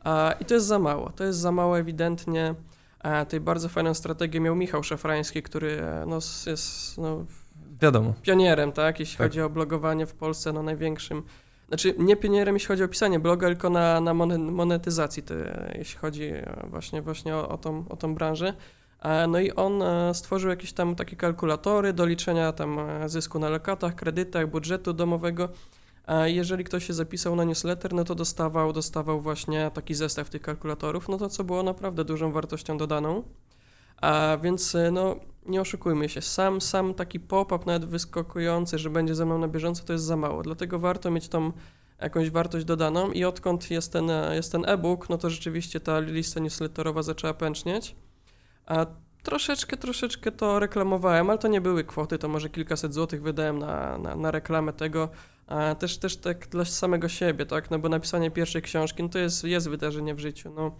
E, 0.04 0.34
I 0.40 0.44
to 0.44 0.54
jest 0.54 0.66
za 0.66 0.78
mało. 0.78 1.10
To 1.10 1.24
jest 1.24 1.38
za 1.38 1.52
mało 1.52 1.78
ewidentnie. 1.78 2.54
E, 3.04 3.26
tej 3.26 3.40
bardzo 3.40 3.68
fajną 3.68 3.94
strategię 3.94 4.40
miał 4.40 4.56
Michał 4.56 4.82
Szafrański, 4.82 5.42
który 5.42 5.80
e, 5.80 6.04
no, 6.06 6.18
jest 6.46 6.98
no, 6.98 7.24
Wiadomo. 7.80 8.14
pionierem, 8.22 8.72
tak? 8.72 9.00
Jeśli 9.00 9.18
tak. 9.18 9.26
chodzi 9.26 9.40
o 9.40 9.50
blogowanie 9.50 10.06
w 10.06 10.14
Polsce, 10.14 10.52
no 10.52 10.62
największym. 10.62 11.22
Znaczy, 11.74 11.94
nie 11.98 12.16
pionierem, 12.16 12.54
jeśli 12.54 12.68
chodzi 12.68 12.84
o 12.84 12.88
pisanie 12.88 13.20
bloga, 13.20 13.46
tylko 13.46 13.70
na, 13.70 14.00
na 14.00 14.14
monetyzacji, 14.38 15.22
te, 15.22 15.72
jeśli 15.78 15.98
chodzi 15.98 16.32
właśnie, 16.64 17.02
właśnie 17.02 17.36
o, 17.36 17.48
o, 17.48 17.58
tą, 17.58 17.84
o 17.88 17.96
tą 17.96 18.14
branżę. 18.14 18.54
No 19.28 19.40
i 19.40 19.52
on 19.52 19.82
stworzył 20.12 20.50
jakieś 20.50 20.72
tam 20.72 20.94
takie 20.94 21.16
kalkulatory 21.16 21.92
do 21.92 22.06
liczenia 22.06 22.52
tam 22.52 22.78
zysku 23.06 23.38
na 23.38 23.48
lokatach, 23.48 23.94
kredytach, 23.94 24.50
budżetu 24.50 24.92
domowego 24.92 25.48
jeżeli 26.24 26.64
ktoś 26.64 26.86
się 26.86 26.92
zapisał 26.92 27.36
na 27.36 27.44
newsletter, 27.44 27.94
no 27.94 28.04
to 28.04 28.14
dostawał, 28.14 28.72
dostawał 28.72 29.20
właśnie 29.20 29.70
taki 29.74 29.94
zestaw 29.94 30.30
tych 30.30 30.42
kalkulatorów, 30.42 31.08
no 31.08 31.18
to 31.18 31.28
co 31.28 31.44
było 31.44 31.62
naprawdę 31.62 32.04
dużą 32.04 32.32
wartością 32.32 32.78
dodaną. 32.78 33.22
A 34.00 34.38
więc 34.42 34.74
e, 34.74 34.90
no, 34.90 35.16
nie 35.46 35.60
oszukujmy 35.60 36.08
się, 36.08 36.20
sam, 36.22 36.60
sam 36.60 36.94
taki 36.94 37.20
pop-up 37.20 37.64
nawet 37.66 37.84
wyskakujący, 37.84 38.78
że 38.78 38.90
będzie 38.90 39.14
ze 39.14 39.26
mną 39.26 39.38
na 39.38 39.48
bieżąco, 39.48 39.84
to 39.84 39.92
jest 39.92 40.04
za 40.04 40.16
mało. 40.16 40.42
Dlatego 40.42 40.78
warto 40.78 41.10
mieć 41.10 41.28
tą 41.28 41.52
jakąś 42.00 42.30
wartość 42.30 42.64
dodaną 42.64 43.10
i 43.10 43.24
odkąd 43.24 43.70
jest 43.70 43.92
ten, 43.92 44.10
jest 44.32 44.52
ten 44.52 44.64
e-book, 44.68 45.08
no 45.08 45.18
to 45.18 45.30
rzeczywiście 45.30 45.80
ta 45.80 46.00
lista 46.00 46.40
newsletterowa 46.40 47.02
zaczęła 47.02 47.34
pęcznieć. 47.34 47.96
A 48.66 48.86
troszeczkę, 49.22 49.76
troszeczkę 49.76 50.32
to 50.32 50.58
reklamowałem, 50.58 51.30
ale 51.30 51.38
to 51.38 51.48
nie 51.48 51.60
były 51.60 51.84
kwoty, 51.84 52.18
to 52.18 52.28
może 52.28 52.50
kilkaset 52.50 52.94
złotych 52.94 53.22
wydałem 53.22 53.58
na, 53.58 53.98
na, 53.98 54.16
na 54.16 54.30
reklamę 54.30 54.72
tego, 54.72 55.08
a 55.46 55.74
też, 55.74 55.98
też 55.98 56.16
tak 56.16 56.48
dla 56.48 56.64
samego 56.64 57.08
siebie, 57.08 57.46
tak, 57.46 57.70
no 57.70 57.78
bo 57.78 57.88
napisanie 57.88 58.30
pierwszej 58.30 58.62
książki, 58.62 59.02
no 59.02 59.08
to 59.08 59.18
jest, 59.18 59.44
jest 59.44 59.68
wydarzenie 59.68 60.14
w 60.14 60.18
życiu, 60.18 60.52
no. 60.56 60.76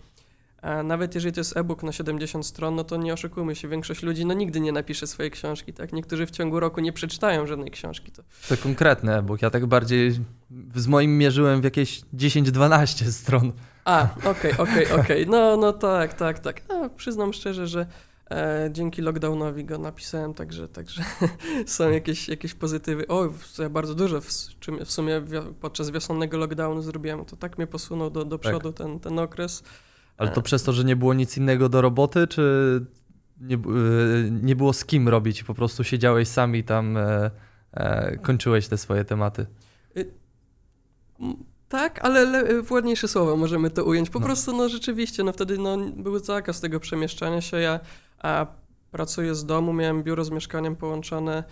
A 0.65 0.83
nawet 0.83 1.15
jeżeli 1.15 1.33
to 1.35 1.41
jest 1.41 1.57
e-book 1.57 1.83
na 1.83 1.93
70 1.93 2.47
stron, 2.47 2.75
no 2.75 2.85
to 2.85 2.97
nie 2.97 3.13
oszukujmy 3.13 3.55
się, 3.55 3.69
większość 3.69 4.03
ludzi 4.03 4.27
no 4.27 4.35
nigdy 4.35 4.61
nie 4.61 4.73
napisze 4.73 5.07
swojej 5.07 5.31
książki, 5.31 5.73
tak? 5.73 5.93
Niektórzy 5.93 6.27
w 6.27 6.31
ciągu 6.31 6.61
roku 6.61 6.81
nie 6.81 6.93
przeczytają 6.93 7.47
żadnej 7.47 7.71
książki. 7.71 8.13
To, 8.13 8.23
to 8.49 8.57
konkretny 8.63 9.17
e-book, 9.17 9.43
ja 9.43 9.51
tak 9.51 9.67
bardziej 9.67 10.13
z 10.75 10.87
moim 10.87 11.19
mierzyłem 11.19 11.61
w 11.61 11.65
jakieś 11.65 12.03
10-12 12.15 13.11
stron. 13.11 13.53
A, 13.85 14.09
okej, 14.19 14.31
okay, 14.31 14.53
okej, 14.53 14.85
okay, 14.87 15.01
okej, 15.01 15.27
okay. 15.27 15.27
no, 15.27 15.57
no 15.57 15.73
tak, 15.73 16.15
tak, 16.15 16.39
tak. 16.39 16.63
No, 16.69 16.91
przyznam 16.91 17.33
szczerze, 17.33 17.67
że 17.67 17.87
E, 18.31 18.69
dzięki 18.73 19.03
lockdownowi 19.03 19.65
go 19.65 19.79
napisałem, 19.79 20.35
także, 20.35 20.69
także 20.69 21.05
są 21.67 21.91
jakieś, 21.91 22.29
jakieś 22.29 22.55
pozytywy. 22.55 23.09
O, 23.09 23.29
ja 23.59 23.69
bardzo 23.71 23.95
dużo 23.95 24.21
w, 24.21 24.27
w 24.85 24.91
sumie 24.91 25.23
podczas 25.61 25.91
wiosennego 25.91 26.39
lockdownu 26.39 26.83
zrobiłem. 26.83 27.25
To 27.25 27.37
tak 27.37 27.59
mnie 27.59 27.67
posunął 27.67 28.11
do, 28.11 28.25
do 28.25 28.39
tak. 28.39 28.51
przodu 28.51 28.73
tak. 28.73 28.87
ten, 28.87 29.01
ten 29.01 29.19
okres. 29.19 29.63
Ale 30.17 30.31
to 30.31 30.41
e. 30.41 30.43
przez 30.43 30.63
to, 30.63 30.73
że 30.73 30.85
nie 30.85 30.97
było 30.97 31.15
nic 31.15 31.37
innego 31.37 31.69
do 31.69 31.81
roboty, 31.81 32.27
czy 32.27 32.87
nie, 33.41 33.57
e, 33.57 33.61
nie 34.31 34.57
było 34.57 34.73
z 34.73 34.85
kim 34.85 35.09
robić 35.09 35.45
po 35.45 35.55
prostu 35.55 35.85
siedziałeś 35.85 36.29
sam 36.29 36.57
i 36.57 36.65
tam 36.65 36.97
e, 36.97 37.31
e, 37.73 38.17
kończyłeś 38.17 38.69
te 38.69 38.79
swoje 38.79 39.05
tematy? 39.05 39.47
Y, 39.97 40.13
tak, 41.69 42.05
ale 42.05 42.45
w 42.63 42.73
ładniejsze 42.73 43.09
słowa 43.09 43.37
możemy 43.37 43.71
to 43.71 43.85
ująć. 43.85 44.11
Po 44.11 44.19
no. 44.19 44.27
prostu, 44.27 44.57
no 44.57 44.69
rzeczywiście, 44.69 45.23
no 45.25 45.33
wtedy 45.33 45.59
no, 45.59 45.77
był 45.97 46.19
zakaz 46.19 46.61
tego 46.61 46.81
przemieszczania 46.81 47.41
się. 47.41 47.57
Ja 47.57 47.81
a 48.19 48.47
pracuję 48.91 49.35
z 49.35 49.47
domu, 49.47 49.73
miałem 49.73 50.03
biuro 50.03 50.25
z 50.25 50.31
mieszkaniem 50.31 50.77
połączone, 50.77 51.45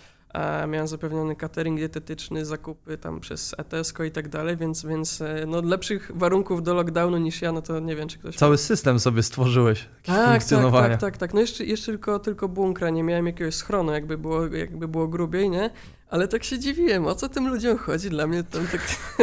miałem 0.68 0.88
zapewniony 0.88 1.37
catering 1.37 1.79
dietetyczny, 1.79 2.45
zakupy 2.45 2.99
tam 2.99 3.21
przez 3.21 3.55
ETSCO 3.59 4.05
i 4.05 4.11
tak 4.11 4.29
dalej, 4.29 4.57
więc, 4.57 4.85
więc 4.85 5.21
e, 5.21 5.45
no, 5.47 5.61
lepszych 5.61 6.11
warunków 6.14 6.62
do 6.62 6.75
lockdownu 6.75 7.18
niż 7.18 7.42
ja, 7.42 7.53
no 7.53 7.62
to 7.62 7.81
nie 7.81 7.97
wiem, 7.97 8.09
czy 8.09 8.18
ktoś... 8.18 8.37
Cały 8.37 8.59
system 8.59 9.01
sobie 9.01 9.23
stworzyłeś, 9.23 9.88
tak, 10.03 10.31
funkcjonowania. 10.31 10.88
Tak, 10.88 11.01
tak, 11.01 11.11
tak, 11.11 11.16
tak. 11.16 11.35
No 11.35 11.40
jeszcze, 11.40 11.64
jeszcze 11.64 11.87
tylko, 11.87 12.18
tylko 12.18 12.49
bunkra, 12.49 12.90
nie 12.90 13.03
miałem 13.03 13.27
jakiegoś 13.27 13.55
schronu, 13.55 13.92
jakby 13.92 14.18
było, 14.18 14.47
jakby 14.47 14.88
było 14.88 15.09
grubiej, 15.09 15.51
nie? 15.51 15.71
Ale 16.12 16.29
tak 16.29 16.44
się 16.44 16.59
dziwiłem, 16.59 17.07
o 17.07 17.14
co 17.14 17.29
tym 17.29 17.48
ludziom 17.48 17.79
chodzi? 17.79 18.11
Dla 18.11 18.27
mnie 18.27 18.44
tam 18.44 18.66
tak 18.66 18.81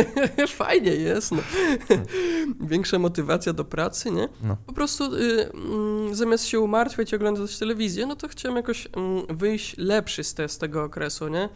fajnie 0.50 0.92
jest. 0.92 1.32
No. 1.32 1.38
Większa 2.70 3.00
motywacja 3.00 3.54
do 3.54 3.66
pracy, 3.66 4.12
nie? 4.12 4.30
No. 4.44 4.58
Po 4.66 4.74
prostu 4.74 5.16
y, 5.16 5.52
mm, 5.52 6.16
zamiast 6.16 6.46
się 6.46 6.60
umartwiać 6.60 7.12
i 7.12 7.16
oglądać 7.16 7.60
telewizję, 7.60 8.06
no 8.06 8.16
to 8.16 8.28
chciałem 8.28 8.56
jakoś 8.56 8.86
y, 8.86 8.90
wyjść 9.30 9.78
lepszy 9.78 10.24
z, 10.24 10.34
te, 10.34 10.50
z 10.50 10.58
tego 10.58 10.84
okresu, 10.84 11.28
nie? 11.28 11.50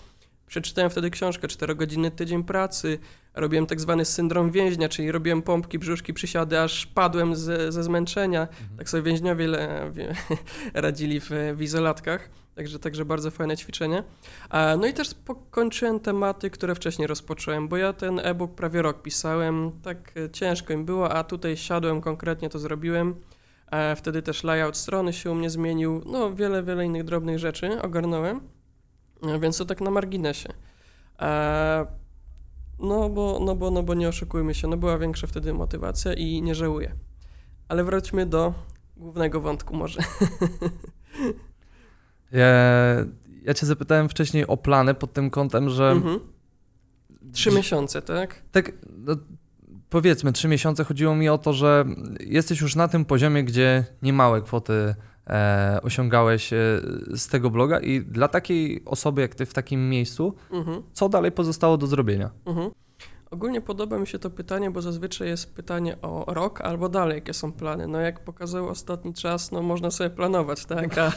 Przeczytałem 0.48 0.90
wtedy 0.90 1.10
książkę 1.10 1.48
4 1.48 1.76
godziny 1.76 2.12
tydzień 2.12 2.44
pracy, 2.44 3.00
robiłem 3.34 3.66
tak 3.66 3.80
zwany 3.80 4.06
syndrom 4.06 4.52
więźnia, 4.52 4.90
czyli 4.90 5.12
robiłem 5.12 5.42
pompki, 5.42 5.80
brzuszki, 5.80 6.14
przysiady, 6.14 6.60
aż 6.60 6.86
padłem 6.86 7.36
ze, 7.36 7.72
ze 7.72 7.84
zmęczenia. 7.84 8.42
Mhm. 8.42 8.78
Tak 8.78 8.90
sobie 8.90 9.04
więźniowie 9.04 9.48
le, 9.48 9.92
wie, 9.92 10.16
radzili 10.74 11.20
w, 11.20 11.30
w 11.56 11.62
izolatkach. 11.62 12.30
Także, 12.56 12.80
także 12.80 13.06
bardzo 13.06 13.32
fajne 13.32 13.58
ćwiczenie. 13.58 14.04
No 14.80 14.88
i 14.88 14.94
też 14.94 15.14
pokończyłem 15.14 16.00
tematy, 16.00 16.50
które 16.50 16.76
wcześniej 16.76 17.08
rozpocząłem, 17.08 17.68
bo 17.68 17.78
ja 17.78 17.94
ten 17.94 18.20
e-book 18.20 18.56
prawie 18.56 18.82
rok 18.82 19.02
pisałem, 19.02 19.72
tak 19.84 20.12
e, 20.18 20.30
ciężko 20.30 20.74
im 20.74 20.86
było, 20.86 21.12
a 21.12 21.24
tutaj 21.24 21.58
siadłem 21.58 22.02
konkretnie, 22.02 22.50
to 22.50 22.60
zrobiłem. 22.60 23.16
E, 23.72 23.96
Wtedy 23.96 24.22
też 24.22 24.44
layout 24.44 24.78
strony 24.78 25.14
się 25.14 25.32
u 25.32 25.36
mnie 25.36 25.50
zmienił, 25.50 26.04
no 26.06 26.36
wiele, 26.36 26.64
wiele 26.64 26.86
innych 26.86 27.04
drobnych 27.04 27.40
rzeczy 27.40 27.82
ogarnąłem, 27.82 28.42
E, 29.28 29.40
więc 29.40 29.58
to 29.58 29.66
tak 29.66 29.82
na 29.82 29.92
marginesie. 29.92 30.50
No 32.84 33.10
bo, 33.10 33.40
no, 33.42 33.56
bo, 33.56 33.72
no 33.72 33.84
bo 33.84 33.94
nie 33.94 34.10
oszukujmy 34.10 34.54
się, 34.54 34.68
no 34.68 34.78
była 34.78 34.98
większa 34.98 35.28
wtedy 35.28 35.54
motywacja 35.54 36.14
i 36.14 36.42
nie 36.42 36.56
żałuję. 36.56 36.96
Ale 37.68 37.84
wróćmy 37.84 38.26
do 38.26 38.54
głównego 38.98 39.42
wątku 39.42 39.76
może. 39.76 40.02
Ja, 42.32 42.48
ja 43.44 43.54
cię 43.54 43.66
zapytałem 43.66 44.10
wcześniej 44.10 44.48
o 44.48 44.58
plany 44.58 44.94
pod 44.94 45.14
tym 45.14 45.30
kątem, 45.30 45.70
że 45.70 45.92
Mhm. 45.92 46.20
Trzy 47.34 47.52
miesiące, 47.52 48.02
tak? 48.02 48.42
tak 48.52 48.72
no, 48.98 49.16
powiedzmy 49.90 50.32
trzy 50.34 50.48
miesiące 50.48 50.84
chodziło 50.84 51.16
mi 51.16 51.30
o 51.30 51.38
to, 51.38 51.54
że 51.54 51.86
jesteś 52.20 52.62
już 52.62 52.76
na 52.76 52.88
tym 52.88 53.06
poziomie, 53.06 53.44
gdzie 53.44 53.86
niemałe 54.02 54.42
kwoty 54.42 54.96
osiągałeś 55.84 56.54
e, 56.54 56.58
z 57.16 57.28
tego 57.28 57.50
bloga 57.50 57.80
i 57.80 58.02
dla 58.02 58.28
takiej 58.28 58.82
osoby 58.86 59.22
jak 59.22 59.36
ty 59.36 59.46
w 59.46 59.54
takim 59.54 59.90
miejscu, 59.90 60.34
Mhm. 60.52 60.84
co 60.94 61.10
dalej 61.10 61.32
pozostało 61.32 61.78
do 61.78 61.88
zrobienia? 61.88 62.30
Mhm. 62.46 62.72
Ogólnie 63.32 63.62
podoba 63.62 64.00
mi 64.00 64.08
się 64.08 64.20
to 64.20 64.30
pytanie, 64.30 64.72
bo 64.72 64.82
zazwyczaj 64.82 65.28
jest 65.28 65.56
pytanie 65.56 66.02
o 66.02 66.34
rok 66.34 66.62
albo 66.62 66.90
dalej, 66.90 67.16
jakie 67.16 67.34
są 67.34 67.52
plany. 67.52 67.88
No 67.88 68.00
jak 68.00 68.20
pokazał 68.24 68.68
ostatni 68.70 69.14
czas, 69.14 69.52
no 69.52 69.62
można 69.62 69.92
sobie 69.92 70.10
planować, 70.10 70.66
tak? 70.66 70.98
A, 70.98 71.12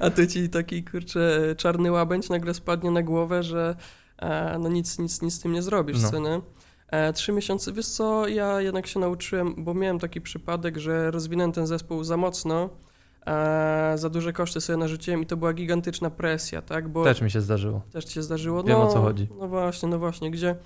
a 0.00 0.26
ci 0.26 0.48
taki, 0.48 0.84
kurczę, 0.84 1.54
czarny 1.56 1.90
łabędź 1.92 2.28
nagle 2.28 2.54
spadnie 2.54 2.90
na 2.90 3.02
głowę, 3.02 3.42
że 3.42 3.76
e, 4.18 4.58
no 4.58 4.68
nic, 4.68 4.98
nic, 4.98 5.22
nic 5.22 5.34
z 5.34 5.40
tym 5.40 5.52
nie 5.52 5.62
zrobisz, 5.62 6.02
No. 6.02 6.10
co 6.10 6.18
nie? 6.18 6.40
E, 6.90 7.12
trzy 7.12 7.32
miesiące, 7.32 7.72
wiesz 7.72 7.88
co, 7.88 8.28
ja 8.28 8.60
jednak 8.60 8.86
się 8.86 9.00
nauczyłem, 9.00 9.54
bo 9.58 9.74
miałem 9.74 9.98
taki 9.98 10.20
przypadek, 10.20 10.78
że 10.78 11.10
rozwinąłem 11.10 11.52
ten 11.52 11.66
zespół 11.66 12.04
za 12.04 12.16
mocno, 12.16 12.70
e, 13.26 13.92
za 13.94 14.10
duże 14.10 14.32
koszty 14.32 14.60
sobie 14.60 14.76
narzuciłem 14.76 15.22
i 15.22 15.26
to 15.26 15.36
była 15.36 15.52
gigantyczna 15.52 16.10
presja, 16.10 16.62
tak? 16.62 16.88
Bo 16.88 17.04
Też 17.04 17.20
mi 17.22 17.30
się 17.30 17.40
zdarzyło. 17.40 17.82
też 17.92 18.04
ci 18.04 18.14
się 18.14 18.22
zdarzyło? 18.22 18.62
Wiem, 18.62 18.78
no, 18.78 18.88
o 18.88 18.92
co 18.92 19.00
chodzi. 19.02 19.28
No 19.38 19.48
właśnie, 19.48 19.88
no 19.88 19.98
właśnie, 19.98 20.30
gdzie 20.30 20.56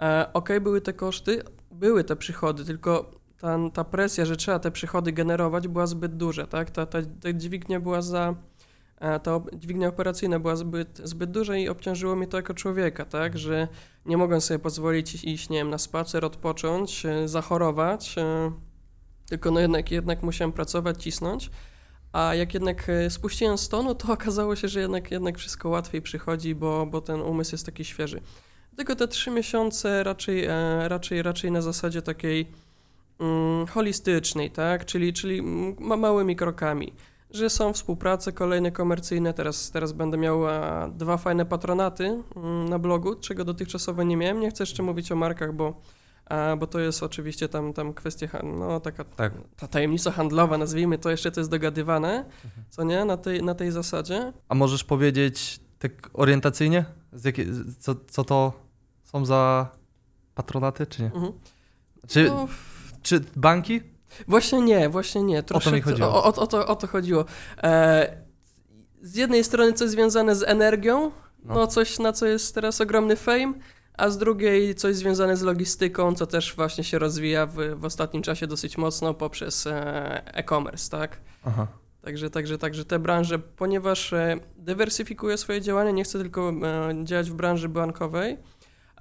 e, 0.00 0.26
okej, 0.32 0.60
były 0.60 0.80
te 0.80 0.92
koszty, 0.92 1.42
były 1.70 2.04
te 2.04 2.16
przychody, 2.16 2.64
tylko 2.64 3.10
ta, 3.40 3.58
ta 3.72 3.84
presja, 3.84 4.24
że 4.24 4.36
trzeba 4.36 4.58
te 4.58 4.70
przychody 4.70 5.12
generować 5.12 5.68
była 5.68 5.86
zbyt 5.86 6.16
duża, 6.16 6.46
tak? 6.46 6.70
Ta, 6.70 6.86
ta, 6.86 6.98
ta 7.20 7.32
dźwignia 7.32 7.80
była 7.80 8.02
za... 8.02 8.34
e, 9.02 9.20
Ta 9.20 9.40
dźwignia 9.52 9.88
operacyjna 9.88 10.40
była 10.40 10.56
zbyt, 10.56 11.00
zbyt 11.04 11.30
duża 11.30 11.56
i 11.56 11.68
obciążyło 11.68 12.16
mnie 12.16 12.26
to 12.26 12.36
jako 12.36 12.54
człowieka, 12.54 13.04
tak? 13.04 13.38
Że 13.38 13.68
nie 14.06 14.16
mogłem 14.16 14.40
sobie 14.40 14.58
pozwolić 14.58 15.24
iść, 15.24 15.48
nie 15.48 15.58
wiem, 15.58 15.70
na 15.70 15.78
spacer, 15.78 16.24
odpocząć, 16.24 17.06
e, 17.06 17.28
zachorować, 17.28 18.18
e, 18.18 18.52
tylko 19.28 19.50
no 19.50 19.60
jednak, 19.60 19.90
jednak 19.90 20.22
musiałem 20.22 20.52
pracować, 20.52 21.02
cisnąć. 21.02 21.50
A 22.12 22.34
jak 22.34 22.54
jednak 22.54 22.90
spuściłem 23.08 23.58
z 23.58 23.68
tonu, 23.68 23.94
to 23.94 24.12
okazało 24.18 24.56
się, 24.56 24.68
że 24.68 24.80
jednak, 24.80 25.10
jednak 25.10 25.38
wszystko 25.38 25.68
łatwiej 25.68 26.02
przychodzi, 26.02 26.54
bo, 26.54 26.86
bo 26.86 27.00
ten 27.00 27.20
umysł 27.20 27.54
jest 27.54 27.66
taki 27.66 27.84
świeży. 27.84 28.20
Tylko 28.76 28.96
te 28.96 29.08
trzy 29.08 29.30
miesiące 29.30 30.02
raczej, 30.02 30.46
raczej, 30.88 31.22
raczej 31.22 31.50
na 31.50 31.62
zasadzie 31.62 32.02
takiej 32.02 32.48
mm, 33.20 33.66
holistycznej, 33.66 34.50
tak? 34.50 34.84
Czyli, 34.84 35.12
czyli 35.12 35.42
ma 35.80 35.96
małymi 35.96 36.36
krokami. 36.36 36.92
Że 37.32 37.50
są 37.50 37.72
współprace 37.72 38.32
kolejne 38.32 38.72
komercyjne, 38.72 39.34
teraz, 39.34 39.70
teraz 39.70 39.92
będę 39.92 40.16
miał 40.16 40.40
dwa 40.90 41.16
fajne 41.16 41.46
patronaty 41.46 42.22
mm, 42.36 42.68
na 42.68 42.78
blogu, 42.78 43.14
czego 43.14 43.44
dotychczasowo 43.44 44.02
nie 44.02 44.16
miałem. 44.16 44.40
Nie 44.40 44.50
chcę 44.50 44.62
jeszcze 44.62 44.82
mówić 44.82 45.12
o 45.12 45.16
markach, 45.16 45.54
bo, 45.54 45.80
bo 46.58 46.66
to 46.66 46.80
jest 46.80 47.02
oczywiście 47.02 47.48
tam, 47.48 47.72
tam 47.72 47.94
kwestia, 47.94 48.28
no 48.42 48.80
taka 48.80 49.04
Tak. 49.04 49.32
ta 49.56 49.68
tajemnica 49.68 50.10
handlowa, 50.10 50.58
nazwijmy 50.58 50.98
to, 50.98 51.10
jeszcze 51.10 51.30
to 51.30 51.40
jest 51.40 51.50
dogadywane, 51.50 52.24
co 52.70 52.84
nie, 52.84 53.04
na 53.04 53.16
tej, 53.16 53.42
na 53.42 53.54
tej 53.54 53.70
zasadzie. 53.70 54.32
A 54.48 54.54
możesz 54.54 54.84
powiedzieć 54.84 55.60
tak 55.78 56.10
orientacyjnie, 56.12 56.84
co, 57.78 57.94
co 58.08 58.24
to 58.24 58.52
są 59.04 59.24
za 59.24 59.68
patronaty, 60.34 60.86
czy 60.86 61.02
nie? 61.02 61.12
Mhm. 61.14 61.32
Czy, 62.08 62.24
No, 62.24 62.48
czy 63.02 63.20
banki? 63.36 63.80
Właśnie 64.28 64.60
nie, 64.60 64.88
właśnie 64.88 65.22
nie. 65.22 65.42
Troszkę, 65.42 65.72
mi 65.72 65.80
chodziło. 65.80 66.08
O, 66.08 66.24
o, 66.24 66.34
o, 66.34 66.46
to, 66.46 66.66
o 66.66 66.76
to 66.76 66.86
chodziło. 66.86 67.24
E, 67.62 68.16
z 69.02 69.16
jednej 69.16 69.44
strony 69.44 69.72
coś 69.72 69.90
związane 69.90 70.36
z 70.36 70.42
energią, 70.42 71.10
no. 71.44 71.54
No. 71.54 71.66
coś 71.66 71.98
na 71.98 72.12
co 72.12 72.26
jest 72.26 72.54
teraz 72.54 72.80
ogromny 72.80 73.16
fame, 73.16 73.52
a 73.98 74.08
z 74.10 74.18
drugiej 74.18 74.74
coś 74.74 74.96
związane 74.96 75.36
z 75.36 75.42
logistyką, 75.42 76.14
co 76.14 76.26
też 76.26 76.54
właśnie 76.56 76.84
się 76.84 76.98
rozwija 76.98 77.46
w, 77.46 77.56
w 77.76 77.84
ostatnim 77.84 78.22
czasie 78.22 78.46
dosyć 78.46 78.78
mocno 78.78 79.14
poprzez 79.14 79.66
e, 79.66 80.34
e-commerce, 80.34 80.90
tak? 80.90 81.20
Aha. 81.44 81.66
Także, 82.02 82.30
także, 82.30 82.58
także 82.58 82.84
te 82.84 82.98
branże, 82.98 83.38
ponieważ 83.38 84.12
e, 84.12 84.36
dywersyfikuję 84.56 85.38
swoje 85.38 85.60
działania, 85.60 85.90
nie 85.90 86.04
chcę 86.04 86.18
tylko 86.18 86.50
e, 86.50 87.04
działać 87.04 87.30
w 87.30 87.34
branży 87.34 87.68
bankowej, 87.68 88.38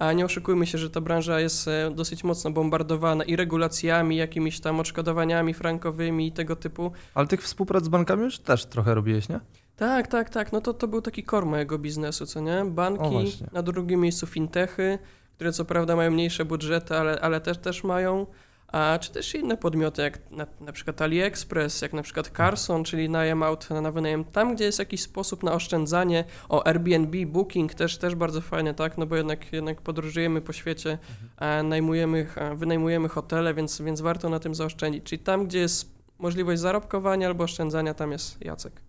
a 0.01 0.13
nie 0.13 0.25
oszukujmy 0.25 0.67
się, 0.67 0.77
że 0.77 0.89
ta 0.89 1.01
branża 1.01 1.39
jest 1.39 1.67
e, 1.67 1.91
dosyć 1.95 2.23
mocno 2.23 2.51
bombardowana 2.51 3.23
i 3.23 3.35
regulacjami, 3.35 4.17
jakimiś 4.17 4.59
tam 4.59 4.79
odszkodowaniami 4.79 5.53
frankowymi 5.53 6.27
i 6.27 6.31
tego 6.31 6.55
typu. 6.55 6.91
Ale 7.13 7.27
tych 7.27 7.43
współprac 7.43 7.83
z 7.83 7.87
bankami 7.87 8.23
już 8.23 8.39
też 8.39 8.65
trochę 8.65 8.93
robiłeś, 8.93 9.29
nie? 9.29 9.39
Tak, 9.75 10.07
tak, 10.07 10.29
tak, 10.29 10.51
no 10.51 10.61
to, 10.61 10.73
to 10.73 10.87
był 10.87 11.01
taki 11.01 11.23
core 11.23 11.45
mojego 11.45 11.79
biznesu, 11.79 12.25
co 12.25 12.39
nie? 12.39 12.65
Banki, 12.65 13.37
na 13.51 13.63
drugim 13.63 14.01
miejscu 14.01 14.27
fintechy, 14.27 14.99
które 15.35 15.51
co 15.51 15.65
prawda 15.65 15.95
mają 15.95 16.11
mniejsze 16.11 16.45
budżety, 16.45 16.95
ale, 16.97 17.19
ale 17.21 17.41
też, 17.41 17.57
też 17.57 17.83
mają, 17.83 18.25
a 18.71 18.99
czy 19.01 19.11
też 19.11 19.35
inne 19.35 19.57
podmioty, 19.57 20.01
jak 20.01 20.31
na, 20.31 20.47
na 20.59 20.71
przykład 20.71 21.01
AliExpress, 21.01 21.81
jak 21.81 21.93
na 21.93 22.01
przykład 22.03 22.31
Carson, 22.37 22.83
czyli 22.83 23.09
najem 23.09 23.43
aut 23.43 23.69
na 23.69 23.91
wynajem, 23.91 24.23
tam 24.25 24.55
gdzie 24.55 24.63
jest 24.65 24.79
jakiś 24.79 25.01
sposób 25.01 25.43
na 25.43 25.53
oszczędzanie, 25.53 26.23
o 26.49 26.67
Airbnb, 26.67 27.25
Booking 27.25 27.73
też, 27.73 27.97
też 27.97 28.15
bardzo 28.15 28.41
fajne, 28.41 28.73
tak, 28.73 28.97
no 28.97 29.05
bo 29.05 29.15
jednak, 29.15 29.53
jednak 29.53 29.81
podróżujemy 29.81 30.41
po 30.41 30.53
świecie, 30.53 30.97
a 31.37 31.63
najmujemy, 31.63 32.27
a 32.35 32.55
wynajmujemy 32.55 33.09
hotele, 33.09 33.53
więc, 33.53 33.81
więc 33.81 34.01
warto 34.01 34.29
na 34.29 34.39
tym 34.39 34.55
zaoszczędzić, 34.55 35.03
czyli 35.03 35.19
tam, 35.19 35.47
gdzie 35.47 35.59
jest 35.59 35.91
możliwość 36.19 36.61
zarobkowania 36.61 37.27
albo 37.27 37.43
oszczędzania, 37.43 37.93
tam 37.93 38.11
jest 38.11 38.45
Jacek. 38.45 38.81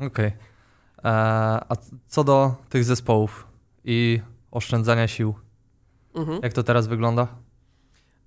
Okej. 0.00 0.26
E, 0.26 0.32
A 1.04 1.76
co 2.06 2.24
do 2.24 2.54
tych 2.68 2.84
zespołów 2.84 3.46
i 3.84 4.20
oszczędzania 4.50 5.08
sił, 5.08 5.34
Mhm. 6.14 6.40
jak 6.42 6.52
to 6.52 6.62
teraz 6.62 6.86
wygląda? 6.86 7.28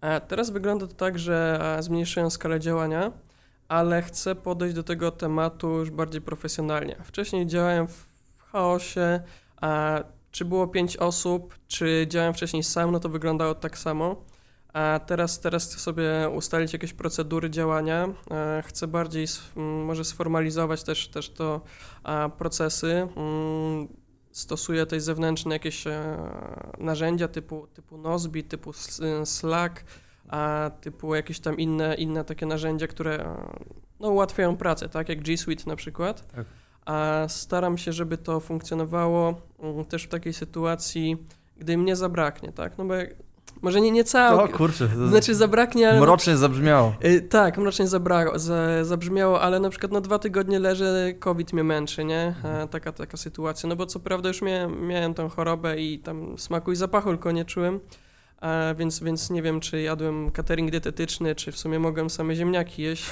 E, 0.01 0.21
Teraz 0.21 0.49
wygląda 0.49 0.87
to 0.87 0.93
tak, 0.93 1.19
że 1.19 1.59
e, 1.77 1.83
zmniejszyłem 1.83 2.31
skalę 2.31 2.59
działania, 2.59 3.11
ale 3.67 4.01
chcę 4.01 4.35
podejść 4.35 4.75
do 4.75 4.83
tego 4.83 5.11
tematu 5.11 5.69
już 5.69 5.89
bardziej 5.91 6.21
profesjonalnie. 6.21 6.95
Wcześniej 7.03 7.47
działałem 7.47 7.87
w 7.87 8.05
chaosie, 8.51 9.19
a 9.61 9.99
czy 10.31 10.45
było 10.45 10.67
pięć 10.67 10.97
osób, 10.97 11.55
czy 11.67 12.05
działałem 12.09 12.33
wcześniej 12.33 12.63
sam, 12.63 12.91
no 12.91 12.99
to 12.99 13.09
wyglądało 13.09 13.55
tak 13.55 13.77
samo. 13.77 14.15
A 14.73 14.99
teraz, 15.05 15.39
teraz 15.39 15.65
chcę 15.65 15.79
sobie 15.79 16.29
ustalić 16.35 16.73
jakieś 16.73 16.93
procedury 16.93 17.49
działania. 17.49 18.07
E, 18.31 18.63
Chcę 18.67 18.87
bardziej 18.87 19.25
może 19.85 20.05
sformalizować 20.05 20.83
też, 20.83 21.07
też 21.07 21.29
to 21.29 21.61
procesy. 22.37 23.07
Stosuję 24.35 24.85
tutaj 24.85 24.99
zewnętrzne 24.99 25.55
jakieś 25.55 25.87
e, 25.87 26.17
narzędzia 26.77 27.27
typu, 27.27 27.67
typu 27.67 27.97
Nozbi, 27.97 28.43
typu 28.43 28.69
S- 28.69 29.01
Slack, 29.23 29.83
a 30.27 30.71
typu 30.81 31.15
jakieś 31.15 31.39
tam 31.39 31.57
inne, 31.57 31.95
inne 31.95 32.23
takie 32.23 32.45
narzędzia, 32.45 32.87
które 32.87 33.25
e, 33.25 33.35
no, 33.99 34.09
ułatwiają 34.09 34.57
pracę, 34.57 34.89
tak 34.89 35.09
jak 35.09 35.21
G 35.21 35.37
Suite 35.37 35.63
na 35.67 35.75
przykład. 35.75 36.27
Tak. 36.35 36.45
A 36.85 37.25
staram 37.27 37.77
się, 37.77 37.93
żeby 37.93 38.17
to 38.17 38.39
funkcjonowało 38.39 39.41
mm, 39.59 39.85
też 39.85 40.03
w 40.03 40.09
takiej 40.09 40.33
sytuacji, 40.33 41.17
gdy 41.57 41.77
mnie 41.77 41.95
zabraknie, 41.95 42.51
tak? 42.51 42.77
No 42.77 42.85
bo 42.85 42.93
jak, 42.93 43.09
może 43.61 43.81
nie, 43.81 43.91
nie 43.91 44.03
O 44.33 44.47
kurczę, 44.47 44.87
to 44.87 45.07
Znaczy 45.07 45.35
zabraknie, 45.35 45.89
ale... 45.89 45.99
mrocznie 45.99 46.37
zabrzmiało. 46.37 46.95
Y, 47.05 47.21
tak, 47.21 47.57
mrocznie 47.57 47.85
zabra- 47.85 48.37
za, 48.39 48.83
zabrzmiało, 48.83 49.41
ale 49.41 49.59
na 49.59 49.69
przykład 49.69 49.91
na 49.91 50.01
dwa 50.01 50.19
tygodnie 50.19 50.59
leżę, 50.59 51.13
COVID 51.19 51.53
mnie 51.53 51.63
męczy, 51.63 52.05
nie? 52.05 52.35
E, 52.43 52.67
taka, 52.67 52.91
taka 52.91 53.17
sytuacja. 53.17 53.69
No 53.69 53.75
bo 53.75 53.85
co 53.85 53.99
prawda 53.99 54.27
już 54.29 54.41
miałem, 54.41 54.87
miałem 54.87 55.13
tą 55.13 55.29
chorobę 55.29 55.81
i 55.81 55.99
tam 55.99 56.37
smaku 56.37 56.71
i 56.71 56.75
zapachu 56.75 57.09
tylko 57.09 57.31
nie 57.31 57.45
czułem, 57.45 57.79
e, 58.41 58.75
więc, 58.75 58.99
więc 58.99 59.29
nie 59.29 59.41
wiem, 59.41 59.59
czy 59.59 59.81
jadłem 59.81 60.31
catering 60.31 60.71
dietetyczny, 60.71 61.35
czy 61.35 61.51
w 61.51 61.57
sumie 61.57 61.79
mogłem 61.79 62.09
same 62.09 62.35
ziemniaki 62.35 62.81
jeść, 62.81 63.05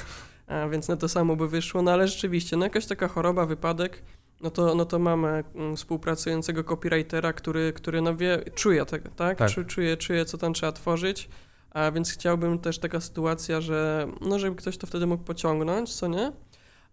e, 0.46 0.70
więc 0.70 0.88
na 0.88 0.96
to 0.96 1.08
samo 1.08 1.36
by 1.36 1.48
wyszło. 1.48 1.82
No 1.82 1.90
ale 1.90 2.08
rzeczywiście, 2.08 2.56
no 2.56 2.64
jakaś 2.64 2.86
taka 2.86 3.08
choroba, 3.08 3.46
wypadek, 3.46 4.02
no 4.40 4.50
to, 4.50 4.74
no 4.74 4.84
to 4.84 4.98
mamy 4.98 5.44
mm, 5.54 5.76
współpracującego 5.76 6.64
copywritera, 6.64 7.32
który, 7.32 7.72
który 7.72 8.02
no 8.02 8.16
wie, 8.16 8.44
czuje 8.54 8.84
tego, 8.84 9.08
tak? 9.16 9.38
Tak. 9.38 9.50
Czu- 9.50 9.64
Czuje, 9.64 9.96
czuje, 9.96 10.24
co 10.24 10.38
tam 10.38 10.54
trzeba 10.54 10.72
tworzyć, 10.72 11.28
a 11.70 11.90
więc 11.90 12.10
chciałbym 12.10 12.58
też 12.58 12.78
taka 12.78 13.00
sytuacja, 13.00 13.60
że 13.60 14.08
no 14.20 14.38
żeby 14.38 14.56
ktoś 14.56 14.78
to 14.78 14.86
wtedy 14.86 15.06
mógł 15.06 15.24
pociągnąć, 15.24 15.94
co 15.94 16.08
nie? 16.08 16.32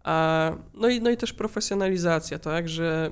A, 0.04 0.50
no, 0.74 0.88
i, 0.88 1.00
no 1.00 1.10
i 1.10 1.16
też 1.16 1.32
profesjonalizacja, 1.32 2.38
tak? 2.38 2.68
Że 2.68 3.10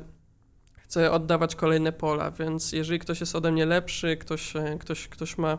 chcę 0.77 1.11
oddawać 1.11 1.57
kolejne 1.57 1.93
pola, 1.93 2.31
więc 2.31 2.73
jeżeli 2.73 2.99
ktoś 2.99 3.21
jest 3.21 3.37
ode 3.37 3.53
mnie 3.53 3.67
lepszy, 3.67 4.17
ktoś, 4.17 4.57
e, 4.57 4.77
ktoś, 4.81 5.09
ktoś 5.09 5.39
ma 5.39 5.59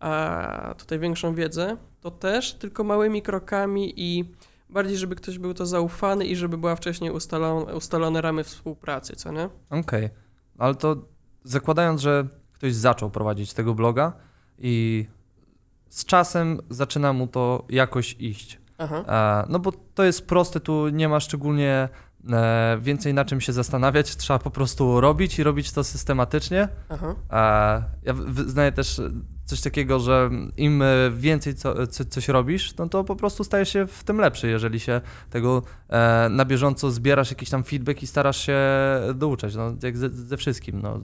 a, 0.00 0.74
tutaj 0.78 0.98
większą 0.98 1.34
wiedzę, 1.34 1.76
to 2.00 2.10
też 2.10 2.54
tylko 2.54 2.84
małymi 2.84 3.22
krokami 3.22 3.92
i 3.96 4.24
bardziej, 4.70 4.96
żeby 4.96 5.16
ktoś 5.16 5.38
był 5.38 5.54
to 5.54 5.66
zaufany 5.66 6.26
i 6.26 6.36
żeby 6.36 6.58
była 6.58 6.76
wcześniej 6.76 7.10
ustalone, 7.10 7.74
ustalone 7.74 8.20
ramy 8.20 8.44
współpracy, 8.44 9.16
co 9.16 9.32
nie? 9.32 9.48
Okej, 9.70 10.10
ale 10.58 10.74
to 10.74 10.96
zakładając, 11.44 12.00
że 12.00 12.28
ktoś 12.52 12.74
zaczął 12.74 13.10
prowadzić 13.10 13.52
tego 13.52 13.74
bloga 13.74 14.12
i 14.58 15.06
z 15.88 16.04
czasem 16.04 16.60
zaczyna 16.70 17.12
mu 17.12 17.26
to 17.26 17.64
jakoś 17.68 18.16
iść. 18.18 18.60
Aha. 18.78 19.04
E, 19.08 19.46
no 19.48 19.58
bo 19.58 19.72
to 19.94 20.04
jest 20.04 20.26
proste, 20.26 20.60
tu 20.60 20.88
nie 20.88 21.08
ma 21.08 21.20
szczególnie 21.20 21.88
e, 22.30 22.78
więcej 22.80 23.14
na 23.14 23.24
czym 23.24 23.40
się 23.40 23.52
zastanawiać, 23.52 24.16
trzeba 24.16 24.38
po 24.38 24.50
prostu 24.50 25.00
robić 25.00 25.38
i 25.38 25.42
robić 25.42 25.72
to 25.72 25.84
systematycznie. 25.84 26.68
Aha. 26.88 27.14
E, 27.30 27.82
ja 28.02 28.14
wyznaję 28.14 28.72
też 28.72 29.00
coś 29.48 29.60
takiego, 29.60 30.00
że 30.00 30.30
im 30.56 30.82
e, 30.82 30.86
więcej 31.16 31.54
co, 31.54 31.86
co, 31.86 32.04
coś 32.04 32.28
robisz, 32.28 32.76
no 32.76 32.88
to 32.88 33.04
po 33.04 33.16
prostu 33.16 33.44
stajesz 33.44 33.72
się 33.72 33.86
w 33.86 34.04
tym 34.04 34.18
lepszy, 34.20 34.48
jeżeli 34.48 34.80
się 34.80 35.00
tego 35.30 35.62
e, 35.88 36.28
na 36.30 36.44
bieżąco 36.44 36.90
zbierasz 36.90 37.30
jakiś 37.30 37.50
tam 37.50 37.64
feedback 37.64 38.02
i 38.02 38.06
starasz 38.06 38.46
się 38.46 38.58
douczać, 39.14 39.54
no 39.54 39.74
jak 39.82 39.96
ze, 39.96 40.10
ze 40.10 40.36
wszystkim, 40.36 40.80
no. 40.82 41.00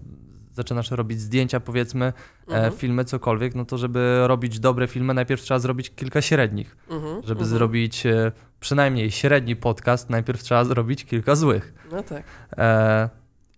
Zaczynasz 0.53 0.91
robić 0.91 1.21
zdjęcia, 1.21 1.61
powiedzmy, 1.61 2.05
e, 2.05 2.13
Mhm. 2.55 2.73
filmy, 2.73 3.05
cokolwiek, 3.05 3.55
no 3.55 3.65
to 3.65 3.79
żeby 3.79 4.21
robić 4.27 4.61
dobre 4.61 4.87
filmy, 4.87 5.15
najpierw 5.15 5.43
trzeba 5.43 5.59
zrobić 5.61 5.91
kilka 5.91 6.23
średnich. 6.23 6.77
Mhm. 6.91 7.15
Żeby 7.15 7.41
Mhm. 7.41 7.49
zrobić 7.49 8.07
e, 8.07 8.33
przynajmniej 8.61 9.11
średni 9.11 9.57
podcast, 9.57 10.11
najpierw 10.11 10.43
trzeba 10.43 10.65
zrobić 10.65 11.05
kilka 11.05 11.35
złych. 11.35 11.75
No 11.93 12.03
tak. 12.03 12.23
E, 12.57 13.09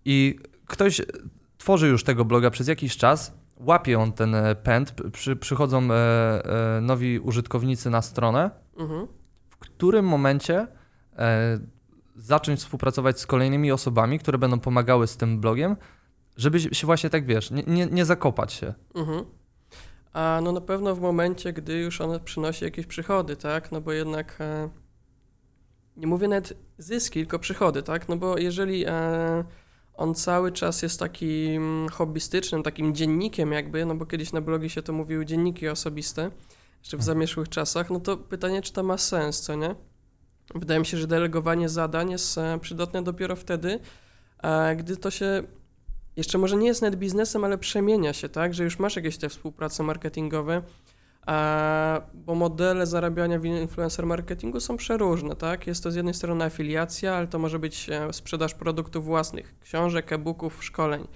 I 0.05 0.39
ktoś 0.65 1.01
tworzy 1.57 1.87
już 1.87 2.03
tego 2.03 2.25
bloga 2.25 2.49
przez 2.49 2.67
jakiś 2.67 2.97
czas, 2.97 3.33
łapie 3.59 3.99
on 3.99 4.13
ten 4.13 4.35
e, 4.35 4.55
pęd, 4.55 4.93
przy, 5.11 5.35
przychodzą 5.35 5.91
e, 5.91 5.95
e, 6.77 6.81
nowi 6.81 7.19
użytkownicy 7.19 7.89
na 7.89 8.01
stronę, 8.01 8.51
Mhm. 8.77 9.07
w 9.49 9.57
którym 9.57 10.05
momencie 10.05 10.67
zacząć 12.15 12.59
współpracować 12.59 13.19
z 13.19 13.25
kolejnymi 13.25 13.71
osobami, 13.71 14.19
które 14.19 14.37
będą 14.37 14.59
pomagały 14.59 15.07
z 15.07 15.17
tym 15.17 15.39
blogiem, 15.39 15.75
żeby 16.37 16.59
się 16.59 16.87
właśnie 16.87 17.09
tak, 17.09 17.25
wiesz, 17.25 17.51
nie, 17.51 17.63
nie, 17.67 17.85
nie 17.85 18.05
zakopać 18.05 18.53
się. 18.53 18.73
Mhm. 18.95 19.25
A 20.13 20.39
no 20.43 20.51
na 20.51 20.61
pewno 20.61 20.95
w 20.95 21.01
momencie, 21.01 21.53
gdy 21.53 21.73
już 21.79 22.01
on 22.01 22.19
przynosi 22.19 22.65
jakieś 22.65 22.85
przychody, 22.85 23.35
tak? 23.35 23.71
No 23.71 23.81
bo 23.81 23.91
jednak 23.91 24.37
e, 24.39 24.69
nie 25.97 26.07
mówię 26.07 26.27
nawet 26.27 26.53
zyski, 26.77 27.19
tylko 27.19 27.39
przychody, 27.39 27.83
tak? 27.83 28.09
No 28.09 28.17
bo 28.17 28.37
jeżeli 28.37 28.85
e, 28.87 29.43
on 29.97 30.15
cały 30.15 30.51
czas 30.51 30.81
jest 30.81 30.99
takim 30.99 31.87
hobbystycznym, 31.91 32.63
takim 32.63 32.95
dziennikiem 32.95 33.51
jakby, 33.51 33.85
no 33.85 33.95
bo 33.95 34.05
kiedyś 34.05 34.33
na 34.33 34.41
blogi 34.41 34.69
się 34.69 34.81
to 34.81 34.93
mówiły 34.93 35.25
dzienniki 35.25 35.67
osobiste, 35.67 36.31
jeszcze 36.79 36.97
w 36.97 37.03
zamieszłych 37.03 37.49
czasach, 37.49 37.89
no 37.89 37.99
to 37.99 38.17
pytanie, 38.17 38.61
czy 38.61 38.73
to 38.73 38.83
ma 38.83 38.97
sens, 38.97 39.41
co 39.41 39.55
nie? 39.55 39.75
Wydaje 40.55 40.79
mi 40.79 40.85
się, 40.85 40.97
że 40.97 41.07
delegowanie 41.07 41.69
zadań 41.69 42.11
jest 42.11 42.37
e, 42.37 42.59
przydatne 42.61 43.03
dopiero 43.03 43.35
wtedy, 43.35 43.79
e, 44.43 44.75
gdy 44.75 44.97
to 44.97 45.11
się 45.11 45.43
jeszcze 46.15 46.37
może 46.37 46.57
nie 46.57 46.67
jest 46.67 46.81
net 46.81 46.95
biznesem, 46.95 47.43
ale 47.43 47.57
przemienia 47.57 48.13
się, 48.13 48.29
tak, 48.29 48.53
że 48.53 48.63
już 48.63 48.79
masz 48.79 48.95
jakieś 48.95 49.17
te 49.17 49.29
współprace 49.29 49.83
marketingowe, 49.83 50.61
bo 52.13 52.35
modele 52.35 52.85
zarabiania 52.85 53.39
w 53.39 53.45
influencer 53.45 54.05
marketingu 54.05 54.59
są 54.59 54.77
przeróżne, 54.77 55.35
tak? 55.35 55.67
Jest 55.67 55.83
to 55.83 55.91
z 55.91 55.95
jednej 55.95 56.13
strony 56.13 56.45
afiliacja, 56.45 57.15
ale 57.15 57.27
to 57.27 57.39
może 57.39 57.59
być 57.59 57.89
e, 57.89 58.13
sprzedaż 58.13 58.53
produktów 58.53 59.05
własnych, 59.05 59.59
książek, 59.59 60.13
e-booków, 60.13 60.63
szkoleń. 60.63 61.07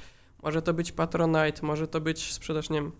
Może 0.43 0.62
to 0.62 0.74
być 0.74 0.91
Patronite, 0.91 1.62
może 1.62 1.88
to 1.88 2.02
być 2.02 2.34
sprzedaż, 2.34 2.69
nie 2.69 2.82
wiem, 2.82 2.91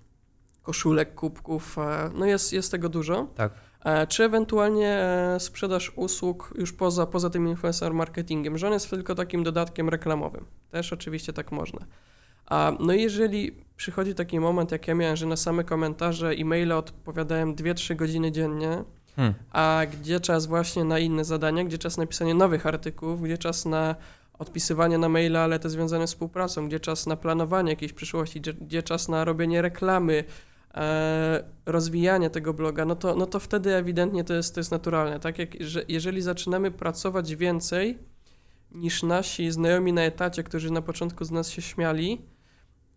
koszulek, 0.64 1.16
kubków, 1.16 1.78
e, 1.78 2.10
no 2.16 2.26
jest, 2.26 2.54
jest 2.54 2.72
tego 2.72 2.90
dużo. 2.90 3.28
Tak. 3.36 3.52
E, 3.86 4.08
Czy 4.08 4.24
ewentualnie 4.24 4.90
e, 4.90 5.40
sprzedaż 5.40 5.92
usług 5.96 6.54
już 6.58 6.74
poza, 6.74 7.06
poza 7.06 7.30
tym 7.30 7.48
influencer 7.48 7.94
marketingiem, 7.94 8.58
że 8.58 8.68
on 8.68 8.74
jest 8.74 8.90
tylko 8.90 9.16
takim 9.16 9.44
dodatkiem 9.44 9.90
reklamowym. 9.90 10.46
Też 10.70 10.94
oczywiście 10.94 11.34
tak 11.34 11.52
można. 11.52 11.86
No 12.80 12.94
i 12.94 13.02
jeżeli 13.02 13.56
przychodzi 13.82 14.16
taki 14.16 14.40
moment, 14.40 14.72
jak 14.72 14.88
ja 14.88 14.96
miałem, 14.96 15.16
że 15.16 15.26
na 15.26 15.36
same 15.36 15.64
komentarze, 15.64 16.30
e-maile 16.30 16.72
odpowiadałem 16.72 17.56
2-3 17.56 17.96
godziny 17.96 18.32
dziennie, 18.32 18.84
Hmm. 19.16 19.34
a 19.52 19.82
gdzie 19.92 20.20
czas 20.20 20.46
właśnie 20.46 20.84
na 20.84 21.00
inne 21.00 21.26
zadania, 21.26 21.64
gdzie 21.64 21.78
czas 21.78 21.98
na 21.98 22.06
pisanie 22.06 22.34
nowych 22.34 22.66
artykułów, 22.66 23.22
gdzie 23.22 23.38
czas 23.38 23.66
na 23.66 23.96
odpisywanie 24.40 24.98
na 24.98 25.10
maile, 25.10 25.38
ale 25.38 25.60
te 25.60 25.70
związane 25.70 26.08
z 26.08 26.10
współpracą, 26.10 26.68
gdzie 26.68 26.80
czas 26.80 27.08
na 27.08 27.16
planowanie 27.16 27.70
jakiejś 27.70 27.94
przyszłości, 27.94 28.42
gdzie, 28.42 28.54
gdzie 28.54 28.84
czas 28.84 29.10
na 29.10 29.26
robienie 29.26 29.62
reklamy, 29.62 30.24
e, 30.74 31.44
rozwijanie 31.66 32.30
tego 32.30 32.54
bloga, 32.54 32.86
no 32.86 32.96
to, 32.96 33.16
no 33.16 33.26
to 33.26 33.40
wtedy 33.40 33.76
ewidentnie 33.76 34.24
to 34.24 34.34
jest, 34.34 34.56
to 34.56 34.60
jest 34.60 34.72
naturalne. 34.72 35.20
Tak 35.20 35.40
jak, 35.40 35.50
że 35.60 35.84
jeżeli 35.88 36.22
zaczynamy 36.22 36.72
pracować 36.72 37.36
więcej 37.36 37.98
niż 38.72 39.04
nasi 39.04 39.52
znajomi 39.52 39.94
na 39.94 40.02
etacie, 40.02 40.44
którzy 40.44 40.72
na 40.72 40.82
początku 40.82 41.26
z 41.26 41.32
nas 41.32 41.50
się 41.50 41.62
śmiali, 41.62 42.22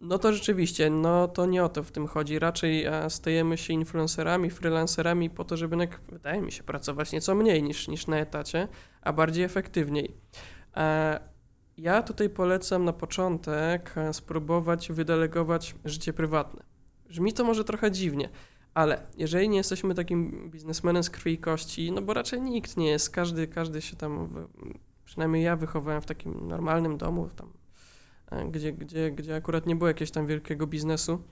no 0.04 0.18
to 0.18 0.32
rzeczywiście, 0.32 0.90
no 0.90 1.28
to 1.28 1.46
nie 1.46 1.64
o 1.64 1.68
to 1.68 1.82
w 1.82 1.92
tym 1.92 2.06
chodzi. 2.06 2.38
Raczej 2.38 2.84
e, 2.84 3.10
stajemy 3.10 3.56
się 3.56 3.72
influencerami, 3.72 4.50
freelancerami 4.50 5.30
po 5.30 5.44
to, 5.44 5.56
żeby, 5.56 5.88
wydaje 6.08 6.42
mi 6.42 6.52
się, 6.52 6.62
pracować 6.62 7.12
nieco 7.12 7.34
mniej 7.34 7.62
niż, 7.62 7.88
niż 7.88 8.06
na 8.06 8.16
etacie, 8.16 8.68
a 9.02 9.12
bardziej 9.12 9.44
efektywniej. 9.44 10.14
E, 10.76 11.20
ja 11.78 12.02
tutaj 12.02 12.30
polecam 12.30 12.84
na 12.84 12.92
początek 12.92 13.92
e, 13.96 14.12
spróbować 14.12 14.92
wydelegować 14.92 15.74
życie 15.84 16.12
prywatne. 16.12 16.62
Brzmi 17.08 17.32
to 17.32 17.44
może 17.44 17.64
trochę 17.64 17.90
dziwnie, 17.90 18.28
ale 18.74 19.06
jeżeli 19.16 19.48
nie 19.48 19.56
jesteśmy 19.56 19.94
takim 19.94 20.50
biznesmenem 20.50 21.02
z 21.02 21.10
krwi 21.10 21.32
i 21.32 21.38
kości, 21.38 21.92
no 21.92 22.02
bo 22.02 22.14
raczej 22.14 22.42
nikt 22.42 22.76
nie 22.76 22.90
jest, 22.90 23.10
każdy, 23.10 23.46
każdy 23.46 23.82
się 23.82 23.96
tam, 23.96 24.28
przynajmniej 25.04 25.42
ja 25.42 25.56
wychowałem 25.56 26.02
w 26.02 26.06
takim 26.06 26.48
normalnym 26.48 26.98
domu, 26.98 27.28
tam, 27.36 27.63
gdzie, 28.50 28.72
gdzie, 28.72 29.10
gdzie 29.10 29.36
akurat 29.36 29.66
nie 29.66 29.76
było 29.76 29.88
jakiegoś 29.88 30.10
tam 30.10 30.26
wielkiego 30.26 30.66
biznesu, 30.66 31.22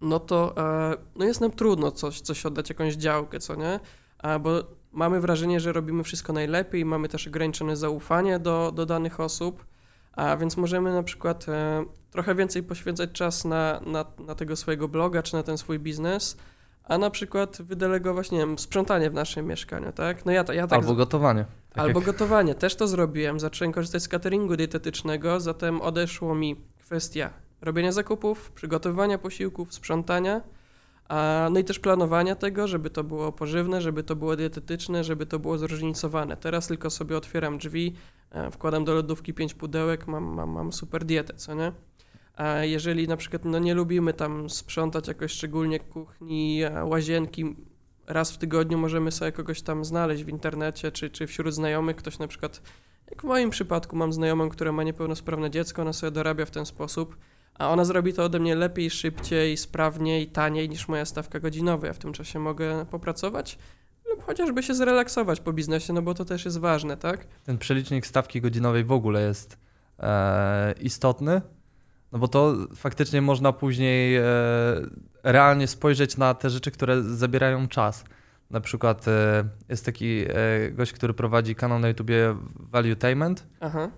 no 0.00 0.20
to 0.20 0.54
e, 0.56 0.96
no 1.16 1.24
jest 1.24 1.40
nam 1.40 1.50
trudno 1.50 1.90
coś, 1.90 2.20
coś 2.20 2.46
oddać, 2.46 2.68
jakąś 2.68 2.94
działkę, 2.94 3.40
co 3.40 3.54
nie? 3.54 3.80
E, 4.22 4.38
bo 4.38 4.64
mamy 4.92 5.20
wrażenie, 5.20 5.60
że 5.60 5.72
robimy 5.72 6.02
wszystko 6.02 6.32
najlepiej, 6.32 6.84
mamy 6.84 7.08
też 7.08 7.28
ograniczone 7.28 7.76
zaufanie 7.76 8.38
do, 8.38 8.72
do 8.72 8.86
danych 8.86 9.20
osób, 9.20 9.64
a 10.12 10.36
więc 10.36 10.56
możemy 10.56 10.92
na 10.92 11.02
przykład 11.02 11.48
e, 11.48 11.84
trochę 12.10 12.34
więcej 12.34 12.62
poświęcać 12.62 13.12
czas 13.12 13.44
na, 13.44 13.80
na, 13.86 14.04
na 14.26 14.34
tego 14.34 14.56
swojego 14.56 14.88
bloga 14.88 15.22
czy 15.22 15.34
na 15.34 15.42
ten 15.42 15.58
swój 15.58 15.78
biznes, 15.78 16.36
a 16.84 16.98
na 16.98 17.10
przykład 17.10 17.62
wydelegować, 17.62 18.30
nie 18.30 18.38
wiem, 18.38 18.58
sprzątanie 18.58 19.10
w 19.10 19.14
naszym 19.14 19.46
mieszkaniu, 19.46 19.92
tak? 19.92 20.26
No 20.26 20.32
ja, 20.32 20.44
ja 20.52 20.66
tak 20.66 20.78
Albo 20.78 20.94
gotowanie. 20.94 21.44
Tak 21.70 21.84
Albo 21.84 22.00
jak- 22.00 22.06
gotowanie, 22.06 22.54
też 22.54 22.74
to 22.76 22.88
zrobiłem. 22.88 23.40
Zacząłem 23.40 23.72
korzystać 23.72 24.02
z 24.02 24.08
cateringu 24.08 24.56
dietetycznego, 24.56 25.40
zatem 25.40 25.80
odeszło 25.80 26.34
mi 26.34 26.56
kwestia 26.80 27.30
robienia 27.60 27.92
zakupów, 27.92 28.52
przygotowywania 28.52 29.18
posiłków, 29.18 29.74
sprzątania, 29.74 30.40
a, 31.08 31.48
no 31.52 31.60
i 31.60 31.64
też 31.64 31.78
planowania 31.78 32.34
tego, 32.34 32.68
żeby 32.68 32.90
to 32.90 33.04
było 33.04 33.32
pożywne, 33.32 33.80
żeby 33.80 34.02
to 34.02 34.16
było 34.16 34.36
dietetyczne, 34.36 35.04
żeby 35.04 35.26
to 35.26 35.38
było 35.38 35.58
zróżnicowane. 35.58 36.36
Teraz 36.36 36.66
tylko 36.66 36.90
sobie 36.90 37.16
otwieram 37.16 37.58
drzwi, 37.58 37.94
e, 38.30 38.50
wkładam 38.50 38.84
do 38.84 38.94
lodówki 38.94 39.34
pięć 39.34 39.54
pudełek, 39.54 40.06
mam, 40.06 40.24
mam, 40.24 40.50
mam 40.50 40.72
super 40.72 41.04
dietę, 41.04 41.34
co 41.34 41.54
nie? 41.54 41.72
A 42.36 42.56
jeżeli 42.58 43.08
na 43.08 43.16
przykład 43.16 43.44
no, 43.44 43.58
nie 43.58 43.74
lubimy 43.74 44.14
tam 44.14 44.50
sprzątać 44.50 45.08
jakoś 45.08 45.32
szczególnie 45.32 45.80
kuchni, 45.80 46.60
łazienki, 46.84 47.56
raz 48.06 48.32
w 48.32 48.38
tygodniu 48.38 48.78
możemy 48.78 49.12
sobie 49.12 49.32
kogoś 49.32 49.62
tam 49.62 49.84
znaleźć 49.84 50.24
w 50.24 50.28
internecie, 50.28 50.92
czy, 50.92 51.10
czy 51.10 51.26
wśród 51.26 51.54
znajomych, 51.54 51.96
ktoś 51.96 52.18
na 52.18 52.28
przykład, 52.28 52.62
jak 53.10 53.22
w 53.22 53.24
moim 53.24 53.50
przypadku 53.50 53.96
mam 53.96 54.12
znajomą, 54.12 54.48
która 54.48 54.72
ma 54.72 54.82
niepełnosprawne 54.82 55.50
dziecko, 55.50 55.82
ona 55.82 55.92
sobie 55.92 56.10
dorabia 56.10 56.46
w 56.46 56.50
ten 56.50 56.66
sposób, 56.66 57.16
a 57.54 57.70
ona 57.70 57.84
zrobi 57.84 58.12
to 58.12 58.24
ode 58.24 58.40
mnie 58.40 58.54
lepiej, 58.54 58.90
szybciej, 58.90 59.56
sprawniej, 59.56 60.26
taniej 60.26 60.68
niż 60.68 60.88
moja 60.88 61.04
stawka 61.04 61.40
godzinowa. 61.40 61.86
Ja 61.86 61.92
w 61.92 61.98
tym 61.98 62.12
czasie 62.12 62.38
mogę 62.38 62.86
popracować 62.86 63.58
lub 64.10 64.26
chociażby 64.26 64.62
się 64.62 64.74
zrelaksować 64.74 65.40
po 65.40 65.52
biznesie, 65.52 65.92
no 65.92 66.02
bo 66.02 66.14
to 66.14 66.24
też 66.24 66.44
jest 66.44 66.58
ważne, 66.58 66.96
tak? 66.96 67.26
ten 67.44 67.58
przelicznik 67.58 68.06
stawki 68.06 68.40
godzinowej 68.40 68.84
w 68.84 68.92
ogóle 68.92 69.22
jest 69.22 69.58
e, 69.98 70.74
istotny, 70.80 71.40
no 72.12 72.18
bo 72.18 72.28
to 72.28 72.54
faktycznie 72.74 73.22
można 73.22 73.52
później 73.52 74.16
e, 74.16 74.22
realnie 75.22 75.66
spojrzeć 75.66 76.16
na 76.16 76.34
te 76.34 76.50
rzeczy, 76.50 76.70
które 76.70 77.02
zabierają 77.02 77.68
czas. 77.68 78.04
Na 78.50 78.60
przykład 78.60 79.08
e, 79.08 79.44
jest 79.68 79.84
taki 79.86 80.24
e, 80.28 80.70
gość, 80.70 80.92
który 80.92 81.14
prowadzi 81.14 81.54
kanał 81.54 81.78
na 81.78 81.88
YouTubie 81.88 82.36
Valuetainment. 82.56 83.46
Aha, 83.60 83.90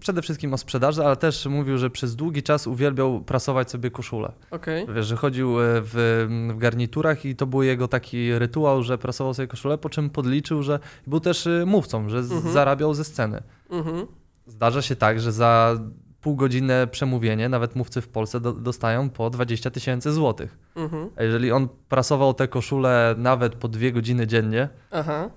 Przede 0.00 0.22
wszystkim 0.22 0.54
o 0.54 0.58
sprzedaży, 0.58 1.04
ale 1.04 1.16
też 1.16 1.46
mówił, 1.46 1.78
że 1.78 1.90
przez 1.90 2.16
długi 2.16 2.42
czas 2.42 2.66
uwielbiał 2.66 3.20
prasować 3.20 3.70
sobie 3.70 3.90
koszulę. 3.90 4.32
okej. 4.50 4.86
Wiesz, 4.94 5.06
że 5.06 5.16
chodził 5.16 5.54
w, 5.58 6.26
w 6.54 6.58
garniturach 6.58 7.24
i 7.24 7.36
to 7.36 7.46
był 7.46 7.62
jego 7.62 7.88
taki 7.88 8.38
rytuał, 8.38 8.82
że 8.82 8.98
prasował 8.98 9.34
sobie 9.34 9.48
koszulę, 9.48 9.78
po 9.78 9.90
czym 9.90 10.10
podliczył, 10.10 10.62
że 10.62 10.78
był 11.06 11.20
też 11.20 11.48
mówcą, 11.66 12.08
że 12.08 12.18
Mhm. 12.18 12.52
zarabiał 12.52 12.94
ze 12.94 13.04
sceny. 13.04 13.42
Mhm. 13.70 14.06
Zdarza 14.46 14.82
się 14.82 14.96
tak, 14.96 15.20
że 15.20 15.32
za 15.32 15.78
półgodzinne 16.24 16.86
przemówienie 16.86 17.48
nawet 17.48 17.76
mówcy 17.76 18.00
w 18.00 18.08
Polsce 18.08 18.40
do, 18.40 18.52
dostają 18.52 19.10
po 19.10 19.30
20 19.30 19.70
tysięcy 19.70 20.12
złotych. 20.12 20.58
Mhm. 20.76 21.10
A 21.16 21.22
jeżeli 21.22 21.52
on 21.52 21.68
prasował 21.88 22.34
te 22.34 22.48
koszule 22.48 23.14
nawet 23.18 23.54
po 23.54 23.68
dwie 23.68 23.92
godziny 23.92 24.26
dziennie, 24.26 24.68
Aha. 24.90 25.30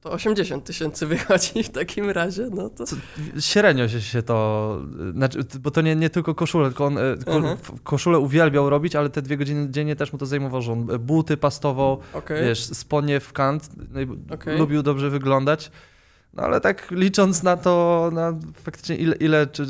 To 0.00 0.10
80 0.12 0.64
tysięcy 0.64 1.06
wychodzi 1.06 1.62
w 1.62 1.68
takim 1.68 2.10
razie, 2.10 2.48
no 2.54 2.70
to... 2.70 2.84
co, 2.84 2.96
średnio 3.40 3.88
się, 3.88 4.00
się 4.00 4.22
to. 4.22 4.78
Znaczy, 5.14 5.38
bo 5.60 5.70
to 5.70 5.80
nie, 5.80 5.96
nie 5.96 6.10
tylko 6.10 6.34
koszule, 6.34 6.68
tylko 6.68 6.84
on 6.86 6.98
e, 6.98 7.00
ko, 7.26 7.36
Mhm. 7.36 7.56
koszulę 7.84 8.18
uwielbiał 8.18 8.70
robić, 8.70 8.96
ale 8.96 9.10
te 9.10 9.22
dwie 9.22 9.36
godziny 9.36 9.70
dziennie 9.70 9.96
też 9.96 10.12
mu 10.12 10.18
to 10.18 10.26
zajmowało, 10.26 10.62
że 10.62 10.72
on 10.72 10.90
e, 10.90 10.98
buty 10.98 11.36
pastował, 11.36 12.00
Okej. 12.14 12.44
wiesz, 12.44 12.64
spodnie 12.64 13.20
w 13.20 13.32
kant, 13.32 13.68
no 13.76 14.00
Okej. 14.34 14.58
lubił 14.58 14.82
dobrze 14.82 15.10
wyglądać. 15.10 15.70
No 16.34 16.42
ale 16.42 16.60
tak 16.60 16.90
licząc 16.90 17.42
na 17.42 17.56
to, 17.56 18.10
na 18.12 18.34
faktycznie 18.62 18.96
ile, 18.96 19.16
ile 19.16 19.46
czy 19.46 19.66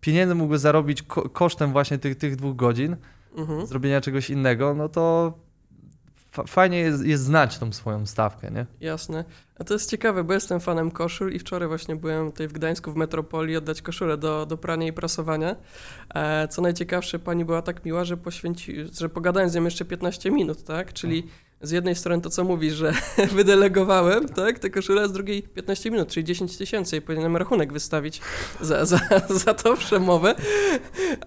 pieniędzy 0.00 0.34
mógłby 0.34 0.58
zarobić 0.58 1.02
ko 1.02 1.28
kosztem 1.28 1.72
właśnie 1.72 1.98
tych, 1.98 2.18
tych 2.18 2.36
dwóch 2.36 2.56
godzin, 2.56 2.96
Mhm. 3.36 3.66
zrobienia 3.66 4.00
czegoś 4.00 4.30
innego, 4.30 4.74
no 4.74 4.88
to 4.88 5.32
fa 6.30 6.44
fajnie 6.44 6.78
jest, 6.78 7.04
jest 7.04 7.24
znać 7.24 7.58
tą 7.58 7.72
swoją 7.72 8.06
stawkę, 8.06 8.50
nie? 8.50 8.66
Jasne. 8.80 9.24
A 9.58 9.64
to 9.64 9.74
jest 9.74 9.90
ciekawe, 9.90 10.24
bo 10.24 10.32
jestem 10.34 10.60
fanem 10.60 10.90
koszul 10.90 11.32
i 11.32 11.38
wczoraj 11.38 11.68
właśnie 11.68 11.96
byłem 11.96 12.32
tutaj 12.32 12.48
w 12.48 12.52
Gdańsku 12.52 12.92
w 12.92 12.96
Metropolii 12.96 13.56
oddać 13.56 13.82
koszulę 13.82 14.16
do, 14.16 14.46
do 14.46 14.56
prania 14.56 14.86
i 14.86 14.92
prasowania. 14.92 15.56
E, 16.14 16.48
co 16.48 16.62
najciekawsze, 16.62 17.18
pani 17.18 17.44
była 17.44 17.62
tak 17.62 17.84
miła, 17.84 18.04
że 18.04 18.16
poświęci, 18.16 18.76
że 18.92 19.08
pogadałem 19.08 19.48
z 19.50 19.54
nią 19.54 19.64
jeszcze 19.64 19.84
15 19.84 20.30
minut, 20.30 20.64
tak? 20.64 20.92
Czyli 20.92 21.26
z 21.60 21.70
jednej 21.70 21.94
strony 21.94 22.22
to, 22.22 22.30
co 22.30 22.44
mówisz, 22.44 22.74
że 22.74 22.92
wydelegowałem, 23.36 24.28
tak, 24.28 24.58
tę 24.58 24.70
koszulę, 24.70 25.02
a 25.02 25.08
z 25.08 25.12
drugiej 25.12 25.42
15 25.42 25.90
minut, 25.90 26.08
czyli 26.08 26.24
10 26.24 26.56
tysięcy 26.56 26.96
i 26.96 27.00
powinienem 27.00 27.36
rachunek 27.36 27.72
wystawić 27.72 28.20
za, 28.60 28.84
za, 28.90 29.00
za 29.30 29.54
tą 29.54 29.76
przemowę. 29.76 30.34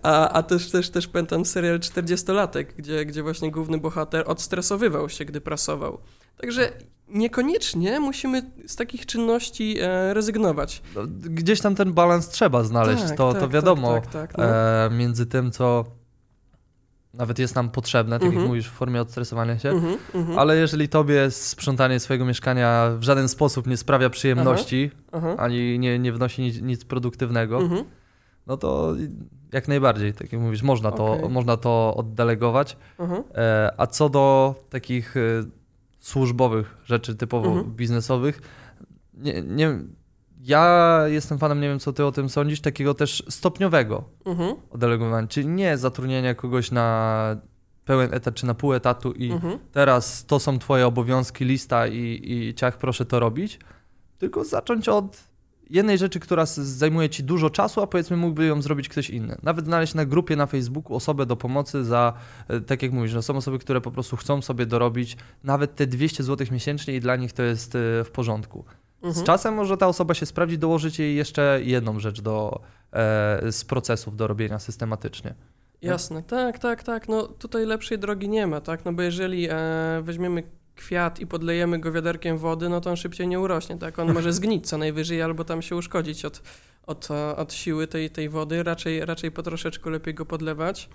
A, 0.03 0.29
a 0.29 0.43
też, 0.43 0.71
też, 0.71 0.89
też 0.89 1.07
pamiętam 1.07 1.45
serial 1.45 1.79
40-latek, 1.79 2.65
gdzie, 2.77 3.05
gdzie 3.05 3.23
właśnie 3.23 3.51
główny 3.51 3.77
bohater 3.77 4.23
odstresowywał 4.27 5.09
się, 5.09 5.25
gdy 5.25 5.41
prasował. 5.41 5.99
Także 6.37 6.71
niekoniecznie 7.07 7.99
musimy 7.99 8.51
z 8.67 8.75
takich 8.75 9.05
czynności 9.05 9.77
e, 9.81 10.13
rezygnować. 10.13 10.81
No, 10.95 11.01
Gdzieś 11.19 11.61
tam 11.61 11.75
ten 11.75 11.93
balans 11.93 12.29
trzeba 12.29 12.63
znaleźć, 12.63 13.03
Tak, 13.03 13.17
to, 13.17 13.31
tak, 13.31 13.41
to 13.41 13.49
wiadomo, 13.49 13.93
Tak, 13.93 14.07
tak, 14.07 14.13
tak, 14.13 14.37
no. 14.37 14.45
e, 14.45 14.89
między 14.89 15.25
tym, 15.25 15.51
co 15.51 15.85
nawet 17.13 17.39
jest 17.39 17.55
nam 17.55 17.69
potrzebne, 17.69 18.15
tak 18.19 18.25
Mhm. 18.25 18.41
jak 18.41 18.47
mówisz, 18.49 18.67
w 18.67 18.71
formie 18.71 19.01
odstresowania 19.01 19.59
się, 19.59 19.69
Mhm, 19.69 19.97
mhm. 20.13 20.39
ale 20.39 20.57
jeżeli 20.57 20.89
tobie 20.89 21.31
sprzątanie 21.31 21.99
swojego 21.99 22.25
mieszkania 22.25 22.89
w 22.97 23.03
żaden 23.03 23.27
sposób 23.29 23.67
nie 23.67 23.77
sprawia 23.77 24.09
przyjemności, 24.09 24.91
Aha. 25.11 25.35
ani 25.37 25.79
nie, 25.79 25.99
nie 25.99 26.13
wnosi 26.13 26.41
nic, 26.41 26.61
nic 26.61 26.85
produktywnego, 26.85 27.57
Mhm. 27.57 27.83
no 28.47 28.57
to 28.57 28.95
jak 29.53 29.67
najbardziej, 29.67 30.13
tak 30.13 30.33
jak 30.33 30.41
mówisz, 30.41 30.61
można 30.63 30.91
to, 30.91 31.13
Okej. 31.13 31.29
można 31.29 31.57
to 31.57 31.93
oddelegować. 31.97 32.77
E, 33.35 33.73
a 33.77 33.87
co 33.87 34.09
do 34.09 34.55
takich 34.69 35.17
e, 35.17 35.19
służbowych 35.99 36.77
rzeczy 36.85 37.15
typowo 37.15 37.47
Mhm. 37.47 37.75
biznesowych, 37.75 38.41
nie, 39.13 39.41
nie, 39.41 39.79
ja 40.39 40.99
jestem 41.07 41.37
fanem, 41.37 41.61
nie 41.61 41.67
wiem 41.69 41.79
co 41.79 41.93
ty 41.93 42.05
o 42.05 42.11
tym 42.11 42.29
sądzisz, 42.29 42.61
takiego 42.61 42.93
też 42.93 43.23
stopniowego 43.29 44.03
Mhm. 44.25 44.55
oddelegowania, 44.69 45.27
czyli 45.27 45.47
nie 45.47 45.77
zatrudnienia 45.77 46.35
kogoś 46.35 46.71
na 46.71 47.37
pełen 47.85 48.13
etat 48.13 48.35
czy 48.35 48.45
na 48.45 48.53
pół 48.53 48.73
etatu 48.73 49.11
i 49.11 49.31
Mhm. 49.31 49.59
teraz 49.71 50.25
to 50.25 50.39
są 50.39 50.59
twoje 50.59 50.87
obowiązki, 50.87 51.45
lista 51.45 51.87
i, 51.87 52.21
i 52.23 52.53
ciach 52.53 52.77
proszę 52.77 53.05
to 53.05 53.19
robić, 53.19 53.59
tylko 54.17 54.43
zacząć 54.43 54.89
od 54.89 55.17
jednej 55.69 55.97
rzeczy, 55.97 56.19
która 56.19 56.45
zajmuje 56.55 57.09
ci 57.09 57.23
dużo 57.23 57.49
czasu, 57.49 57.81
a 57.81 57.87
powiedzmy 57.87 58.17
mógłby 58.17 58.45
ją 58.45 58.61
zrobić 58.61 58.89
ktoś 58.89 59.09
inny. 59.09 59.37
Nawet 59.43 59.65
znaleźć 59.65 59.93
na 59.93 60.05
grupie 60.05 60.35
na 60.35 60.45
Facebooku 60.45 60.95
osobę 60.95 61.25
do 61.25 61.35
pomocy 61.35 61.85
za, 61.85 62.13
e, 62.47 62.61
tak 62.61 62.83
jak 62.83 62.91
mówisz, 62.91 63.11
że 63.11 63.21
są 63.21 63.35
osoby, 63.37 63.59
które 63.59 63.81
po 63.81 63.91
prostu 63.91 64.17
chcą 64.17 64.41
sobie 64.41 64.65
dorobić 64.65 65.17
nawet 65.43 65.75
te 65.75 65.87
200 65.87 66.23
zł 66.23 66.47
miesięcznie 66.51 66.95
i 66.95 66.99
dla 66.99 67.15
nich 67.15 67.33
to 67.33 67.43
jest 67.43 67.75
e, 67.75 67.79
w 68.03 68.09
porządku. 68.13 68.65
Z 69.01 69.05
Mhm. 69.05 69.25
czasem 69.25 69.53
może 69.53 69.77
ta 69.77 69.87
osoba 69.87 70.13
się 70.13 70.25
sprawdzi, 70.25 70.57
dołożyć 70.57 70.99
jej 70.99 71.15
jeszcze 71.15 71.59
jedną 71.63 71.99
rzecz 71.99 72.21
do, 72.21 72.61
e, 72.93 73.51
z 73.51 73.65
procesów 73.65 74.15
do 74.15 74.27
robienia 74.27 74.59
systematycznie. 74.59 75.33
Jasne, 75.81 76.23
tak, 76.23 76.59
tak, 76.59 76.83
tak. 76.83 77.07
No 77.07 77.23
tutaj 77.27 77.65
lepszej 77.65 77.99
drogi 77.99 78.29
nie 78.29 78.47
ma, 78.47 78.61
tak? 78.61 78.85
No 78.85 78.93
bo 78.93 79.01
jeżeli 79.01 79.47
e, 79.49 79.55
weźmiemy 80.03 80.43
kwiat 80.75 81.19
i 81.19 81.27
podlejemy 81.27 81.79
go 81.79 81.91
wiaderkiem 81.91 82.37
wody, 82.37 82.69
no 82.69 82.81
to 82.81 82.89
on 82.89 82.95
szybciej 82.95 83.27
nie 83.27 83.39
urośnie, 83.39 83.77
tak? 83.77 83.99
On 83.99 84.13
może 84.13 84.33
zgnić 84.39 84.67
co 84.67 84.77
najwyżej 84.77 85.21
albo 85.21 85.43
tam 85.43 85.61
się 85.61 85.75
uszkodzić 85.75 86.25
od, 86.25 86.41
od, 86.87 87.11
e, 87.11 87.35
od 87.35 87.53
siły 87.53 87.87
tej, 87.87 88.09
tej 88.09 88.29
wody. 88.29 88.63
Raczej, 88.63 89.05
raczej 89.05 89.31
po 89.31 89.43
troszeczku 89.43 89.89
lepiej 89.89 90.13
go 90.13 90.25
podlewać. 90.25 90.89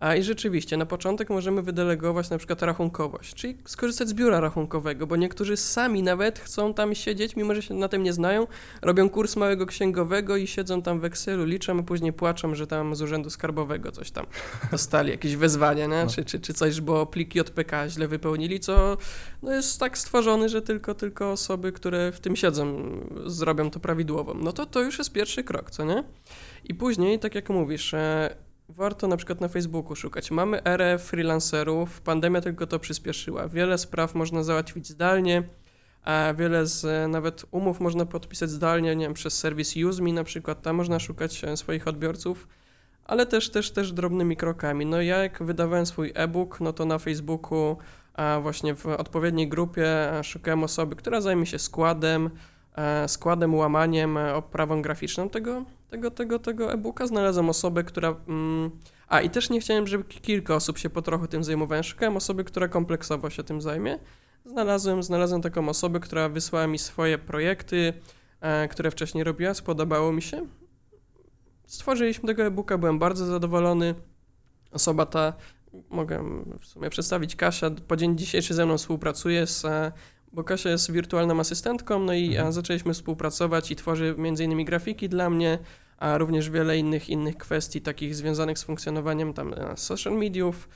A 0.00 0.16
i 0.16 0.22
rzeczywiście, 0.22 0.76
na 0.76 0.86
początek 0.86 1.30
możemy 1.30 1.62
wydelegować 1.62 2.30
na 2.30 2.38
przykład 2.38 2.62
rachunkowość, 2.62 3.34
czyli 3.34 3.56
skorzystać 3.64 4.08
z 4.08 4.14
biura 4.14 4.40
rachunkowego, 4.40 5.06
bo 5.06 5.16
niektórzy 5.16 5.56
sami 5.56 6.02
nawet 6.02 6.38
chcą 6.38 6.74
tam 6.74 6.94
siedzieć, 6.94 7.36
mimo 7.36 7.54
że 7.54 7.62
się 7.62 7.74
na 7.74 7.88
tym 7.88 8.02
nie 8.02 8.12
znają, 8.12 8.46
robią 8.82 9.10
kurs 9.10 9.36
małego 9.36 9.66
księgowego 9.66 10.36
i 10.36 10.46
siedzą 10.46 10.82
tam 10.82 11.00
w 11.00 11.04
Excelu, 11.04 11.44
liczą, 11.44 11.78
a 11.78 11.82
później 11.82 12.12
płaczą, 12.12 12.54
że 12.54 12.66
tam 12.66 12.94
z 12.94 13.02
urzędu 13.02 13.30
skarbowego 13.30 13.92
coś 13.92 14.10
tam 14.10 14.26
dostali, 14.70 15.10
jakieś 15.10 15.36
wezwania, 15.36 15.86
nie? 15.86 16.04
No. 16.04 16.10
Czy, 16.10 16.24
czy, 16.24 16.40
czy 16.40 16.54
coś, 16.54 16.80
bo 16.80 17.06
pliki 17.06 17.38
JPK 17.38 17.88
źle 17.88 18.08
wypełnili, 18.08 18.60
co 18.60 18.96
no 19.42 19.52
jest 19.52 19.80
tak 19.80 19.98
stworzony, 19.98 20.48
że 20.48 20.62
tylko, 20.62 20.94
tylko 20.94 21.32
osoby, 21.32 21.72
które 21.72 22.12
w 22.12 22.20
tym 22.20 22.36
siedzą, 22.36 22.82
zrobią 23.26 23.70
to 23.70 23.80
prawidłowo. 23.80 24.34
No 24.34 24.52
to 24.52 24.66
to 24.66 24.80
już 24.80 24.98
jest 24.98 25.12
pierwszy 25.12 25.44
krok, 25.44 25.70
co 25.70 25.84
nie? 25.84 26.04
I 26.64 26.74
później, 26.74 27.18
tak 27.18 27.34
jak 27.34 27.50
mówisz, 27.50 27.94
e, 27.94 28.36
warto 28.70 29.08
na 29.08 29.16
przykład 29.16 29.40
na 29.40 29.48
Facebooku 29.48 29.96
szukać. 29.96 30.30
Mamy 30.30 30.64
erę 30.64 30.98
freelancerów, 30.98 32.00
pandemia 32.00 32.40
tylko 32.40 32.66
to 32.66 32.78
przyspieszyła. 32.78 33.48
Wiele 33.48 33.78
spraw 33.78 34.14
można 34.14 34.42
załatwić 34.42 34.88
zdalnie, 34.88 35.42
a 36.04 36.34
wiele 36.34 36.66
z 36.66 37.10
nawet 37.10 37.44
umów 37.50 37.80
można 37.80 38.06
podpisać 38.06 38.50
zdalnie, 38.50 38.96
nie 38.96 39.04
wiem, 39.04 39.14
przez 39.14 39.38
serwis 39.38 39.74
UseMe 39.76 40.12
na 40.12 40.24
przykład, 40.24 40.62
tam 40.62 40.76
można 40.76 40.98
szukać 40.98 41.44
e, 41.44 41.56
swoich 41.56 41.88
odbiorców, 41.88 42.48
ale 43.04 43.26
też, 43.26 43.50
też, 43.50 43.70
też 43.70 43.92
drobnymi 43.92 44.36
krokami. 44.36 44.86
No 44.86 45.02
ja 45.02 45.18
jak 45.18 45.42
wydawałem 45.42 45.86
swój 45.86 46.12
e-book, 46.14 46.60
no 46.60 46.72
to 46.72 46.84
na 46.84 46.98
Facebooku 46.98 47.76
właśnie 48.42 48.74
w 48.74 48.86
odpowiedniej 48.86 49.48
grupie 49.48 50.18
e, 50.18 50.24
szukałem 50.24 50.64
osoby, 50.64 50.96
która 50.96 51.20
zajmie 51.20 51.46
się 51.46 51.58
składem, 51.58 52.30
e, 52.76 53.08
składem, 53.08 53.54
łamaniem, 53.54 54.16
oprawą 54.16 54.82
graficzną 54.82 55.28
tego, 55.28 55.64
tego, 55.90 56.10
tego, 56.10 56.38
tego 56.38 56.72
e-booka. 56.72 57.06
Znalazłem 57.06 57.48
osobę, 57.48 57.84
która... 57.84 58.16
Mm, 58.28 58.70
a 59.08 59.20
i 59.20 59.30
też 59.30 59.50
nie 59.50 59.60
chciałem, 59.60 59.86
żeby 59.86 60.04
ki- 60.04 60.20
kilka 60.20 60.54
osób 60.54 60.78
się 60.78 60.90
po 60.90 61.02
trochu 61.02 61.26
tym 61.26 61.44
zajmowało. 61.44 61.82
Szukałem 61.82 62.16
osoby, 62.16 62.44
która 62.44 62.68
kompleksowo 62.68 63.30
się 63.30 63.42
tym 63.42 63.60
zajmie. 63.60 63.98
Znalazłem, 64.44 65.02
znalazłem 65.02 65.42
taką 65.42 65.68
osobę, 65.68 66.00
która 66.00 66.28
wysłała 66.28 66.66
mi 66.66 66.78
swoje 66.78 67.18
projekty, 67.18 67.92
e, 68.40 68.68
które 68.68 68.90
wcześniej 68.90 69.24
robiła, 69.24 69.54
spodobało 69.54 70.12
mi 70.12 70.22
się. 70.22 70.46
Stworzyliśmy 71.66 72.26
tego 72.26 72.44
e-booka, 72.44 72.78
byłem 72.78 72.98
bardzo 72.98 73.26
zadowolony. 73.26 73.94
Osoba 74.72 75.06
ta, 75.06 75.32
mogę 75.90 76.24
w 76.60 76.66
sumie 76.66 76.90
przedstawić, 76.90 77.36
Kasia, 77.36 77.70
po 77.70 77.96
dzień 77.96 78.18
dzisiejszy 78.18 78.54
ze 78.54 78.66
mną 78.66 78.78
współpracuje, 78.78 79.46
z, 79.46 79.64
e, 79.64 79.92
bo 80.32 80.44
Kasia 80.44 80.70
jest 80.70 80.92
wirtualną 80.92 81.40
asystentką, 81.40 81.98
no 81.98 82.12
i 82.12 82.28
Mhm. 82.28 82.52
zaczęliśmy 82.52 82.94
współpracować 82.94 83.70
i 83.70 83.76
tworzy 83.76 84.14
między 84.18 84.44
innymi 84.44 84.64
grafiki 84.64 85.08
dla 85.08 85.30
mnie, 85.30 85.58
a 85.98 86.18
również 86.18 86.50
wiele 86.50 86.78
innych 86.78 87.08
innych 87.08 87.36
kwestii 87.36 87.80
takich 87.80 88.14
związanych 88.14 88.58
z 88.58 88.62
funkcjonowaniem 88.64 89.32
tam 89.34 89.54
e, 89.54 89.76
social 89.76 90.12
mediów. 90.12 90.68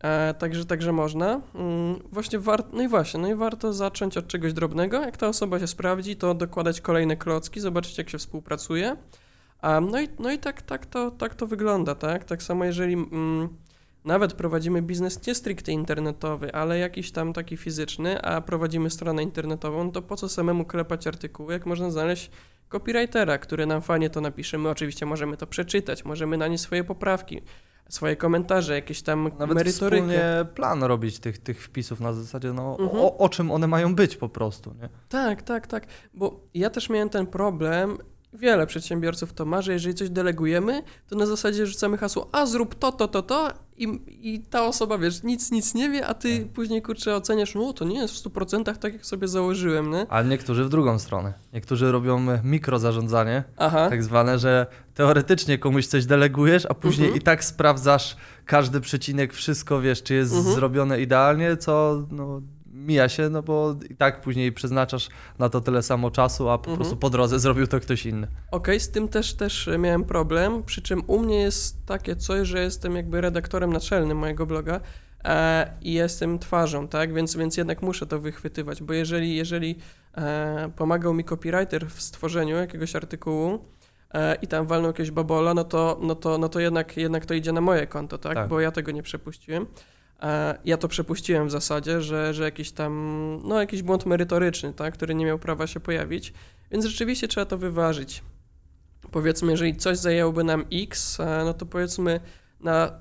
E, 0.00 0.34
także, 0.34 0.64
także 0.64 0.92
można. 0.92 1.40
Mm, 1.54 1.98
właśnie 2.12 2.38
war, 2.38 2.64
no 2.72 2.82
i 2.82 2.88
właśnie, 2.88 3.20
no 3.20 3.28
i 3.28 3.34
warto 3.34 3.72
zacząć 3.72 4.16
od 4.16 4.26
czegoś 4.26 4.52
drobnego. 4.52 5.00
Jak 5.00 5.16
ta 5.16 5.28
osoba 5.28 5.60
się 5.60 5.66
sprawdzi, 5.66 6.16
to 6.16 6.34
dokładać 6.34 6.80
kolejne 6.80 7.16
klocki, 7.16 7.60
zobaczyć 7.60 7.98
jak 7.98 8.10
się 8.10 8.18
współpracuje. 8.18 8.96
A, 9.60 9.80
no 9.80 10.00
i, 10.00 10.08
no 10.18 10.32
i 10.32 10.38
tak, 10.38 10.62
tak, 10.62 10.86
to, 10.86 11.10
tak 11.10 11.34
to 11.34 11.46
wygląda, 11.46 11.94
tak? 11.94 12.24
Tak 12.24 12.42
samo 12.42 12.64
jeżeli 12.64 12.94
mm, 12.94 13.48
nawet 14.04 14.32
prowadzimy 14.34 14.82
biznes 14.82 15.26
nie 15.26 15.34
stricte 15.34 15.72
internetowy, 15.72 16.54
ale 16.54 16.78
jakiś 16.78 17.12
tam 17.12 17.32
taki 17.32 17.56
fizyczny, 17.56 18.22
a 18.22 18.40
prowadzimy 18.40 18.90
stronę 18.90 19.22
internetową, 19.22 19.92
to 19.92 20.02
po 20.02 20.16
co 20.16 20.28
samemu 20.28 20.64
klepać 20.64 21.06
artykuły, 21.06 21.52
jak 21.52 21.66
można 21.66 21.90
znaleźć 21.90 22.30
copywritera, 22.68 23.38
który 23.38 23.66
nam 23.66 23.82
fajnie 23.82 24.10
to 24.10 24.20
napisze. 24.20 24.58
My 24.58 24.68
oczywiście 24.68 25.06
możemy 25.06 25.36
to 25.36 25.46
przeczytać, 25.46 26.04
możemy 26.04 26.36
na 26.36 26.48
nie 26.48 26.58
swoje 26.58 26.84
poprawki 26.84 27.40
swoje 27.88 28.16
komentarze, 28.16 28.74
jakieś 28.74 29.02
tam 29.02 29.24
Nawet 29.38 29.54
merytorykę. 29.56 30.02
wspólnie 30.02 30.20
plan 30.54 30.82
robić 30.82 31.18
tych, 31.18 31.38
tych 31.38 31.62
wpisów 31.64 32.00
na 32.00 32.12
zasadzie, 32.12 32.52
no, 32.52 32.76
Mhm. 32.80 33.02
o, 33.02 33.18
o 33.18 33.28
czym 33.28 33.50
one 33.50 33.66
mają 33.66 33.94
być 33.94 34.16
po 34.16 34.28
prostu, 34.28 34.74
nie? 34.82 34.88
Tak, 35.08 35.42
tak, 35.42 35.66
tak. 35.66 35.86
Bo 36.14 36.40
ja 36.54 36.70
też 36.70 36.90
miałem 36.90 37.08
ten 37.08 37.26
problem. 37.26 37.98
Wiele 38.32 38.66
przedsiębiorców 38.66 39.32
to 39.32 39.44
ma, 39.44 39.62
że 39.62 39.72
jeżeli 39.72 39.94
coś 39.94 40.10
delegujemy, 40.10 40.82
to 41.08 41.16
na 41.16 41.26
zasadzie 41.26 41.66
rzucamy 41.66 41.98
hasło, 41.98 42.28
a 42.32 42.46
zrób 42.46 42.74
to, 42.74 42.92
to, 42.92 43.08
to, 43.08 43.22
to 43.22 43.50
i, 43.76 44.00
i 44.08 44.40
ta 44.40 44.66
osoba, 44.66 44.98
wiesz, 44.98 45.22
nic, 45.22 45.50
nic 45.50 45.74
nie 45.74 45.90
wie, 45.90 46.06
a 46.06 46.14
ty 46.14 46.38
Tak. 46.38 46.48
później, 46.48 46.82
kurczę, 46.82 47.16
oceniasz, 47.16 47.54
no 47.54 47.72
to 47.72 47.84
nie 47.84 47.96
jest 48.00 48.14
w 48.14 48.24
100% 48.30 48.76
tak, 48.78 48.92
jak 48.92 49.06
sobie 49.06 49.28
założyłem, 49.28 49.90
nie? 49.90 50.06
Ale 50.08 50.28
niektórzy 50.28 50.64
w 50.64 50.68
drugą 50.68 50.98
stronę. 50.98 51.32
Niektórzy 51.52 51.92
robią 51.92 52.26
mikrozarządzanie, 52.44 53.44
Aha, 53.56 53.88
tak 53.90 54.02
zwane, 54.04 54.38
że 54.38 54.66
teoretycznie 54.94 55.58
komuś 55.58 55.86
coś 55.86 56.06
delegujesz, 56.06 56.66
a 56.66 56.74
później 56.74 57.06
Mhm. 57.08 57.20
i 57.22 57.24
tak 57.24 57.44
sprawdzasz 57.44 58.16
każdy 58.44 58.80
przecinek, 58.80 59.32
wszystko 59.32 59.80
wiesz, 59.80 60.02
czy 60.02 60.14
jest 60.14 60.34
Mhm. 60.34 60.54
zrobione 60.54 61.00
idealnie, 61.00 61.56
co 61.56 62.06
no, 62.10 62.40
mija 62.86 63.08
się, 63.08 63.28
no 63.28 63.42
bo 63.42 63.76
i 63.90 63.96
tak 63.96 64.20
później 64.20 64.52
przeznaczasz 64.52 65.08
na 65.38 65.48
to 65.48 65.60
tyle 65.60 65.82
samo 65.82 66.10
czasu, 66.10 66.48
a 66.50 66.58
po 66.58 66.64
Mhm. 66.70 66.76
prostu 66.76 66.96
po 66.96 67.10
drodze 67.10 67.38
zrobił 67.40 67.66
to 67.66 67.80
ktoś 67.80 68.06
inny. 68.06 68.26
Okej, 68.50 68.80
z 68.80 68.90
tym 68.90 69.08
też, 69.08 69.34
też 69.34 69.70
miałem 69.78 70.04
problem, 70.04 70.62
przy 70.62 70.82
czym 70.82 71.02
u 71.06 71.18
mnie 71.18 71.40
jest 71.40 71.86
takie 71.86 72.16
coś, 72.16 72.48
że 72.48 72.62
jestem 72.62 72.96
jakby 72.96 73.20
redaktorem 73.20 73.72
naczelnym 73.72 74.18
mojego 74.18 74.46
bloga 74.46 74.80
e, 75.24 75.72
i 75.82 75.92
jestem 75.92 76.38
twarzą, 76.38 76.88
tak, 76.88 77.14
więc, 77.14 77.36
więc 77.36 77.56
jednak 77.56 77.82
muszę 77.82 78.06
to 78.06 78.18
wychwytywać, 78.20 78.82
bo 78.82 78.92
jeżeli, 78.94 79.36
jeżeli 79.36 79.78
e, 80.16 80.70
pomagał 80.76 81.14
mi 81.14 81.24
copywriter 81.24 81.86
w 81.86 82.02
stworzeniu 82.02 82.56
jakiegoś 82.56 82.96
artykułu 82.96 83.64
e, 84.14 84.34
i 84.42 84.46
tam 84.46 84.66
walnął 84.66 84.90
jakiegoś 84.90 85.10
babola, 85.10 85.54
no 85.54 85.64
to, 85.64 85.98
no 86.02 86.14
to, 86.14 86.38
no 86.38 86.48
to 86.48 86.60
jednak, 86.60 86.96
jednak 86.96 87.26
to 87.26 87.34
idzie 87.34 87.52
na 87.52 87.60
moje 87.60 87.86
konto, 87.86 88.18
tak, 88.18 88.34
Tak. 88.34 88.48
bo 88.48 88.60
ja 88.60 88.70
tego 88.72 88.92
nie 88.92 89.02
przepuściłem. 89.02 89.66
Ja 90.64 90.76
to 90.76 90.88
przepuściłem 90.88 91.48
w 91.48 91.50
zasadzie, 91.50 92.00
że, 92.00 92.34
że 92.34 92.44
jakiś 92.44 92.72
tam, 92.72 92.92
no 93.44 93.60
jakiś 93.60 93.82
błąd 93.82 94.06
merytoryczny, 94.06 94.72
tak, 94.72 94.94
który 94.94 95.14
nie 95.14 95.26
miał 95.26 95.38
prawa 95.38 95.66
się 95.66 95.80
pojawić, 95.80 96.32
więc 96.70 96.84
rzeczywiście 96.84 97.28
trzeba 97.28 97.46
to 97.46 97.58
wyważyć. 97.58 98.22
Powiedzmy, 99.10 99.50
jeżeli 99.50 99.76
coś 99.76 99.98
zajęłoby 99.98 100.44
nam 100.44 100.64
X, 100.72 101.20
e, 101.20 101.42
no 101.44 101.54
to 101.54 101.66
powiedzmy 101.66 102.20
na 102.60 102.92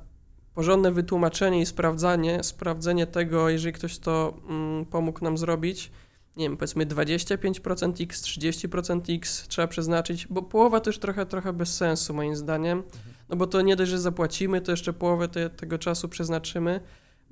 porządne 0.53 0.91
wytłumaczenie 0.91 1.61
i 1.61 1.65
sprawdzanie, 1.65 2.43
sprawdzenie 2.43 3.07
tego, 3.07 3.49
jeżeli 3.49 3.73
ktoś 3.73 3.97
to 3.97 4.33
mm, 4.49 4.85
pomógł 4.85 5.23
nam 5.23 5.37
zrobić, 5.37 5.91
nie 6.37 6.45
wiem, 6.45 6.57
powiedzmy 6.57 6.85
25% 6.85 8.03
X, 8.03 8.21
30% 8.23 9.15
X 9.15 9.47
trzeba 9.47 9.67
przeznaczyć, 9.67 10.27
bo 10.27 10.41
połowa 10.41 10.79
to 10.79 10.89
już 10.89 10.99
trochę, 10.99 11.25
trochę 11.25 11.53
bez 11.53 11.75
sensu 11.75 12.13
moim 12.13 12.35
zdaniem, 12.35 12.83
no 13.29 13.35
bo 13.35 13.47
to 13.47 13.61
nie 13.61 13.75
dość, 13.75 13.91
że 13.91 13.99
zapłacimy, 13.99 14.61
to 14.61 14.71
jeszcze 14.71 14.93
połowę 14.93 15.27
te, 15.27 15.49
tego 15.49 15.77
czasu 15.77 16.09
przeznaczymy. 16.09 16.81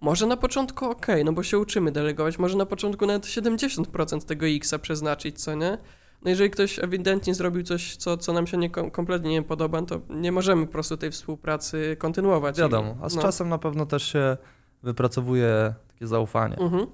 Może 0.01 0.25
na 0.27 0.37
początku 0.37 0.85
ok, 0.85 1.07
no 1.25 1.33
bo 1.33 1.43
się 1.43 1.59
uczymy 1.59 1.91
delegować, 1.91 2.39
może 2.39 2.57
na 2.57 2.65
początku 2.65 3.05
nawet 3.05 3.25
70% 3.25 4.21
tego 4.25 4.45
X-a 4.47 4.79
przeznaczyć, 4.79 5.41
co 5.43 5.55
nie? 5.55 5.77
No 6.23 6.29
jeżeli 6.29 6.49
ktoś 6.49 6.79
ewidentnie 6.79 7.33
zrobił 7.35 7.63
coś, 7.63 7.95
co, 7.95 8.17
co 8.17 8.33
nam 8.33 8.47
się 8.47 8.57
nie, 8.57 8.69
kom- 8.69 8.91
kompletnie 8.91 9.29
nie 9.31 9.43
podoba, 9.43 9.81
to 9.81 10.01
nie 10.09 10.31
możemy 10.31 10.65
po 10.65 10.71
prostu 10.71 10.97
tej 10.97 11.11
współpracy 11.11 11.95
kontynuować. 11.99 12.57
Wiadomo, 12.59 12.95
a 13.01 13.09
z 13.09 13.15
No. 13.15 13.21
czasem 13.21 13.49
na 13.49 13.57
pewno 13.57 13.85
też 13.85 14.03
się 14.03 14.37
wypracowuje 14.83 15.73
takie 15.87 16.07
zaufanie. 16.07 16.57
Mhm. 16.57 16.87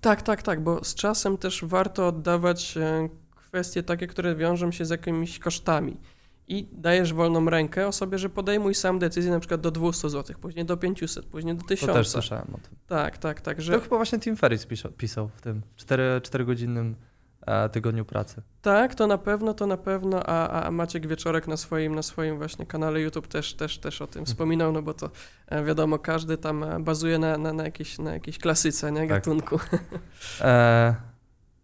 Tak, 0.00 0.22
tak, 0.22 0.42
tak, 0.42 0.60
bo 0.64 0.84
z 0.84 0.94
czasem 0.94 1.38
też 1.38 1.64
warto 1.64 2.06
oddawać 2.08 2.76
e, 2.76 3.08
kwestie 3.36 3.82
takie, 3.82 4.06
które 4.06 4.34
wiążą 4.36 4.72
się 4.72 4.84
z 4.84 4.90
jakimiś 4.90 5.38
kosztami. 5.38 5.96
I 6.48 6.68
dajesz 6.72 7.12
wolną 7.12 7.50
rękę 7.50 7.86
osobie, 7.86 8.18
że 8.18 8.28
podejmuj 8.28 8.74
sam 8.74 8.98
decyzję 8.98 9.30
na 9.30 9.40
przykład 9.40 9.60
do 9.60 9.70
200 9.70 10.10
zł, 10.10 10.36
później 10.40 10.64
do 10.64 10.76
500, 10.76 11.26
później 11.26 11.54
do 11.54 11.62
To 11.62 11.68
1000. 11.68 11.92
też 11.92 12.08
słyszałem 12.08 12.46
o 12.54 12.58
tym. 12.58 12.76
Tak, 12.86 13.18
tak, 13.18 13.40
tak, 13.40 13.56
To 13.56 13.62
że 13.62 13.80
chyba 13.80 13.96
właśnie 13.96 14.18
Tim 14.18 14.36
Ferriss 14.36 14.66
pisał, 14.66 14.92
pisał 14.92 15.28
w 15.36 15.40
tym 15.40 15.62
4-godzinnym 16.20 16.94
e, 17.46 17.68
tygodniu 17.68 18.04
pracy. 18.04 18.42
tak, 18.62 18.94
to 18.94 19.06
na 19.06 19.18
pewno, 19.18 19.54
to 19.54 19.66
na 19.66 19.76
pewno, 19.76 20.22
a, 20.26 20.62
a 20.66 20.70
Maciek 20.70 21.06
Wieczorek 21.06 21.48
na 21.48 21.56
swoim, 21.56 21.94
na 21.94 22.02
swoim 22.02 22.38
właśnie 22.38 22.66
kanale 22.66 23.00
YouTube 23.00 23.26
też, 23.28 23.54
też, 23.54 23.78
też 23.78 24.02
o 24.02 24.06
tym 24.06 24.26
wspominał, 24.26 24.72
no 24.72 24.82
bo 24.82 24.94
to 24.94 25.10
e, 25.46 25.64
wiadomo, 25.64 25.98
każdy 25.98 26.38
tam 26.38 26.64
e, 26.64 26.80
bazuje 26.80 27.18
na, 27.18 27.38
na, 27.38 27.52
na, 27.52 27.64
jakiejś, 27.64 27.98
na 27.98 28.12
jakiejś 28.12 28.38
klasyce, 28.38 28.92
nie, 28.92 28.98
Tak. 29.00 29.08
gatunku. 29.08 29.58
E, 30.40 30.94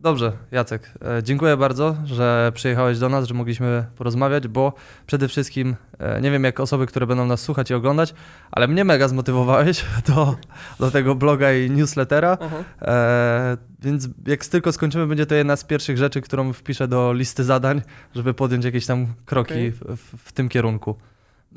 dobrze, 0.02 0.32
Jacek, 0.50 0.90
e, 1.18 1.22
dziękuję 1.22 1.56
bardzo, 1.56 1.96
że 2.04 2.52
przyjechałeś 2.54 2.98
do 2.98 3.08
nas, 3.08 3.28
że 3.28 3.34
mogliśmy 3.34 3.84
porozmawiać, 3.96 4.48
bo 4.48 4.72
przede 5.06 5.28
wszystkim 5.28 5.76
e, 5.98 6.20
nie 6.20 6.30
wiem 6.30 6.44
jak 6.44 6.60
osoby, 6.60 6.86
które 6.86 7.06
będą 7.06 7.26
nas 7.26 7.40
słuchać 7.40 7.70
i 7.70 7.74
oglądać, 7.74 8.14
ale 8.50 8.68
mnie 8.68 8.84
mega 8.84 9.08
zmotywowałeś 9.08 9.84
do, 10.08 10.36
do 10.80 10.90
tego 10.90 11.14
bloga 11.14 11.52
i 11.52 11.70
newslettera, 11.70 12.38
Aha. 12.40 12.56
e, 12.82 13.56
więc 13.82 14.08
jak 14.26 14.46
tylko 14.46 14.72
skończymy, 14.72 15.06
będzie 15.06 15.26
to 15.26 15.34
jedna 15.34 15.56
z 15.56 15.64
pierwszych 15.64 15.98
rzeczy, 15.98 16.20
którą 16.20 16.52
wpiszę 16.52 16.88
do 16.88 17.12
listy 17.12 17.44
zadań, 17.44 17.82
żeby 18.14 18.34
podjąć 18.34 18.64
jakieś 18.64 18.86
tam 18.86 19.06
kroki 19.24 19.70
w, 19.70 19.78
w, 19.96 20.28
w 20.28 20.32
tym 20.32 20.48
kierunku. 20.48 20.96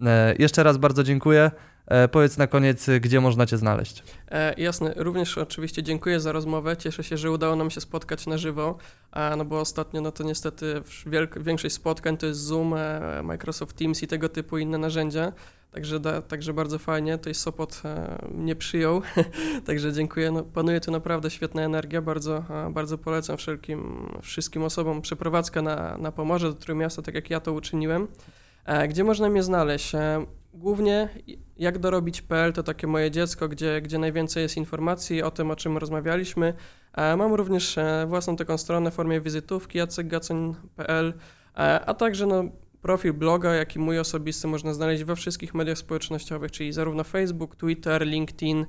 E, 0.05 0.35
jeszcze 0.39 0.63
raz 0.63 0.77
bardzo 0.77 1.03
dziękuję. 1.03 1.51
E, 1.88 2.07
powiedz 2.07 2.38
na 2.38 2.47
koniec, 2.47 2.88
gdzie 3.01 3.21
można 3.21 3.45
Cię 3.45 3.57
znaleźć. 3.57 4.03
E, 4.31 4.53
jasne, 4.57 4.93
również 4.95 5.38
oczywiście 5.38 5.83
dziękuję 5.83 6.19
za 6.19 6.31
rozmowę. 6.31 6.77
Cieszę 6.77 7.03
się, 7.03 7.17
że 7.17 7.31
udało 7.31 7.55
nam 7.55 7.69
się 7.69 7.81
spotkać 7.81 8.27
na 8.27 8.38
żywo, 8.38 8.77
a, 9.11 9.36
no 9.36 9.45
bo 9.45 9.59
ostatnio 9.59 10.01
no 10.01 10.11
to 10.11 10.23
niestety 10.23 10.81
wielk, 11.05 11.39
większość 11.39 11.75
spotkań 11.75 12.17
to 12.17 12.25
jest 12.25 12.39
Zoom, 12.39 12.73
e, 12.73 13.21
Microsoft 13.23 13.77
Teams 13.77 14.03
i 14.03 14.07
tego 14.07 14.29
typu 14.29 14.57
inne 14.57 14.77
narzędzia. 14.77 15.31
Także, 15.71 15.99
da, 15.99 16.21
także 16.21 16.53
bardzo 16.53 16.79
fajnie. 16.79 17.17
Tutaj 17.17 17.33
Sopot 17.33 17.81
e, 17.86 18.17
mnie 18.31 18.55
przyjął, 18.55 19.01
także 19.67 19.93
dziękuję. 19.93 20.31
No, 20.31 20.43
panuje 20.43 20.79
tu 20.79 20.91
naprawdę 20.91 21.29
świetna 21.29 21.61
energia. 21.61 22.01
Bardzo, 22.01 22.38
e, 22.38 22.73
bardzo 22.73 22.97
polecam 22.97 23.38
wszelkim, 23.38 24.09
wszystkim 24.21 24.63
osobom 24.63 25.01
przeprowadzkę 25.01 25.61
na, 25.61 25.97
na 25.97 26.11
Pomorze 26.11 26.47
do 26.47 26.53
Trójmiasta, 26.53 27.01
tak 27.01 27.15
jak 27.15 27.29
ja 27.29 27.39
to 27.39 27.53
uczyniłem. 27.53 28.07
E, 28.65 28.88
Gdzie 28.88 29.03
można 29.03 29.29
mnie 29.29 29.43
znaleźć? 29.43 29.91
Głównie 30.53 31.09
jak 31.57 31.79
dorobić.pl 31.79 32.53
to 32.53 32.63
takie 32.63 32.87
moje 32.87 33.11
dziecko, 33.11 33.47
gdzie, 33.47 33.81
gdzie 33.81 33.99
najwięcej 33.99 34.43
jest 34.43 34.57
informacji 34.57 35.21
o 35.21 35.31
tym, 35.31 35.51
o 35.51 35.55
czym 35.55 35.77
rozmawialiśmy. 35.77 36.53
E, 36.93 37.17
Mam 37.17 37.33
również 37.33 37.77
e, 37.77 38.05
własną 38.07 38.35
taką 38.35 38.57
stronę 38.57 38.91
w 38.91 38.93
formie 38.93 39.21
wizytówki 39.21 39.77
jacekgacon.pl, 39.77 41.13
e, 41.57 41.85
a 41.85 41.93
także 41.93 42.25
no, 42.27 42.43
profil 42.81 43.13
bloga, 43.13 43.53
jak 43.53 43.75
i 43.75 43.79
mój 43.79 43.99
osobisty 43.99 44.47
można 44.47 44.73
znaleźć 44.73 45.03
we 45.03 45.15
wszystkich 45.15 45.53
mediach 45.53 45.77
społecznościowych, 45.77 46.51
czyli 46.51 46.73
zarówno 46.73 47.03
Facebook, 47.03 47.55
Twitter, 47.55 48.07
LinkedIn, 48.07 48.65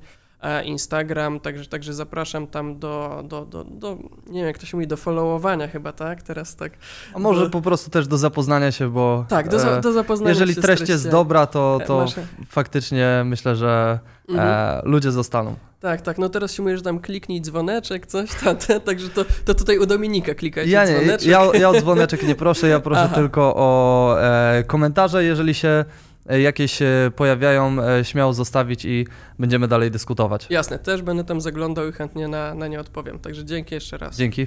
Instagram, 0.64 1.40
także, 1.40 1.66
także 1.66 1.94
zapraszam 1.94 2.46
tam 2.46 2.78
do, 2.78 3.22
do, 3.28 3.44
do, 3.44 3.64
do, 3.64 3.96
nie 4.26 4.38
wiem 4.38 4.46
jak 4.46 4.58
to 4.58 4.66
się 4.66 4.76
mówi, 4.76 4.86
do 4.86 4.96
followowania 4.96 5.68
chyba, 5.68 5.92
tak? 5.92 6.22
Teraz 6.22 6.56
tak. 6.56 6.72
A 7.14 7.18
może 7.18 7.40
Do- 7.44 7.50
po 7.50 7.60
prostu 7.62 7.90
też 7.90 8.06
do 8.06 8.18
zapoznania 8.18 8.72
się, 8.72 8.88
bo 8.90 9.24
Tak, 9.28 9.48
do, 9.48 9.58
za- 9.58 9.70
e, 9.70 9.80
do 9.80 9.92
zapoznania 9.92 10.30
jeżeli 10.30 10.54
się 10.54 10.60
z 10.60 10.64
treść 10.64 10.88
jest 10.88 11.10
dobra, 11.10 11.46
to, 11.46 11.78
E, 11.82 11.86
to 11.86 11.96
masz- 11.98 12.14
faktycznie 12.48 13.22
myślę, 13.24 13.56
że 13.56 13.98
Mhm. 14.28 14.48
e, 14.48 14.80
ludzie 14.84 15.12
zostaną. 15.12 15.54
Tak, 15.80 16.00
tak, 16.00 16.18
no 16.18 16.28
teraz 16.28 16.52
się 16.52 16.62
mówisz, 16.62 16.78
że 16.78 16.84
tam 16.84 16.98
kliknij 16.98 17.40
dzwoneczek, 17.40 18.06
coś 18.06 18.30
tam, 18.44 18.56
te, 18.66 18.80
także 18.80 19.08
to, 19.08 19.24
to 19.44 19.54
tutaj 19.54 19.78
u 19.78 19.86
Dominika 19.86 20.34
klikajcie 20.34 20.70
Ja 20.72 20.84
nie, 20.84 20.94
dzwoneczek. 20.98 21.28
ja, 21.28 21.44
ja 21.54 21.70
o 21.70 21.80
dzwoneczek 21.80 22.22
nie 22.22 22.34
proszę, 22.34 22.68
ja 22.68 22.80
proszę 22.80 23.00
Aha. 23.06 23.14
tylko 23.14 23.52
o 23.56 24.16
e, 24.22 24.64
komentarze, 24.66 25.24
jeżeli 25.24 25.54
się 25.54 25.68
e, 25.68 25.84
jakieś 26.28 26.82
e, 26.82 27.10
pojawiają, 27.16 27.82
e, 27.82 28.04
śmiało 28.04 28.32
zostawić 28.32 28.84
i 28.84 29.06
będziemy 29.38 29.68
dalej 29.68 29.90
dyskutować. 29.90 30.46
Jasne, 30.50 30.78
też 30.78 31.02
będę 31.02 31.24
tam 31.24 31.40
zaglądał 31.40 31.88
i 31.88 31.92
chętnie 31.92 32.28
na, 32.28 32.54
na 32.54 32.66
nie 32.66 32.80
odpowiem, 32.80 33.18
także 33.18 33.44
dzięki 33.44 33.74
jeszcze 33.74 33.98
raz. 33.98 34.16
Dzięki. 34.16 34.46